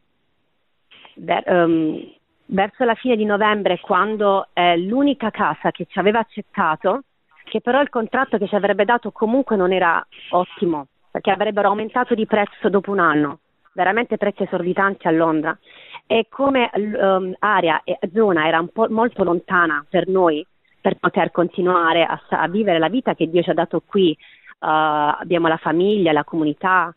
ver, 1.17 1.43
um, 1.45 2.13
verso 2.49 2.83
la 2.83 2.95
fine 2.95 3.15
di 3.15 3.25
novembre, 3.25 3.79
quando 3.79 4.47
è 4.53 4.75
l'unica 4.77 5.29
casa 5.31 5.71
che 5.71 5.85
ci 5.87 5.99
aveva 5.99 6.19
accettato, 6.19 7.03
che 7.43 7.61
però 7.61 7.81
il 7.81 7.89
contratto 7.89 8.37
che 8.37 8.47
ci 8.47 8.55
avrebbe 8.55 8.85
dato 8.85 9.11
comunque 9.11 9.55
non 9.55 9.71
era 9.71 10.05
ottimo, 10.29 10.87
perché 11.11 11.31
avrebbero 11.31 11.69
aumentato 11.69 12.13
di 12.15 12.25
prezzo 12.25 12.69
dopo 12.69 12.91
un 12.91 12.99
anno, 12.99 13.39
veramente 13.73 14.17
prezzi 14.17 14.43
esorbitanti 14.43 15.07
a 15.07 15.11
Londra. 15.11 15.57
E 16.05 16.25
come 16.29 16.69
um, 16.73 17.33
area 17.39 17.81
e 17.83 17.99
zona 18.13 18.47
era 18.47 18.65
molto 18.89 19.23
lontana 19.23 19.85
per 19.87 20.07
noi, 20.07 20.45
per 20.81 20.95
poter 20.95 21.29
continuare 21.31 22.03
a, 22.03 22.19
a, 22.29 22.47
vivere 22.47 22.79
la 22.79 22.89
vita 22.89 23.13
che 23.13 23.29
Dio 23.29 23.43
ci 23.43 23.49
ha 23.51 23.53
dato 23.53 23.83
qui, 23.85 24.15
uh, 24.59 24.65
abbiamo 24.65 25.47
la 25.47 25.57
famiglia, 25.57 26.11
la 26.11 26.23
comunità. 26.23 26.93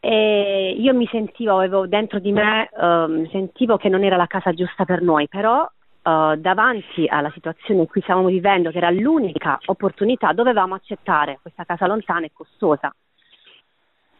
E 0.00 0.76
io 0.78 0.94
mi 0.94 1.06
sentivo, 1.06 1.56
avevo 1.56 1.86
dentro 1.86 2.18
di 2.18 2.32
me, 2.32 2.68
uh, 2.72 3.26
sentivo 3.30 3.76
che 3.76 3.88
non 3.88 4.04
era 4.04 4.16
la 4.16 4.26
casa 4.26 4.52
giusta 4.52 4.84
per 4.84 5.02
noi, 5.02 5.28
però 5.28 5.62
uh, 5.62 6.36
davanti 6.36 7.06
alla 7.08 7.30
situazione 7.32 7.80
in 7.80 7.86
cui 7.86 8.02
stavamo 8.02 8.28
vivendo, 8.28 8.70
che 8.70 8.78
era 8.78 8.90
l'unica 8.90 9.58
opportunità, 9.66 10.32
dovevamo 10.32 10.74
accettare 10.74 11.38
questa 11.40 11.64
casa 11.64 11.86
lontana 11.86 12.26
e 12.26 12.30
costosa. 12.32 12.94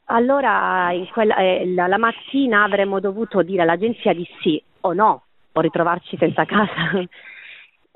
Allora 0.08 0.90
quella, 1.12 1.36
eh, 1.36 1.66
la, 1.74 1.88
la 1.88 1.98
mattina 1.98 2.62
avremmo 2.62 3.00
dovuto 3.00 3.42
dire 3.42 3.62
all'agenzia 3.62 4.12
di 4.12 4.26
sì 4.40 4.62
o 4.80 4.92
no, 4.92 5.24
o 5.52 5.60
ritrovarci 5.60 6.16
senza 6.16 6.44
casa. 6.44 6.74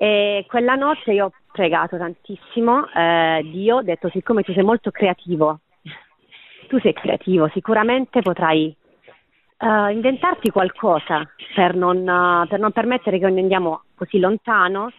E 0.01 0.45
quella 0.47 0.73
notte 0.73 1.13
io 1.13 1.25
ho 1.25 1.31
pregato 1.51 1.95
tantissimo 1.95 2.89
eh, 2.91 3.47
Dio, 3.51 3.75
ho 3.75 3.81
detto 3.83 4.09
siccome 4.09 4.41
tu 4.41 4.51
sei 4.51 4.63
molto 4.63 4.89
creativo, 4.89 5.59
tu 6.71 6.79
sei 6.79 6.93
creativo, 6.93 7.49
sicuramente 7.49 8.21
potrai 8.21 8.73
uh, 9.57 9.89
inventarti 9.89 10.51
qualcosa 10.51 11.29
per 11.53 11.75
non, 11.75 11.97
uh, 11.97 12.47
per 12.47 12.59
non, 12.59 12.71
permettere 12.71 13.19
che 13.19 13.27
noi 13.27 13.41
andiamo 13.41 13.81
così 13.93 14.19
lontano 14.19 14.89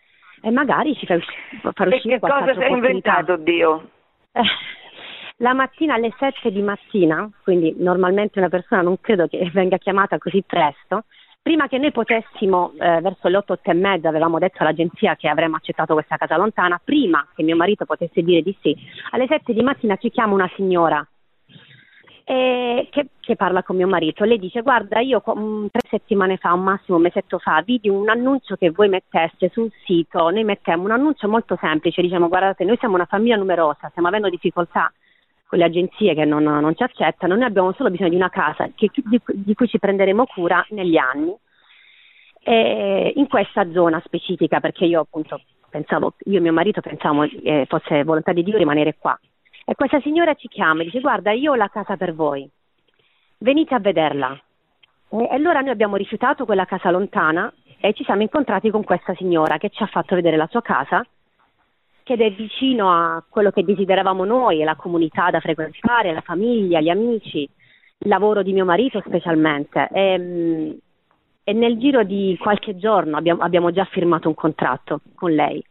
e 0.42 0.50
magari 0.50 0.94
ci 0.94 1.06
fai 1.06 1.16
usci- 1.16 1.32
far 1.72 1.88
uscire 1.88 2.16
e 2.16 2.18
che 2.18 2.28
cosa 2.28 2.52
si 2.52 2.60
è 2.60 2.68
inventato 2.68 3.38
Dio? 3.38 3.88
Eh, 4.32 4.42
la 5.38 5.54
mattina 5.54 5.94
alle 5.94 6.12
7 6.18 6.52
di 6.52 6.60
mattina, 6.60 7.26
quindi 7.42 7.74
normalmente 7.78 8.38
una 8.38 8.50
persona 8.50 8.82
non 8.82 9.00
credo 9.00 9.26
che 9.26 9.50
venga 9.50 9.78
chiamata 9.78 10.18
così 10.18 10.44
presto, 10.46 11.04
Prima 11.42 11.66
che 11.66 11.76
noi 11.76 11.90
potessimo, 11.90 12.72
eh, 12.78 13.00
verso 13.00 13.26
le 13.26 13.38
8, 13.38 13.54
8 13.54 13.70
e 13.72 13.74
mezza, 13.74 14.08
avevamo 14.08 14.38
detto 14.38 14.58
all'agenzia 14.62 15.16
che 15.16 15.26
avremmo 15.26 15.56
accettato 15.56 15.92
questa 15.92 16.16
casa 16.16 16.36
lontana, 16.36 16.80
prima 16.82 17.26
che 17.34 17.42
mio 17.42 17.56
marito 17.56 17.84
potesse 17.84 18.22
dire 18.22 18.42
di 18.42 18.56
sì, 18.60 18.76
alle 19.10 19.26
7 19.26 19.52
di 19.52 19.60
mattina 19.60 19.96
ci 19.96 20.08
chiama 20.10 20.34
una 20.34 20.48
signora 20.54 21.04
eh, 22.24 22.88
che, 22.90 23.08
che, 23.20 23.36
parla 23.36 23.62
con 23.62 23.76
mio 23.76 23.88
marito. 23.88 24.24
Lei 24.24 24.38
dice: 24.38 24.62
Guarda, 24.62 25.00
io 25.00 25.22
um, 25.24 25.68
tre 25.70 25.80
settimane 25.88 26.36
fa, 26.36 26.52
un 26.52 26.62
massimo 26.62 26.96
un 26.96 27.02
mesetto 27.02 27.38
fa, 27.38 27.62
vidi 27.62 27.88
un 27.88 28.08
annuncio 28.08 28.56
che 28.56 28.70
voi 28.70 28.88
metteste 28.88 29.50
sul 29.52 29.70
sito. 29.84 30.30
Noi 30.30 30.44
mettemmo 30.44 30.84
un 30.84 30.92
annuncio 30.92 31.28
molto 31.28 31.56
semplice, 31.60 32.02
diciamo: 32.02 32.28
Guardate, 32.28 32.64
noi 32.64 32.76
siamo 32.78 32.94
una 32.94 33.06
famiglia 33.06 33.36
numerosa, 33.36 33.88
stiamo 33.90 34.08
avendo 34.08 34.28
difficoltà 34.28 34.92
con 35.46 35.58
le 35.58 35.66
agenzie 35.66 36.14
che 36.14 36.24
non, 36.24 36.44
non 36.44 36.74
ci 36.74 36.82
accettano, 36.82 37.34
noi 37.34 37.44
abbiamo 37.44 37.72
solo 37.72 37.90
bisogno 37.90 38.08
di 38.08 38.16
una 38.16 38.30
casa 38.30 38.70
che, 38.74 38.90
di, 38.94 39.20
di, 39.26 39.54
cui 39.54 39.68
ci 39.68 39.78
prenderemo 39.78 40.24
cura 40.24 40.64
negli 40.70 40.96
anni 40.96 41.36
e 42.42 43.12
in 43.16 43.28
questa 43.28 43.70
zona 43.70 44.00
specifica 44.02 44.60
perché 44.60 44.86
io 44.86 45.00
appunto 45.00 45.42
pensavo, 45.68 46.14
io 46.24 46.38
e 46.38 46.40
mio 46.40 46.54
marito 46.54 46.80
pensavamo 46.80 47.24
eh, 47.24 47.66
fosse 47.68 48.02
volontà 48.02 48.32
di 48.32 48.42
Dio 48.42 48.56
rimanere 48.56 48.96
qua 48.98 49.18
e 49.64 49.74
questa 49.74 50.00
signora 50.00 50.34
ci 50.34 50.48
chiama 50.48 50.82
e 50.82 50.84
dice 50.84 51.00
guarda 51.00 51.32
io 51.32 51.52
ho 51.52 51.56
la 51.56 51.68
casa 51.68 51.96
per 51.96 52.14
voi, 52.14 52.48
venite 53.38 53.74
a 53.74 53.80
vederla 53.80 54.40
e 55.08 55.28
allora 55.30 55.60
noi 55.60 55.70
abbiamo 55.70 55.96
rifiutato 55.96 56.44
quella 56.44 56.64
casa 56.64 56.90
lontana 56.90 57.52
e 57.78 57.92
ci 57.92 58.04
siamo 58.04 58.22
incontrati 58.22 58.70
con 58.70 58.84
questa 58.84 59.14
signora 59.14 59.58
che 59.58 59.70
ci 59.70 59.82
ha 59.82 59.86
fatto 59.86 60.14
vedere 60.14 60.36
la 60.36 60.48
sua 60.50 60.62
casa 60.62 61.04
ed 62.12 62.20
è 62.20 62.30
vicino 62.30 62.92
a 62.92 63.24
quello 63.26 63.50
che 63.50 63.64
desideravamo 63.64 64.24
noi, 64.24 64.62
la 64.62 64.76
comunità 64.76 65.30
da 65.30 65.40
frequentare, 65.40 66.12
la 66.12 66.20
famiglia, 66.20 66.80
gli 66.80 66.90
amici, 66.90 67.40
il 67.40 68.08
lavoro 68.08 68.42
di 68.42 68.52
mio 68.52 68.66
marito 68.66 69.00
specialmente. 69.00 69.88
E, 69.90 70.18
mm, 70.18 70.70
e 71.44 71.52
nel 71.54 71.78
giro 71.78 72.04
di 72.04 72.36
qualche 72.38 72.76
giorno 72.76 73.16
abbiamo, 73.16 73.42
abbiamo, 73.42 73.70
già 73.70 73.84
firmato 73.86 74.28
un 74.28 74.34
contratto 74.34 75.00
con 75.14 75.32
lei. 75.32 75.64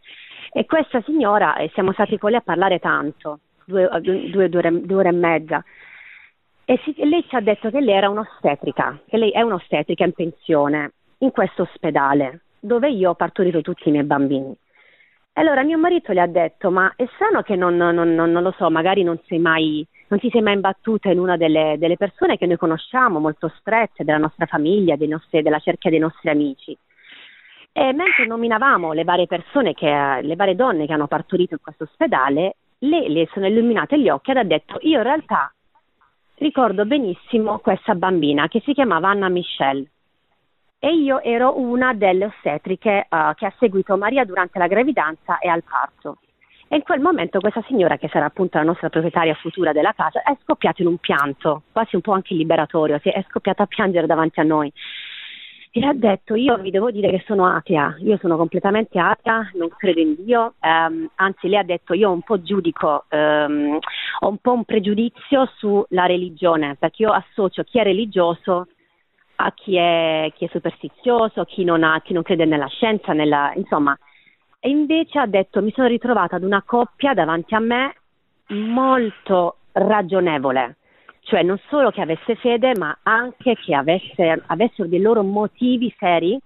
E 0.51 0.65
questa 0.65 1.01
signora, 1.03 1.55
e 1.57 1.69
siamo 1.73 1.93
stati 1.93 2.17
con 2.17 2.31
lei 2.31 2.39
a 2.39 2.43
parlare 2.43 2.79
tanto, 2.79 3.39
due, 3.65 3.89
due, 4.01 4.49
due, 4.49 4.57
ore, 4.57 4.81
due 4.81 4.97
ore, 4.97 5.09
e 5.09 5.13
mezza, 5.13 5.63
e, 6.65 6.79
si, 6.83 6.93
e 6.93 7.05
lei 7.05 7.25
ci 7.27 7.35
ha 7.35 7.41
detto 7.41 7.69
che 7.69 7.81
lei 7.81 7.95
era 7.95 8.09
un'ostetrica, 8.09 9.01
che 9.07 9.17
lei 9.17 9.31
è 9.31 9.41
un'ostetrica 9.41 10.05
in 10.05 10.13
pensione 10.13 10.91
in 11.19 11.31
questo 11.31 11.63
ospedale 11.63 12.41
dove 12.61 12.89
io 12.89 13.09
ho 13.09 13.15
partorito 13.15 13.61
tutti 13.61 13.89
i 13.89 13.91
miei 13.91 14.03
bambini. 14.03 14.55
Allora 15.33 15.63
mio 15.63 15.77
marito 15.77 16.11
le 16.11 16.21
ha 16.21 16.27
detto, 16.27 16.71
ma 16.71 16.93
è 16.95 17.07
strano 17.13 17.41
che 17.41 17.55
non, 17.55 17.75
non, 17.75 17.95
non, 17.95 18.13
non 18.13 18.43
lo 18.43 18.53
so, 18.57 18.69
magari 18.69 19.01
non, 19.01 19.19
mai, 19.39 19.85
non 20.09 20.19
ti 20.19 20.29
sei 20.29 20.41
mai 20.41 20.55
imbattuta 20.55 21.09
in 21.09 21.19
una 21.19 21.37
delle, 21.37 21.75
delle, 21.79 21.95
persone 21.95 22.37
che 22.37 22.45
noi 22.45 22.57
conosciamo, 22.57 23.19
molto 23.19 23.51
strette, 23.59 24.03
della 24.03 24.17
nostra 24.17 24.45
famiglia, 24.45 24.95
nostri, 25.07 25.41
della 25.41 25.59
cerchia 25.59 25.89
dei 25.89 25.99
nostri 25.99 26.29
amici. 26.29 26.77
E 27.71 27.93
mentre 27.93 28.25
nominavamo 28.27 28.91
le 28.91 29.05
varie 29.05 29.25
persone, 29.27 29.73
che, 29.73 30.19
le 30.21 30.35
varie 30.35 30.55
donne 30.55 30.85
che 30.85 30.93
hanno 30.93 31.07
partorito 31.07 31.53
in 31.53 31.61
questo 31.61 31.85
ospedale, 31.85 32.55
le, 32.83 33.09
le 33.09 33.27
sono 33.31 33.47
illuminate 33.47 33.99
gli 33.99 34.09
occhi 34.09 34.31
ed 34.31 34.37
ha 34.37 34.43
detto, 34.43 34.77
io 34.81 34.97
in 34.97 35.03
realtà 35.03 35.53
ricordo 36.35 36.85
benissimo 36.85 37.59
questa 37.59 37.93
bambina 37.95 38.47
che 38.47 38.61
si 38.61 38.73
chiamava 38.73 39.09
Anna 39.09 39.29
Michelle 39.29 39.87
e 40.79 40.93
io 40.95 41.21
ero 41.21 41.59
una 41.59 41.93
delle 41.93 42.25
ostetriche 42.25 43.05
uh, 43.07 43.35
che 43.35 43.45
ha 43.45 43.53
seguito 43.59 43.97
Maria 43.97 44.25
durante 44.25 44.57
la 44.57 44.65
gravidanza 44.65 45.37
e 45.37 45.47
al 45.47 45.63
parto. 45.63 46.17
E 46.67 46.77
in 46.77 46.83
quel 46.83 47.01
momento 47.01 47.39
questa 47.39 47.61
signora, 47.67 47.97
che 47.97 48.07
sarà 48.07 48.25
appunto 48.25 48.57
la 48.57 48.63
nostra 48.63 48.89
proprietaria 48.89 49.35
futura 49.35 49.73
della 49.73 49.93
casa, 49.93 50.23
è 50.23 50.35
scoppiata 50.41 50.81
in 50.81 50.87
un 50.87 50.97
pianto, 50.97 51.63
quasi 51.71 51.95
un 51.95 52.01
po' 52.01 52.13
anche 52.13 52.33
liberatorio, 52.33 52.97
è 52.99 53.25
scoppiata 53.27 53.63
a 53.63 53.67
piangere 53.67 54.07
davanti 54.07 54.39
a 54.39 54.43
noi 54.43 54.71
e 55.73 55.85
ha 55.85 55.93
detto 55.93 56.35
io 56.35 56.57
vi 56.57 56.69
devo 56.69 56.91
dire 56.91 57.09
che 57.09 57.23
sono 57.25 57.45
atea, 57.47 57.95
io 57.99 58.17
sono 58.17 58.35
completamente 58.35 58.99
atea, 58.99 59.51
non 59.53 59.69
credo 59.69 60.01
in 60.01 60.15
Dio, 60.17 60.55
um, 60.59 61.09
anzi 61.15 61.47
lei 61.47 61.59
ha 61.59 61.63
detto 61.63 61.93
io 61.93 62.11
un 62.11 62.21
po' 62.21 62.41
giudico, 62.41 63.05
um, 63.09 63.79
ho 64.19 64.27
un 64.27 64.37
po' 64.37 64.51
un 64.51 64.65
pregiudizio 64.65 65.49
sulla 65.55 66.05
religione, 66.05 66.75
perché 66.77 67.03
io 67.03 67.11
associo 67.11 67.63
chi 67.63 67.79
è 67.79 67.83
religioso 67.83 68.67
a 69.35 69.53
chi 69.53 69.77
è, 69.77 70.29
chi 70.35 70.43
è 70.43 70.49
superstizioso, 70.51 71.45
chi 71.45 71.63
non, 71.63 71.83
ha, 71.83 72.01
chi 72.01 72.11
non 72.11 72.23
crede 72.23 72.43
nella 72.43 72.67
scienza, 72.67 73.13
nella, 73.13 73.53
insomma. 73.55 73.97
E 74.59 74.69
invece 74.69 75.19
ha 75.19 75.25
detto 75.25 75.61
mi 75.61 75.71
sono 75.71 75.87
ritrovata 75.87 76.35
ad 76.35 76.43
una 76.43 76.63
coppia 76.63 77.13
davanti 77.13 77.55
a 77.55 77.59
me 77.59 77.95
molto 78.47 79.55
ragionevole, 79.71 80.75
cioè 81.21 81.43
non 81.43 81.59
solo 81.69 81.91
che 81.91 82.01
avesse 82.01 82.35
fede, 82.35 82.73
ma 82.77 82.97
anche 83.03 83.55
che 83.55 83.75
avesse, 83.75 84.43
avessero 84.47 84.87
dei 84.87 85.01
loro 85.01 85.23
motivi 85.23 85.93
seri 85.97 86.39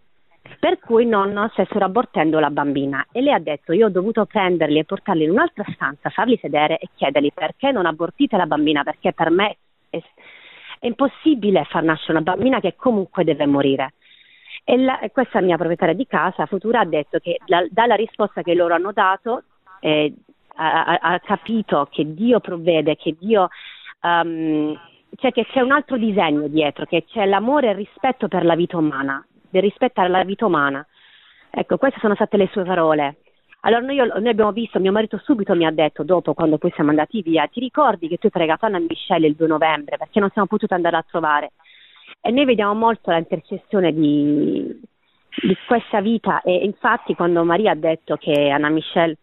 per 0.59 0.79
cui 0.79 1.05
non 1.05 1.49
stessero 1.53 1.85
abortendo 1.85 2.39
la 2.39 2.51
bambina. 2.51 3.05
E 3.11 3.21
lei 3.21 3.33
ha 3.33 3.39
detto: 3.39 3.73
Io 3.73 3.87
ho 3.87 3.89
dovuto 3.89 4.25
prenderli 4.25 4.79
e 4.79 4.85
portarli 4.85 5.23
in 5.23 5.31
un'altra 5.31 5.65
stanza, 5.73 6.09
farli 6.09 6.37
sedere 6.39 6.77
e 6.77 6.89
chiedergli 6.93 7.31
perché 7.33 7.71
non 7.71 7.85
abortite 7.85 8.37
la 8.37 8.45
bambina, 8.45 8.83
perché 8.83 9.13
per 9.13 9.29
me 9.31 9.57
è, 9.89 9.97
è 10.79 10.85
impossibile 10.85 11.63
far 11.65 11.83
nascere 11.83 12.11
una 12.11 12.21
bambina 12.21 12.59
che 12.59 12.75
comunque 12.75 13.23
deve 13.23 13.45
morire. 13.45 13.93
E 14.63 14.77
la, 14.77 14.99
questa 15.11 15.41
mia 15.41 15.57
proprietaria 15.57 15.95
di 15.95 16.07
casa, 16.07 16.45
Futura, 16.45 16.81
ha 16.81 16.85
detto 16.85 17.19
che 17.19 17.39
la, 17.45 17.65
dalla 17.69 17.95
risposta 17.95 18.41
che 18.41 18.53
loro 18.53 18.73
hanno 18.73 18.91
dato 18.91 19.43
eh, 19.79 20.13
ha, 20.55 20.97
ha, 20.99 21.19
capito 21.19 21.87
che 21.91 22.13
Dio 22.13 22.39
provvede, 22.39 22.95
che 22.95 23.15
Dio 23.19 23.49
um, 24.05 24.79
cioè 25.15 25.31
che 25.31 25.45
c'è 25.45 25.61
un 25.61 25.71
altro 25.71 25.97
disegno 25.97 26.47
dietro, 26.47 26.85
che 26.85 27.05
c'è 27.05 27.25
l'amore 27.25 27.67
e 27.67 27.71
il 27.71 27.77
rispetto 27.77 28.27
per 28.27 28.45
la 28.45 28.55
vita 28.55 28.77
umana, 28.77 29.25
del 29.49 29.61
rispettare 29.61 30.09
la 30.09 30.23
vita 30.23 30.45
umana. 30.45 30.85
Ecco, 31.49 31.77
queste 31.77 31.99
sono 31.99 32.15
state 32.15 32.37
le 32.37 32.49
sue 32.51 32.63
parole. 32.63 33.17
Allora 33.61 33.81
noi, 33.81 33.95
noi, 33.95 34.27
abbiamo 34.27 34.51
visto, 34.51 34.79
mio 34.79 34.91
marito 34.91 35.17
subito 35.17 35.55
mi 35.55 35.65
ha 35.65 35.71
detto, 35.71 36.03
dopo 36.03 36.35
quando 36.35 36.57
poi 36.59 36.71
siamo 36.75 36.91
andati 36.91 37.23
via, 37.23 37.47
ti 37.47 37.59
ricordi 37.59 38.07
che 38.07 38.17
tu 38.17 38.27
hai 38.27 38.31
pregato 38.31 38.65
Anna 38.65 38.77
Michelle 38.77 39.25
il 39.25 39.35
2 39.35 39.47
novembre 39.47 39.97
perché 39.97 40.19
non 40.19 40.29
siamo 40.31 40.47
potuti 40.47 40.73
andare 40.73 40.97
a 40.97 41.05
trovare? 41.07 41.53
E 42.21 42.29
noi 42.29 42.45
vediamo 42.45 42.75
molto 42.75 43.09
la 43.09 43.17
intercessione 43.17 43.91
di, 43.91 44.79
di 45.41 45.57
questa 45.65 45.99
vita 45.99 46.41
e 46.41 46.57
infatti 46.63 47.15
quando 47.15 47.43
Maria 47.43 47.71
ha 47.71 47.75
detto 47.75 48.17
che 48.17 48.49
Anna 48.49 48.69
Michelle 48.69 49.17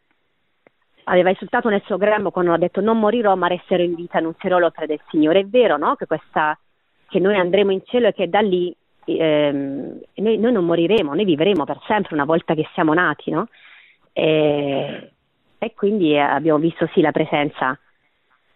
aveva 1.04 1.30
esultato 1.30 1.68
nel 1.68 1.82
suo 1.84 1.96
grembo 1.96 2.30
quando 2.30 2.52
ha 2.52 2.58
detto 2.58 2.80
non 2.80 2.98
morirò 2.98 3.34
ma 3.34 3.46
resterò 3.46 3.82
in 3.82 3.94
vita, 3.94 4.18
annunzierò 4.18 4.58
l'opera 4.58 4.86
del 4.86 5.00
Signore. 5.08 5.40
È 5.40 5.46
vero 5.46 5.76
no? 5.76 5.94
che, 5.96 6.06
questa, 6.06 6.58
che 7.08 7.18
noi 7.18 7.36
andremo 7.36 7.72
in 7.72 7.82
cielo 7.84 8.08
e 8.08 8.12
che 8.12 8.28
da 8.28 8.40
lì 8.40 8.74
ehm, 9.04 10.00
noi, 10.14 10.38
noi, 10.38 10.52
non 10.52 10.64
moriremo, 10.64 11.14
noi 11.14 11.24
vivremo 11.24 11.64
per 11.64 11.80
sempre 11.86 12.14
una 12.14 12.24
volta 12.24 12.54
che 12.54 12.68
siamo 12.74 12.94
nati. 12.94 13.30
No? 13.30 13.48
E, 14.12 15.12
e, 15.58 15.74
quindi 15.74 16.18
abbiamo 16.18 16.58
visto 16.58 16.88
sì 16.92 17.00
la 17.00 17.12
presenza. 17.12 17.78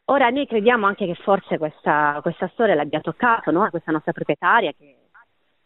Ora 0.08 0.28
noi 0.28 0.46
crediamo 0.46 0.86
anche 0.86 1.06
che 1.06 1.14
forse 1.16 1.58
questa, 1.58 2.20
questa 2.22 2.48
storia 2.52 2.76
l'abbia 2.76 3.00
toccato, 3.00 3.50
no? 3.50 3.68
questa 3.70 3.90
nostra 3.90 4.12
proprietaria 4.12 4.72
che, 4.72 4.94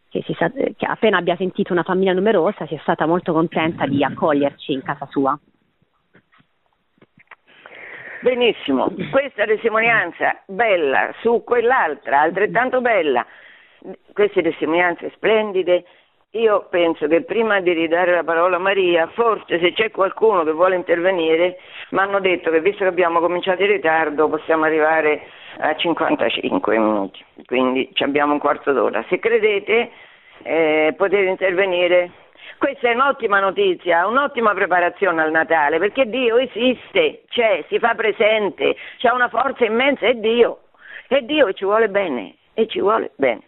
che, 0.09 0.23
si, 0.25 0.35
che 0.77 0.87
appena 0.87 1.19
abbia 1.19 1.37
sentito 1.37 1.73
una 1.73 1.83
famiglia 1.83 2.15
numerosa 2.15 2.67
sia 2.67 2.79
stata 2.81 3.05
molto 3.05 3.35
contenta 3.35 3.87
di 3.87 4.03
accoglierci 4.03 4.73
in 4.73 4.83
casa 4.83 5.07
sua. 5.11 5.39
Benissimo, 8.23 8.93
questa 9.11 9.47
testimonianza 9.47 10.43
bella 10.45 11.11
su 11.23 11.43
quell'altra, 11.43 12.21
altrettanto 12.21 12.83
bella, 12.83 13.25
queste 14.13 14.43
testimonianze 14.43 15.11
splendide, 15.15 15.85
io 16.33 16.67
penso 16.69 17.07
che 17.09 17.23
prima 17.23 17.61
di 17.61 17.73
ridare 17.73 18.13
la 18.13 18.23
parola 18.23 18.57
a 18.57 18.61
Maria, 18.61 19.07
forse 19.15 19.59
se 19.59 19.73
c'è 19.73 19.91
qualcuno 19.91 20.45
che 20.45 20.53
vuole 20.53 20.77
intervenire, 20.77 21.57
mi 21.91 21.99
hanno 21.99 22.21
detto 22.21 22.51
che 22.51 22.61
visto 22.61 22.85
che 22.85 22.91
abbiamo 22.91 23.21
cominciato 23.21 23.63
in 23.63 23.71
ritardo 23.71 24.29
possiamo 24.29 24.65
arrivare 24.65 25.23
a 25.59 25.75
55 25.75 26.79
minuti, 26.79 27.25
quindi 27.47 27.91
abbiamo 28.01 28.35
un 28.35 28.39
quarto 28.39 28.73
d'ora. 28.73 29.03
Se 29.09 29.19
credete 29.19 29.91
eh, 30.43 30.95
potete 30.95 31.29
intervenire 31.29 32.11
questa 32.59 32.89
è 32.89 32.95
un'ottima 32.95 33.41
notizia, 33.41 34.07
un'ottima 34.07 34.53
preparazione 34.55 35.23
al 35.23 35.31
Natale, 35.31 35.79
perché 35.79 36.09
Dio 36.09 36.37
esiste, 36.37 37.23
c'è, 37.29 37.65
si 37.69 37.79
fa 37.79 37.95
presente, 37.95 38.77
c'è 38.99 39.11
una 39.11 39.29
forza 39.29 39.65
immensa, 39.65 40.07
è 40.07 40.15
Dio, 40.15 40.61
e 41.09 41.25
Dio 41.25 41.53
ci 41.53 41.65
vuole 41.65 41.89
bene, 41.89 42.37
e 42.55 42.67
ci 42.67 42.81
vuole 42.81 43.13
bene. 43.17 43.41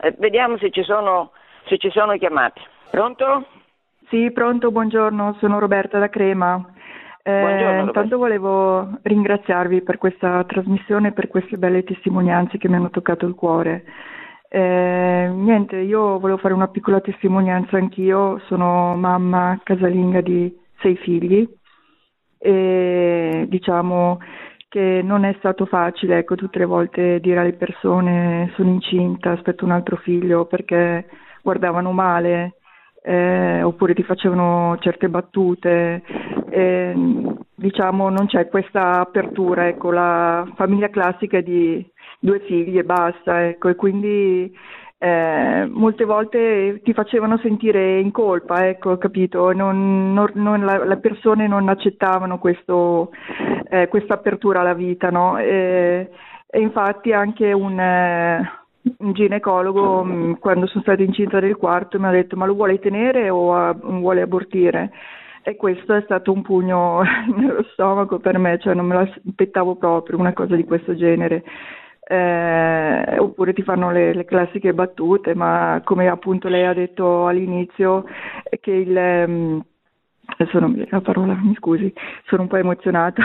Eh, 0.00 0.14
vediamo 0.18 0.58
se 0.58 0.70
ci, 0.70 0.82
sono, 0.82 1.32
se 1.66 1.78
ci 1.78 1.90
sono 1.90 2.16
chiamate. 2.16 2.60
Pronto? 2.90 3.46
Sì, 4.08 4.30
pronto, 4.32 4.70
buongiorno, 4.70 5.36
sono 5.40 5.58
Roberta 5.58 5.98
da 5.98 6.08
Crema. 6.08 6.62
Eh, 7.26 7.80
intanto 7.80 8.18
volevo 8.18 8.98
ringraziarvi 9.02 9.80
per 9.80 9.96
questa 9.96 10.44
trasmissione 10.44 11.08
e 11.08 11.12
per 11.12 11.28
queste 11.28 11.56
belle 11.56 11.82
testimonianze 11.82 12.58
che 12.58 12.68
mi 12.68 12.74
hanno 12.74 12.90
toccato 12.90 13.26
il 13.26 13.34
cuore. 13.34 13.84
Eh, 14.56 15.30
niente, 15.34 15.78
io 15.78 16.20
volevo 16.20 16.38
fare 16.38 16.54
una 16.54 16.68
piccola 16.68 17.00
testimonianza 17.00 17.76
anch'io, 17.76 18.38
sono 18.46 18.94
mamma 18.94 19.58
casalinga 19.64 20.20
di 20.20 20.56
sei 20.78 20.94
figli. 20.96 21.44
E 22.38 23.46
diciamo 23.48 24.18
che 24.68 25.00
non 25.02 25.24
è 25.24 25.34
stato 25.38 25.66
facile, 25.66 26.18
ecco, 26.18 26.36
tutte 26.36 26.60
le 26.60 26.66
volte 26.66 27.18
dire 27.18 27.40
alle 27.40 27.54
persone 27.54 28.52
sono 28.54 28.70
incinta, 28.70 29.32
aspetto 29.32 29.64
un 29.64 29.72
altro 29.72 29.96
figlio 29.96 30.44
perché 30.46 31.04
guardavano 31.42 31.90
male 31.90 32.58
eh, 33.02 33.60
oppure 33.60 33.92
ti 33.92 34.04
facevano 34.04 34.78
certe 34.78 35.08
battute, 35.08 36.02
eh, 36.50 36.94
diciamo 37.56 38.08
non 38.08 38.26
c'è 38.26 38.48
questa 38.48 39.00
apertura, 39.00 39.66
ecco, 39.66 39.90
la 39.90 40.48
famiglia 40.54 40.90
classica 40.90 41.40
di 41.40 41.84
due 42.24 42.40
figli 42.40 42.78
e 42.78 42.84
basta, 42.84 43.46
ecco, 43.46 43.68
e 43.68 43.74
quindi 43.74 44.50
eh, 44.96 45.66
molte 45.70 46.04
volte 46.04 46.80
ti 46.82 46.94
facevano 46.94 47.36
sentire 47.36 48.00
in 48.00 48.10
colpa, 48.12 48.66
ecco, 48.66 48.96
capito? 48.96 49.52
Non, 49.52 50.14
non, 50.14 50.30
non, 50.32 50.64
la, 50.64 50.82
le 50.86 50.96
persone 50.96 51.46
non 51.46 51.68
accettavano 51.68 52.38
questo, 52.38 53.10
eh, 53.68 53.88
questa 53.88 54.14
apertura 54.14 54.60
alla 54.60 54.72
vita, 54.72 55.10
no? 55.10 55.36
E, 55.36 56.08
e 56.46 56.60
infatti 56.60 57.12
anche 57.12 57.52
un, 57.52 57.78
eh, 57.78 58.50
un 59.00 59.12
ginecologo, 59.12 60.02
mh, 60.02 60.14
mm, 60.14 60.32
quando 60.40 60.66
sono 60.66 60.82
stata 60.82 61.02
incinta 61.02 61.40
del 61.40 61.56
quarto, 61.56 61.98
mi 61.98 62.06
ha 62.06 62.10
detto 62.10 62.36
ma 62.36 62.46
lo 62.46 62.54
vuole 62.54 62.78
tenere 62.78 63.28
o 63.28 63.54
a, 63.54 63.74
vuole 63.74 64.22
abortire? 64.22 64.92
E 65.42 65.56
questo 65.56 65.92
è 65.92 66.00
stato 66.04 66.32
un 66.32 66.40
pugno 66.40 67.02
nello 67.36 67.64
stomaco 67.72 68.18
per 68.18 68.38
me, 68.38 68.58
cioè 68.58 68.72
non 68.72 68.86
me 68.86 68.94
l'aspettavo 68.94 69.76
proprio 69.76 70.18
una 70.18 70.32
cosa 70.32 70.56
di 70.56 70.64
questo 70.64 70.94
genere 70.96 71.44
eh, 72.06 73.16
oppure 73.18 73.52
ti 73.52 73.62
fanno 73.62 73.90
le, 73.90 74.14
le, 74.14 74.24
classiche 74.24 74.74
battute, 74.74 75.34
ma 75.34 75.80
come 75.84 76.08
appunto 76.08 76.48
lei 76.48 76.64
ha 76.64 76.74
detto 76.74 77.26
all'inizio, 77.26 78.04
che 78.60 78.70
il... 78.70 78.96
Um, 78.96 79.64
mi 80.36 80.74
viene 80.74 80.88
la 80.90 81.00
parola, 81.00 81.34
mi 81.34 81.54
scusi, 81.54 81.92
sono 82.26 82.42
un 82.42 82.48
po' 82.48 82.56
emozionata. 82.56 83.22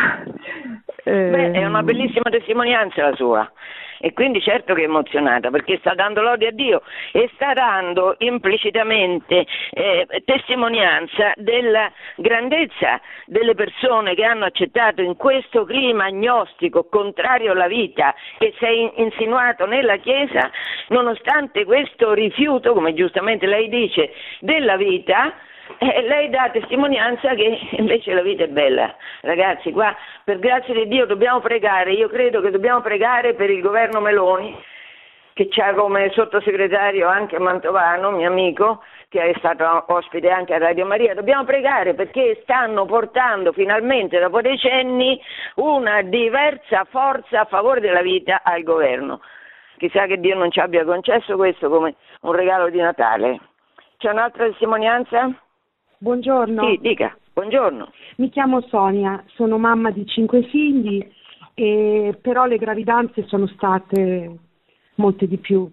Beh, 1.03 1.51
è 1.51 1.65
una 1.65 1.81
bellissima 1.81 2.29
testimonianza 2.29 3.09
la 3.09 3.15
sua 3.15 3.51
e 3.99 4.13
quindi 4.13 4.41
certo 4.41 4.73
che 4.73 4.81
è 4.81 4.85
emozionata 4.85 5.49
perché 5.49 5.77
sta 5.79 5.93
dando 5.93 6.21
lode 6.21 6.47
a 6.47 6.51
Dio 6.51 6.81
e 7.11 7.29
sta 7.35 7.53
dando 7.53 8.15
implicitamente 8.19 9.45
eh, 9.71 10.07
testimonianza 10.25 11.33
della 11.35 11.91
grandezza 12.15 12.99
delle 13.25 13.55
persone 13.55 14.15
che 14.15 14.23
hanno 14.23 14.45
accettato 14.45 15.01
in 15.01 15.15
questo 15.15 15.65
clima 15.65 16.05
agnostico 16.05 16.87
contrario 16.89 17.51
alla 17.51 17.67
vita 17.67 18.13
che 18.37 18.53
si 18.57 18.65
è 18.65 18.91
insinuato 19.01 19.65
nella 19.65 19.97
Chiesa, 19.97 20.49
nonostante 20.89 21.65
questo 21.65 22.13
rifiuto, 22.13 22.73
come 22.73 22.93
giustamente 22.93 23.45
lei 23.45 23.69
dice, 23.69 24.13
della 24.39 24.77
vita, 24.77 25.33
eh, 25.77 26.01
lei 26.07 26.29
dà 26.29 26.49
testimonianza 26.51 27.33
che 27.35 27.59
invece 27.77 28.13
la 28.13 28.21
vita 28.21 28.43
è 28.43 28.47
bella. 28.47 28.95
Ragazzi, 29.21 29.71
qua 29.71 29.95
per 30.23 30.39
grazia 30.39 30.73
di 30.73 30.87
Dio 30.87 31.05
dobbiamo 31.05 31.39
pregare, 31.39 31.91
io 31.91 32.09
credo 32.09 32.41
che 32.41 32.51
dobbiamo 32.51 32.81
pregare 32.81 33.33
per 33.33 33.49
il 33.49 33.61
governo 33.61 33.99
Meloni, 33.99 34.57
che 35.33 35.49
ha 35.61 35.73
come 35.73 36.09
sottosegretario 36.11 37.07
anche 37.07 37.39
Mantovano, 37.39 38.11
mio 38.11 38.27
amico, 38.27 38.83
che 39.07 39.21
è 39.21 39.33
stato 39.37 39.85
ospite 39.87 40.29
anche 40.29 40.53
a 40.53 40.57
Radio 40.57 40.85
Maria. 40.85 41.13
Dobbiamo 41.13 41.45
pregare 41.45 41.93
perché 41.93 42.39
stanno 42.43 42.85
portando 42.85 43.51
finalmente, 43.53 44.19
dopo 44.19 44.41
decenni, 44.41 45.19
una 45.55 46.01
diversa 46.01 46.85
forza 46.89 47.41
a 47.41 47.45
favore 47.45 47.79
della 47.79 48.01
vita 48.01 48.41
al 48.43 48.63
governo. 48.63 49.21
Chissà 49.77 50.07
che 50.07 50.19
Dio 50.19 50.35
non 50.35 50.51
ci 50.51 50.59
abbia 50.59 50.83
concesso 50.83 51.37
questo 51.37 51.69
come 51.69 51.95
un 52.21 52.33
regalo 52.33 52.69
di 52.69 52.79
Natale. 52.79 53.39
C'è 53.97 54.11
un'altra 54.11 54.45
testimonianza? 54.45 55.33
Buongiorno. 56.01 56.65
Sì, 56.65 56.79
dica. 56.79 57.13
Buongiorno. 57.33 57.91
Mi 58.17 58.29
chiamo 58.29 58.61
Sonia, 58.61 59.21
sono 59.35 59.57
mamma 59.57 59.91
di 59.91 60.05
cinque 60.05 60.43
figli, 60.43 61.05
e, 61.53 62.17
però 62.21 62.45
le 62.45 62.57
gravidanze 62.57 63.25
sono 63.27 63.47
state 63.47 64.33
molte 64.95 65.27
di 65.27 65.35
più. 65.35 65.69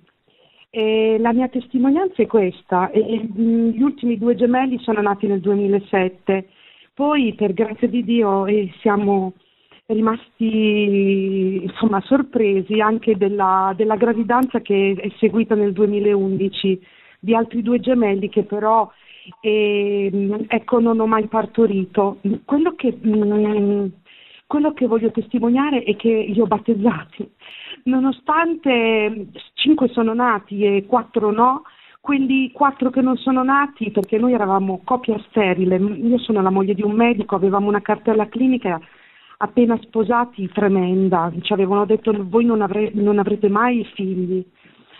E 0.69 1.17
la 1.21 1.33
mia 1.33 1.47
testimonianza 1.47 2.23
è 2.23 2.27
questa, 2.27 2.91
e, 2.91 3.01
gli 3.01 3.81
ultimi 3.81 4.19
due 4.19 4.35
gemelli 4.35 4.81
sono 4.81 5.01
nati 5.01 5.29
nel 5.29 5.39
2007, 5.39 6.49
poi 6.93 7.33
per 7.35 7.53
grazia 7.53 7.87
di 7.87 8.03
Dio 8.03 8.47
siamo 8.81 9.33
rimasti 9.87 11.63
insomma, 11.63 12.01
sorpresi 12.01 12.81
anche 12.81 13.17
della, 13.17 13.73
della, 13.77 13.95
gravidanza 13.95 14.59
che 14.61 14.97
è 14.99 15.09
seguita 15.19 15.55
nel 15.55 15.73
2011 15.73 16.85
di 17.21 17.33
altri 17.33 17.63
due 17.63 17.79
gemelli 17.79 18.29
che 18.29 18.43
però 18.43 18.91
eh, 19.41 20.45
ecco, 20.49 20.81
non 20.81 21.01
ho 21.01 21.07
mai 21.07 21.27
partorito. 21.27 22.19
Quello 22.45 22.75
che, 22.75 22.97
mm, 23.07 23.87
quello 24.47 24.73
che 24.73 24.87
voglio 24.87 25.11
testimoniare 25.11 25.83
è 25.83 25.97
che 25.97 26.27
li 26.29 26.41
ho 26.41 26.47
battezzati, 26.47 27.29
nonostante 27.85 29.27
cinque 29.55 29.89
sono 29.89 30.15
nati 30.15 30.65
e 30.65 30.87
quattro 30.87 31.31
no, 31.31 31.63
quelli 32.01 32.53
quattro 32.53 32.91
che 32.91 33.01
non 33.01 33.17
sono 33.17 33.43
nati, 33.43 33.91
perché 33.91 34.19
noi 34.19 34.33
eravamo 34.33 34.81
coppia 34.85 35.19
sterile, 35.29 35.77
io 35.77 36.19
sono 36.19 36.41
la 36.41 36.51
moglie 36.51 36.75
di 36.75 36.83
un 36.83 36.93
medico, 36.93 37.35
avevamo 37.35 37.67
una 37.69 37.83
cartella 37.83 38.29
clinica 38.29 38.81
appena 39.39 39.77
sposati 39.83 40.49
tremenda, 40.49 41.33
ci 41.41 41.53
avevano 41.53 41.85
detto 41.85 42.15
voi 42.17 42.45
non, 42.45 42.63
avre- 42.63 42.93
non 42.95 43.19
avrete 43.19 43.49
mai 43.49 43.85
figli. 43.95 44.45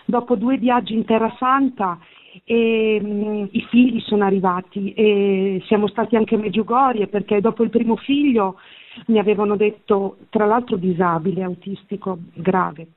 Dopo 0.05 0.35
due 0.35 0.57
viaggi 0.57 0.93
in 0.93 1.05
Terra 1.05 1.33
Santa 1.37 1.97
e, 2.43 2.99
mh, 3.01 3.07
mm, 3.07 3.45
i 3.51 3.61
figli 3.69 3.99
sono 4.01 4.23
arrivati 4.23 4.93
e 4.93 5.61
siamo 5.65 5.87
stati 5.87 6.15
anche 6.15 6.35
a 6.35 6.37
Meggiugorie 6.37 7.07
perché 7.07 7.41
dopo 7.41 7.63
il 7.63 7.69
primo 7.69 7.95
figlio 7.95 8.59
mi 9.07 9.19
avevano 9.19 9.55
detto, 9.55 10.17
tra 10.29 10.45
l'altro 10.45 10.75
disabile, 10.75 11.43
autistico 11.43 12.17
grave, 12.33 12.87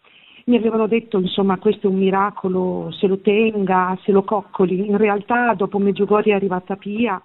mi 0.46 0.56
avevano 0.56 0.86
detto 0.86 1.18
insomma 1.18 1.58
questo 1.58 1.86
è 1.86 1.90
un 1.90 1.98
miracolo, 1.98 2.90
se 2.92 3.06
lo 3.06 3.18
tenga, 3.18 3.96
se 4.02 4.12
lo 4.12 4.22
coccoli. 4.22 4.86
In 4.86 4.96
realtà 4.96 5.54
dopo 5.54 5.78
Meggiugorie 5.78 6.32
è 6.32 6.36
arrivata 6.36 6.76
Pia 6.76 7.22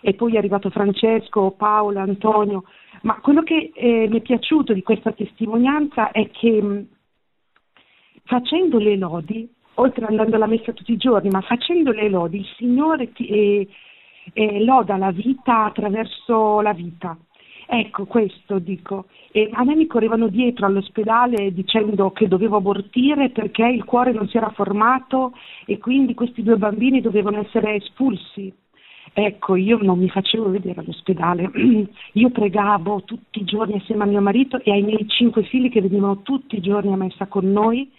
e 0.00 0.14
poi 0.14 0.34
è 0.34 0.38
arrivato 0.38 0.70
Francesco, 0.70 1.54
Paola, 1.56 2.02
Antonio, 2.02 2.64
ma 3.02 3.18
quello 3.20 3.42
che 3.42 3.72
eh, 3.74 4.06
mi 4.08 4.18
è 4.18 4.22
piaciuto 4.22 4.72
di 4.72 4.82
questa 4.82 5.12
testimonianza 5.12 6.10
è 6.10 6.30
che 6.30 6.62
mh, 6.62 6.86
facendo 8.24 8.78
le 8.78 8.96
lodi, 8.96 9.48
oltre 9.74 10.06
andando 10.06 10.36
alla 10.36 10.46
messa 10.46 10.72
tutti 10.72 10.92
i 10.92 10.96
giorni, 10.96 11.30
ma 11.30 11.40
facendo 11.40 11.92
le 11.92 12.08
lodi, 12.08 12.38
il 12.38 12.46
Signore 12.56 13.12
ti, 13.12 13.26
eh, 13.26 13.68
eh, 14.32 14.64
loda 14.64 14.96
la 14.96 15.10
vita 15.10 15.64
attraverso 15.64 16.60
la 16.60 16.72
vita. 16.72 17.16
Ecco, 17.72 18.04
questo 18.04 18.58
dico. 18.58 19.06
E 19.30 19.48
a 19.52 19.62
me 19.62 19.76
mi 19.76 19.86
correvano 19.86 20.26
dietro 20.26 20.66
all'ospedale 20.66 21.52
dicendo 21.52 22.10
che 22.10 22.26
dovevo 22.26 22.56
abortire 22.56 23.30
perché 23.30 23.64
il 23.64 23.84
cuore 23.84 24.10
non 24.10 24.26
si 24.26 24.36
era 24.36 24.50
formato 24.50 25.32
e 25.66 25.78
quindi 25.78 26.14
questi 26.14 26.42
due 26.42 26.56
bambini 26.56 27.00
dovevano 27.00 27.38
essere 27.38 27.76
espulsi. 27.76 28.52
Ecco, 29.12 29.54
io 29.54 29.78
non 29.80 29.98
mi 29.98 30.08
facevo 30.08 30.50
vedere 30.50 30.80
all'ospedale, 30.80 31.50
io 32.14 32.30
pregavo 32.30 33.02
tutti 33.04 33.40
i 33.40 33.44
giorni 33.44 33.74
assieme 33.74 34.02
a 34.04 34.06
mio 34.06 34.20
marito 34.20 34.60
e 34.62 34.72
ai 34.72 34.82
miei 34.82 35.06
cinque 35.08 35.42
figli 35.44 35.70
che 35.70 35.80
venivano 35.80 36.22
tutti 36.22 36.56
i 36.56 36.60
giorni 36.60 36.92
a 36.92 36.96
messa 36.96 37.26
con 37.26 37.50
noi, 37.50 37.90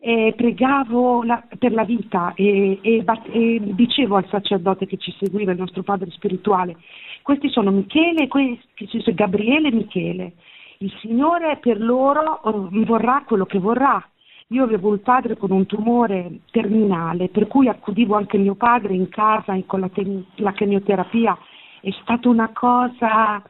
e 0.00 0.32
pregavo 0.36 1.24
la, 1.24 1.42
per 1.58 1.72
la 1.72 1.84
vita 1.84 2.32
e, 2.34 2.78
e, 2.82 3.04
e, 3.32 3.60
dicevo 3.60 4.16
al 4.16 4.28
sacerdote 4.28 4.86
che 4.86 4.96
ci 4.96 5.12
seguiva, 5.18 5.52
il 5.52 5.58
nostro 5.58 5.82
padre 5.82 6.10
spirituale, 6.10 6.76
questi 7.22 7.48
sono 7.50 7.70
Michele, 7.70 8.28
questi 8.28 9.00
sono 9.00 9.16
Gabriele 9.16 9.68
e 9.68 9.72
Michele, 9.72 10.32
il 10.78 10.92
Signore 11.00 11.56
per 11.56 11.80
loro 11.80 12.40
eh, 12.42 12.84
vorrà 12.84 13.24
quello 13.26 13.44
che 13.44 13.58
vorrà, 13.58 14.02
io 14.50 14.62
avevo 14.64 14.94
il 14.94 15.00
padre 15.00 15.36
con 15.36 15.50
un 15.50 15.66
tumore 15.66 16.40
terminale, 16.52 17.28
per 17.28 17.48
cui 17.48 17.68
accudivo 17.68 18.14
anche 18.14 18.38
mio 18.38 18.54
padre 18.54 18.94
in 18.94 19.08
casa 19.08 19.60
con 19.66 19.80
la, 19.80 19.88
te- 19.88 20.24
la 20.36 20.52
chemioterapia. 20.52 21.36
È 21.80 21.90
stata 22.00 22.28
una 22.28 22.50
cosa, 22.52 23.42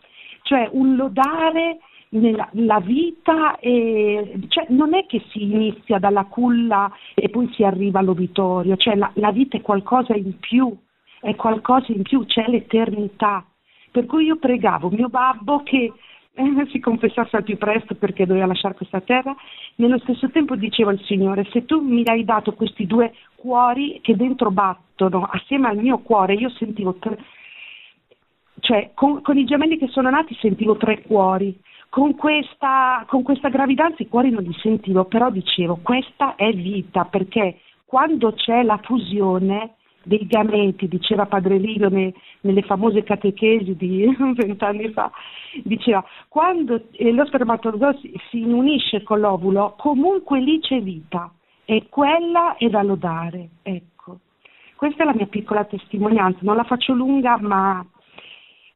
cioè 0.43 0.69
un 0.73 0.97
lodare 0.97 1.79
nella 2.11 2.81
vita, 2.81 3.59
e, 3.59 4.39
cioè 4.49 4.67
non 4.69 4.95
è 4.95 5.07
che 5.07 5.23
si 5.31 5.43
inizia 5.43 5.99
dalla 5.99 6.25
culla 6.25 6.91
e 7.15 7.29
poi 7.29 7.51
si 7.53 7.65
arriva 7.65 7.99
all'obitorio, 7.99 8.77
cioè 8.77 8.97
la, 8.97 9.11
la 9.15 9.31
vita 9.31 9.57
è 9.57 9.61
qualcosa 9.61 10.15
in 10.15 10.39
più, 10.39 10.75
è 11.21 11.35
qualcosa 11.35 11.93
in 11.93 12.03
più, 12.03 12.25
c'è 12.25 12.47
l'eternità. 12.49 13.45
Per 13.91 14.07
cui 14.07 14.25
io 14.25 14.37
pregavo 14.37 14.91
mio 14.91 15.09
babbo 15.09 15.63
che 15.63 15.93
eh, 16.39 16.67
si 16.71 16.79
confessasse 16.79 17.37
al 17.37 17.43
più 17.43 17.59
presto 17.59 17.95
perché 17.95 18.27
doveva 18.27 18.47
lasciare 18.47 18.75
questa 18.75 19.01
terra, 19.01 19.35
nello 19.77 19.99
stesso 19.99 20.31
tempo 20.31 20.57
diceva 20.57 20.91
al 20.91 21.01
Signore, 21.01 21.47
se 21.51 21.65
tu 21.65 21.81
mi 21.81 22.03
hai 22.07 22.25
dato 22.25 22.53
questi 22.55 22.87
due 22.87 23.13
cuori 23.35 23.99
che 24.03 24.17
dentro 24.17 24.51
battono 24.51 25.29
assieme 25.31 25.69
al 25.69 25.79
mio 25.79 25.99
cuore, 25.99 26.35
io 26.35 26.49
sentivo 26.51 26.95
tre, 26.95 27.19
cioè 28.61 28.91
con, 28.95 29.21
con 29.23 29.37
i 29.37 29.45
gemelli 29.45 29.79
che 29.79 29.89
sono 29.89 30.11
nati 30.11 30.37
sentivo 30.41 30.77
tre 30.77 31.03
cuori, 31.03 31.59
con 31.89 32.15
questa, 32.17 33.05
con 33.09 33.23
questa 33.23 33.49
gravidanza 33.49 34.03
i 34.03 34.09
cuori 34.09 34.31
non 34.31 34.43
li 34.43 34.55
sentivo, 34.61 35.05
però 35.05 35.31
dicevo 35.31 35.79
questa 35.83 36.35
è 36.37 36.53
vita 36.53 37.05
perché 37.05 37.61
quando 37.85 38.33
c'è 38.33 38.63
la 38.63 38.79
fusione 38.83 39.75
dei 40.03 40.27
gameti, 40.27 40.89
diceva 40.89 41.27
Padre 41.27 41.59
Lido 41.59 41.89
ne, 41.89 42.13
nelle 42.41 42.63
famose 42.63 43.03
catechesi 43.03 43.77
di 43.77 44.07
vent'anni 44.35 44.91
fa, 44.91 45.11
diceva 45.65 46.05
quando 46.29 46.83
eh, 46.93 47.13
lo 47.13 47.25
spermatozoo 47.27 47.99
si, 47.99 48.13
si 48.31 48.43
unisce 48.43 49.03
con 49.03 49.21
l'ovulo 49.21 49.75
comunque 49.77 50.41
lì 50.41 50.61
c'è 50.61 50.81
vita 50.81 51.31
e 51.65 51.87
quella 51.91 52.57
è 52.57 52.69
da 52.69 52.83
lodare. 52.83 53.49
Ecco. 53.63 54.21
Questa 54.77 55.03
è 55.03 55.07
la 55.07 55.15
mia 55.15 55.27
piccola 55.27 55.65
testimonianza, 55.65 56.39
non 56.43 56.57
la 56.57 56.65
faccio 56.65 56.95
lunga 56.95 57.37
ma 57.39 57.85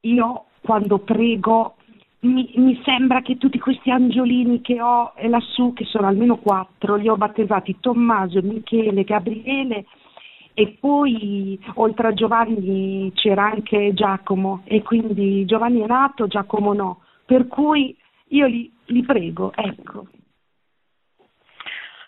io 0.01 0.45
quando 0.61 0.99
prego 0.99 1.77
mi, 2.23 2.53
mi, 2.57 2.81
sembra 2.85 3.21
che 3.21 3.37
tutti 3.37 3.59
questi 3.59 3.91
angiolini 3.91 4.61
che 4.61 4.81
ho 4.81 5.13
lassù, 5.23 5.73
che 5.73 5.85
sono 5.85 6.07
almeno 6.07 6.37
quattro, 6.37 6.97
li 6.97 7.09
ho 7.09 7.17
battezzati 7.17 7.79
Tommaso, 7.81 8.41
Michele, 8.43 9.05
Gabriele 9.05 9.87
e 10.55 10.77
poi 10.79 11.59
oltre 11.75 12.09
a 12.09 12.15
Giovanni 12.15 13.11
c'era 13.15 13.45
anche 13.45 13.93
Giacomo 13.95 14.63
e 14.65 14.83
quindi 14.83 15.45
Giovanni 15.47 15.81
è 15.81 15.87
nato, 15.87 16.27
Giacomo 16.27 16.73
no, 16.73 17.03
per 17.25 17.49
cui 17.49 17.97
io 18.29 18.47
li, 18.47 18.73
li 18.87 19.03
prego, 19.03 19.53
ecco. 19.55 20.07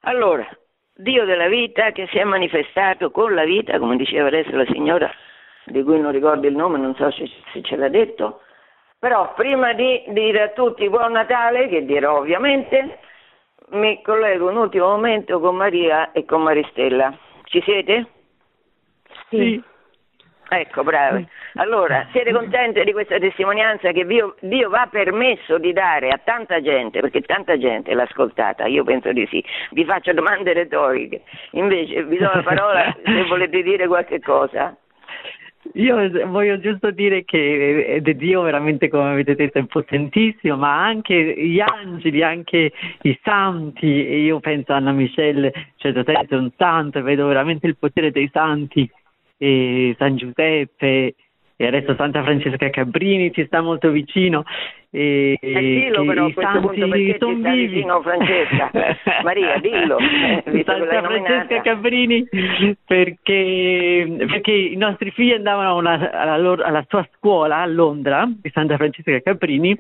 Allora, 0.03 0.47
Dio 0.95 1.25
della 1.25 1.49
vita 1.49 1.91
che 1.91 2.07
si 2.13 2.19
è 2.19 2.25
manifestato 2.25 3.11
con 3.11 3.35
la 3.35 3.45
vita, 3.45 3.79
come 3.79 3.97
diceva 3.97 4.29
adesso 4.29 4.55
la 4.55 4.67
signora, 4.67 5.11
di 5.65 5.83
cui 5.83 5.99
non 5.99 6.13
ricordo 6.13 6.47
il 6.47 6.55
nome, 6.55 6.79
non 6.79 6.95
so 6.95 7.11
se, 7.11 7.29
se 7.53 7.63
ce 7.63 7.75
l'ha 7.77 7.89
detto, 7.89 8.43
però 9.05 9.35
prima 9.35 9.75
di 9.75 10.03
dire 10.09 10.41
a 10.41 10.49
tutti 10.49 10.89
buon 10.89 11.13
Natale, 11.13 11.69
che 11.69 11.85
dirò 11.85 12.21
ovviamente, 12.21 13.01
mi 13.73 14.01
collego 14.01 14.49
un 14.49 14.57
ultimo 14.57 14.87
momento 14.87 15.41
con 15.41 15.57
Maria 15.57 16.11
e 16.13 16.25
con 16.25 16.41
Maristella. 16.41 17.15
Ci 17.43 17.61
siete? 17.61 18.07
Sì. 19.29 19.63
Ecco, 20.49 20.85
bravi. 20.85 21.29
Allora, 21.57 22.09
siete 22.13 22.33
contenti 22.33 22.83
di 22.83 22.93
questa 22.93 23.19
testimonianza 23.19 23.93
che 23.93 24.07
Dio, 24.07 24.37
Dio 24.41 24.71
va 24.71 24.89
permesso 24.91 25.59
di 25.59 25.75
dare 25.75 26.09
a 26.09 26.19
tanta 26.25 26.63
gente, 26.63 27.01
perché 27.01 27.21
tanta 27.21 27.59
gente 27.59 27.93
l'ha 27.93 28.05
ascoltata, 28.05 28.65
io 28.65 28.85
penso 28.85 29.13
di 29.13 29.27
sì. 29.27 29.45
Vi 29.73 29.85
faccio 29.85 30.15
domande 30.15 30.55
retoriche, 30.55 31.25
invece 31.51 32.05
vi 32.05 32.17
do 32.17 32.31
la 32.33 32.43
parola 32.43 32.97
se 33.05 33.27
volete 33.27 33.63
dire 33.63 33.87
qualche 33.87 34.21
cosa. 34.21 34.75
Io 35.77 36.29
voglio 36.29 36.61
giusto 36.61 36.93
dire 36.93 37.25
che 37.25 38.01
Dio 38.17 38.43
veramente, 38.43 38.89
come 38.89 39.11
avete 39.11 39.35
detto, 39.35 39.59
è 39.59 39.65
potentissimo, 39.65 40.57
ma 40.57 40.85
anche 40.85 41.35
gli 41.37 41.59
angeli, 41.59 42.23
anche 42.23 42.73
i 43.03 43.19
santi, 43.23 43.87
io 43.87 44.39
penso 44.39 44.73
a 44.73 44.77
Anna 44.77 44.93
Michelle, 44.93 45.53
cioè 45.77 45.93
è 45.93 46.35
un 46.37 46.53
santo 46.57 47.03
vedo 47.03 47.27
veramente 47.27 47.67
il 47.67 47.77
potere 47.77 48.13
dei 48.13 48.29
santi 48.33 48.89
e 49.37 49.97
San 49.99 50.17
Giuseppe 50.17 51.15
e 51.57 51.67
adesso 51.67 51.95
Santa 51.95 52.23
Francesca 52.23 52.69
Cabrini 52.69 53.33
ci 53.33 53.45
sta 53.47 53.61
molto 53.61 53.91
vicino 53.91 54.43
e, 54.91 55.39
eh, 55.41 55.61
dillo 55.61 56.05
però 56.05 56.27
a 56.27 56.33
questo 56.33 56.61
punto 56.61 56.89
perché 56.89 57.19
ci 57.19 57.39
sta 57.39 57.51
vicino 57.53 58.03
Francesca? 58.03 58.71
Maria 59.23 59.59
dillo 59.59 59.99
Santa 60.65 61.03
Francesca 61.03 61.61
Cabrini 61.61 62.27
perché, 62.85 64.17
perché, 64.27 64.53
i 64.53 64.77
nostri 64.77 65.13
figli 65.13 65.33
andavano 65.33 65.77
una, 65.77 66.11
alla, 66.11 66.39
loro, 66.39 66.65
alla, 66.65 66.85
sua 66.89 67.07
scuola 67.17 67.59
a 67.59 67.67
Londra 67.67 68.29
di 68.29 68.51
Santa 68.53 68.77
Francesca 68.77 69.21
Cabrini 69.21 69.79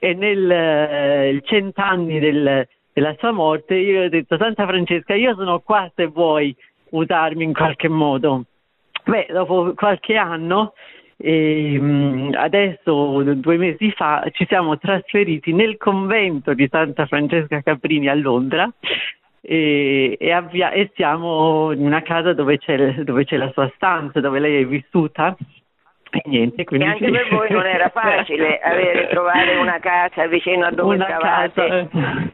e 0.00 0.14
nel 0.14 0.50
eh, 0.50 1.40
cent'anni 1.44 2.18
del, 2.18 2.66
della 2.92 3.14
sua 3.18 3.30
morte 3.30 3.76
io 3.76 4.04
ho 4.04 4.08
detto 4.08 4.36
Santa 4.36 4.66
Francesca 4.66 5.14
io 5.14 5.36
sono 5.36 5.60
qua 5.60 5.88
se 5.94 6.06
vuoi 6.06 6.54
usarmi 6.90 7.44
in 7.44 7.52
qualche 7.52 7.88
modo 7.88 8.44
Beh, 9.04 9.26
dopo 9.30 9.72
qualche 9.74 10.16
anno 10.16 10.74
e 11.24 11.78
mm, 11.80 12.32
adesso, 12.34 13.22
due 13.22 13.56
mesi 13.56 13.92
fa, 13.92 14.24
ci 14.32 14.44
siamo 14.48 14.76
trasferiti 14.76 15.52
nel 15.52 15.76
convento 15.76 16.52
di 16.52 16.66
Santa 16.68 17.06
Francesca 17.06 17.62
Caprini 17.62 18.08
a 18.08 18.14
Londra 18.14 18.68
e, 19.40 20.16
e, 20.18 20.32
avvia- 20.32 20.72
e 20.72 20.90
siamo 20.96 21.70
in 21.70 21.86
una 21.86 22.02
casa 22.02 22.32
dove 22.32 22.58
c'è, 22.58 23.04
dove 23.04 23.24
c'è, 23.24 23.36
la 23.36 23.52
sua 23.52 23.70
stanza, 23.76 24.18
dove 24.18 24.40
lei 24.40 24.62
è 24.62 24.66
vissuta. 24.66 25.36
E 26.10 26.22
niente, 26.24 26.64
quindi... 26.64 26.86
E 26.86 26.88
anche 26.88 27.10
per 27.10 27.28
voi 27.30 27.50
non 27.50 27.66
era 27.66 27.88
facile 27.90 28.58
avere, 28.60 29.06
trovare 29.06 29.56
una 29.58 29.78
casa 29.78 30.26
vicino 30.26 30.66
a 30.66 30.72
dove 30.72 30.96
una 30.96 31.04
stavate. 31.04 31.88
Casa. 31.88 32.32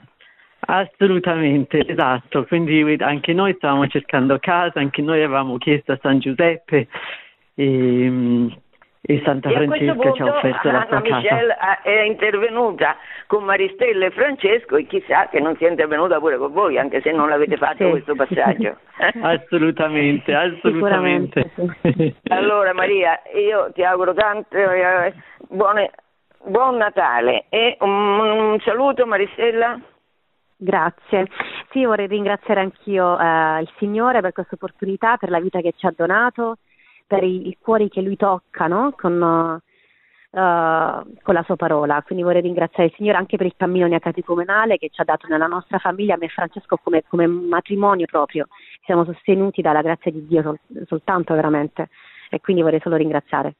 Assolutamente, 0.60 1.86
esatto. 1.86 2.46
Quindi 2.46 2.96
anche 3.00 3.34
noi 3.34 3.52
stavamo 3.52 3.86
cercando 3.86 4.38
casa, 4.38 4.80
anche 4.80 5.02
noi 5.02 5.22
avevamo 5.22 5.58
chiesto 5.58 5.92
a 5.92 5.98
San 6.00 6.20
Giuseppe 6.20 6.88
e, 7.54 8.48
e 9.10 9.22
Santa 9.24 9.48
Francesca 9.48 10.12
ci 10.12 10.20
ha 10.20 10.26
offerto 10.26 10.70
la 10.70 10.84
sua 10.86 11.00
Michelle 11.00 11.56
casa. 11.56 11.80
è 11.80 12.00
intervenuta 12.02 12.94
con 13.26 13.42
Maristella 13.42 14.04
e 14.04 14.10
Francesco 14.10 14.76
e 14.76 14.86
chissà 14.86 15.28
che 15.30 15.40
non 15.40 15.56
sia 15.56 15.70
intervenuta 15.70 16.18
pure 16.18 16.36
con 16.36 16.52
voi, 16.52 16.76
anche 16.76 17.00
se 17.00 17.10
non 17.12 17.30
l'avete 17.30 17.56
fatto 17.56 17.84
sì. 17.84 17.88
questo 17.88 18.14
passaggio. 18.14 18.76
assolutamente, 19.22 20.34
assolutamente. 20.34 21.50
allora 22.28 22.74
Maria, 22.74 23.22
io 23.34 23.72
ti 23.72 23.82
auguro 23.82 24.12
tanto 24.12 24.54
eh, 24.54 25.14
buone, 25.48 25.90
buon 26.44 26.76
Natale 26.76 27.46
e 27.48 27.78
un, 27.80 28.20
un 28.20 28.60
saluto 28.60 29.06
Maristella. 29.06 29.80
Grazie. 30.54 31.28
Sì, 31.70 31.82
vorrei 31.86 32.08
ringraziare 32.08 32.60
anch'io 32.60 33.18
eh, 33.18 33.60
il 33.62 33.70
Signore 33.78 34.20
per 34.20 34.32
questa 34.32 34.56
opportunità, 34.56 35.16
per 35.16 35.30
la 35.30 35.40
vita 35.40 35.62
che 35.62 35.72
ci 35.78 35.86
ha 35.86 35.94
donato 35.96 36.58
per 37.08 37.24
i, 37.24 37.48
i 37.48 37.56
cuori 37.58 37.88
che 37.88 38.02
lui 38.02 38.16
tocca 38.16 38.66
no? 38.66 38.92
con, 38.96 39.14
uh, 39.20 39.60
con, 40.30 41.34
la 41.34 41.42
sua 41.42 41.56
parola. 41.56 42.02
Quindi 42.02 42.22
vorrei 42.22 42.42
ringraziare 42.42 42.90
il 42.90 42.94
Signore 42.94 43.16
anche 43.16 43.36
per 43.36 43.46
il 43.46 43.54
cammino 43.56 43.86
neocatecumenale 43.88 44.76
che 44.76 44.90
ci 44.90 45.00
ha 45.00 45.04
dato 45.04 45.26
nella 45.26 45.46
nostra 45.46 45.78
famiglia, 45.78 46.14
a 46.14 46.16
me 46.18 46.26
e 46.26 46.28
Francesco 46.28 46.76
come, 46.76 47.02
come 47.08 47.26
matrimonio 47.26 48.06
proprio. 48.06 48.46
Siamo 48.84 49.04
sostenuti 49.04 49.62
dalla 49.62 49.82
grazia 49.82 50.12
di 50.12 50.26
Dio 50.26 50.42
sol, 50.42 50.58
soltanto 50.86 51.34
veramente 51.34 51.88
e 52.30 52.40
quindi 52.40 52.62
vorrei 52.62 52.80
solo 52.80 52.96
ringraziare. 52.96 53.54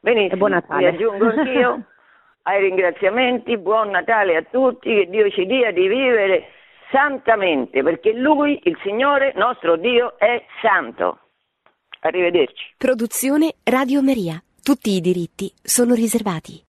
Benissimo, 0.00 0.34
e 0.34 0.36
buon 0.36 0.50
Natale. 0.50 0.80
Mi 0.80 0.96
aggiungo 0.96 1.26
anch'io 1.26 1.84
ai 2.42 2.60
ringraziamenti, 2.62 3.58
buon 3.58 3.90
Natale 3.90 4.36
a 4.36 4.42
tutti, 4.42 4.88
che 4.94 5.08
Dio 5.10 5.30
ci 5.30 5.44
dia 5.44 5.72
di 5.72 5.86
vivere 5.88 6.48
santamente, 6.90 7.82
perché 7.82 8.12
Lui, 8.12 8.60
il 8.64 8.78
Signore 8.82 9.32
nostro 9.36 9.76
Dio, 9.76 10.18
è 10.18 10.42
santo. 10.60 11.18
Arrivederci. 12.06 12.74
Produzione 12.76 13.54
Radio 13.62 14.02
Maria. 14.02 14.42
Tutti 14.62 14.90
i 14.90 15.00
diritti 15.00 15.50
sono 15.62 15.94
riservati. 15.94 16.62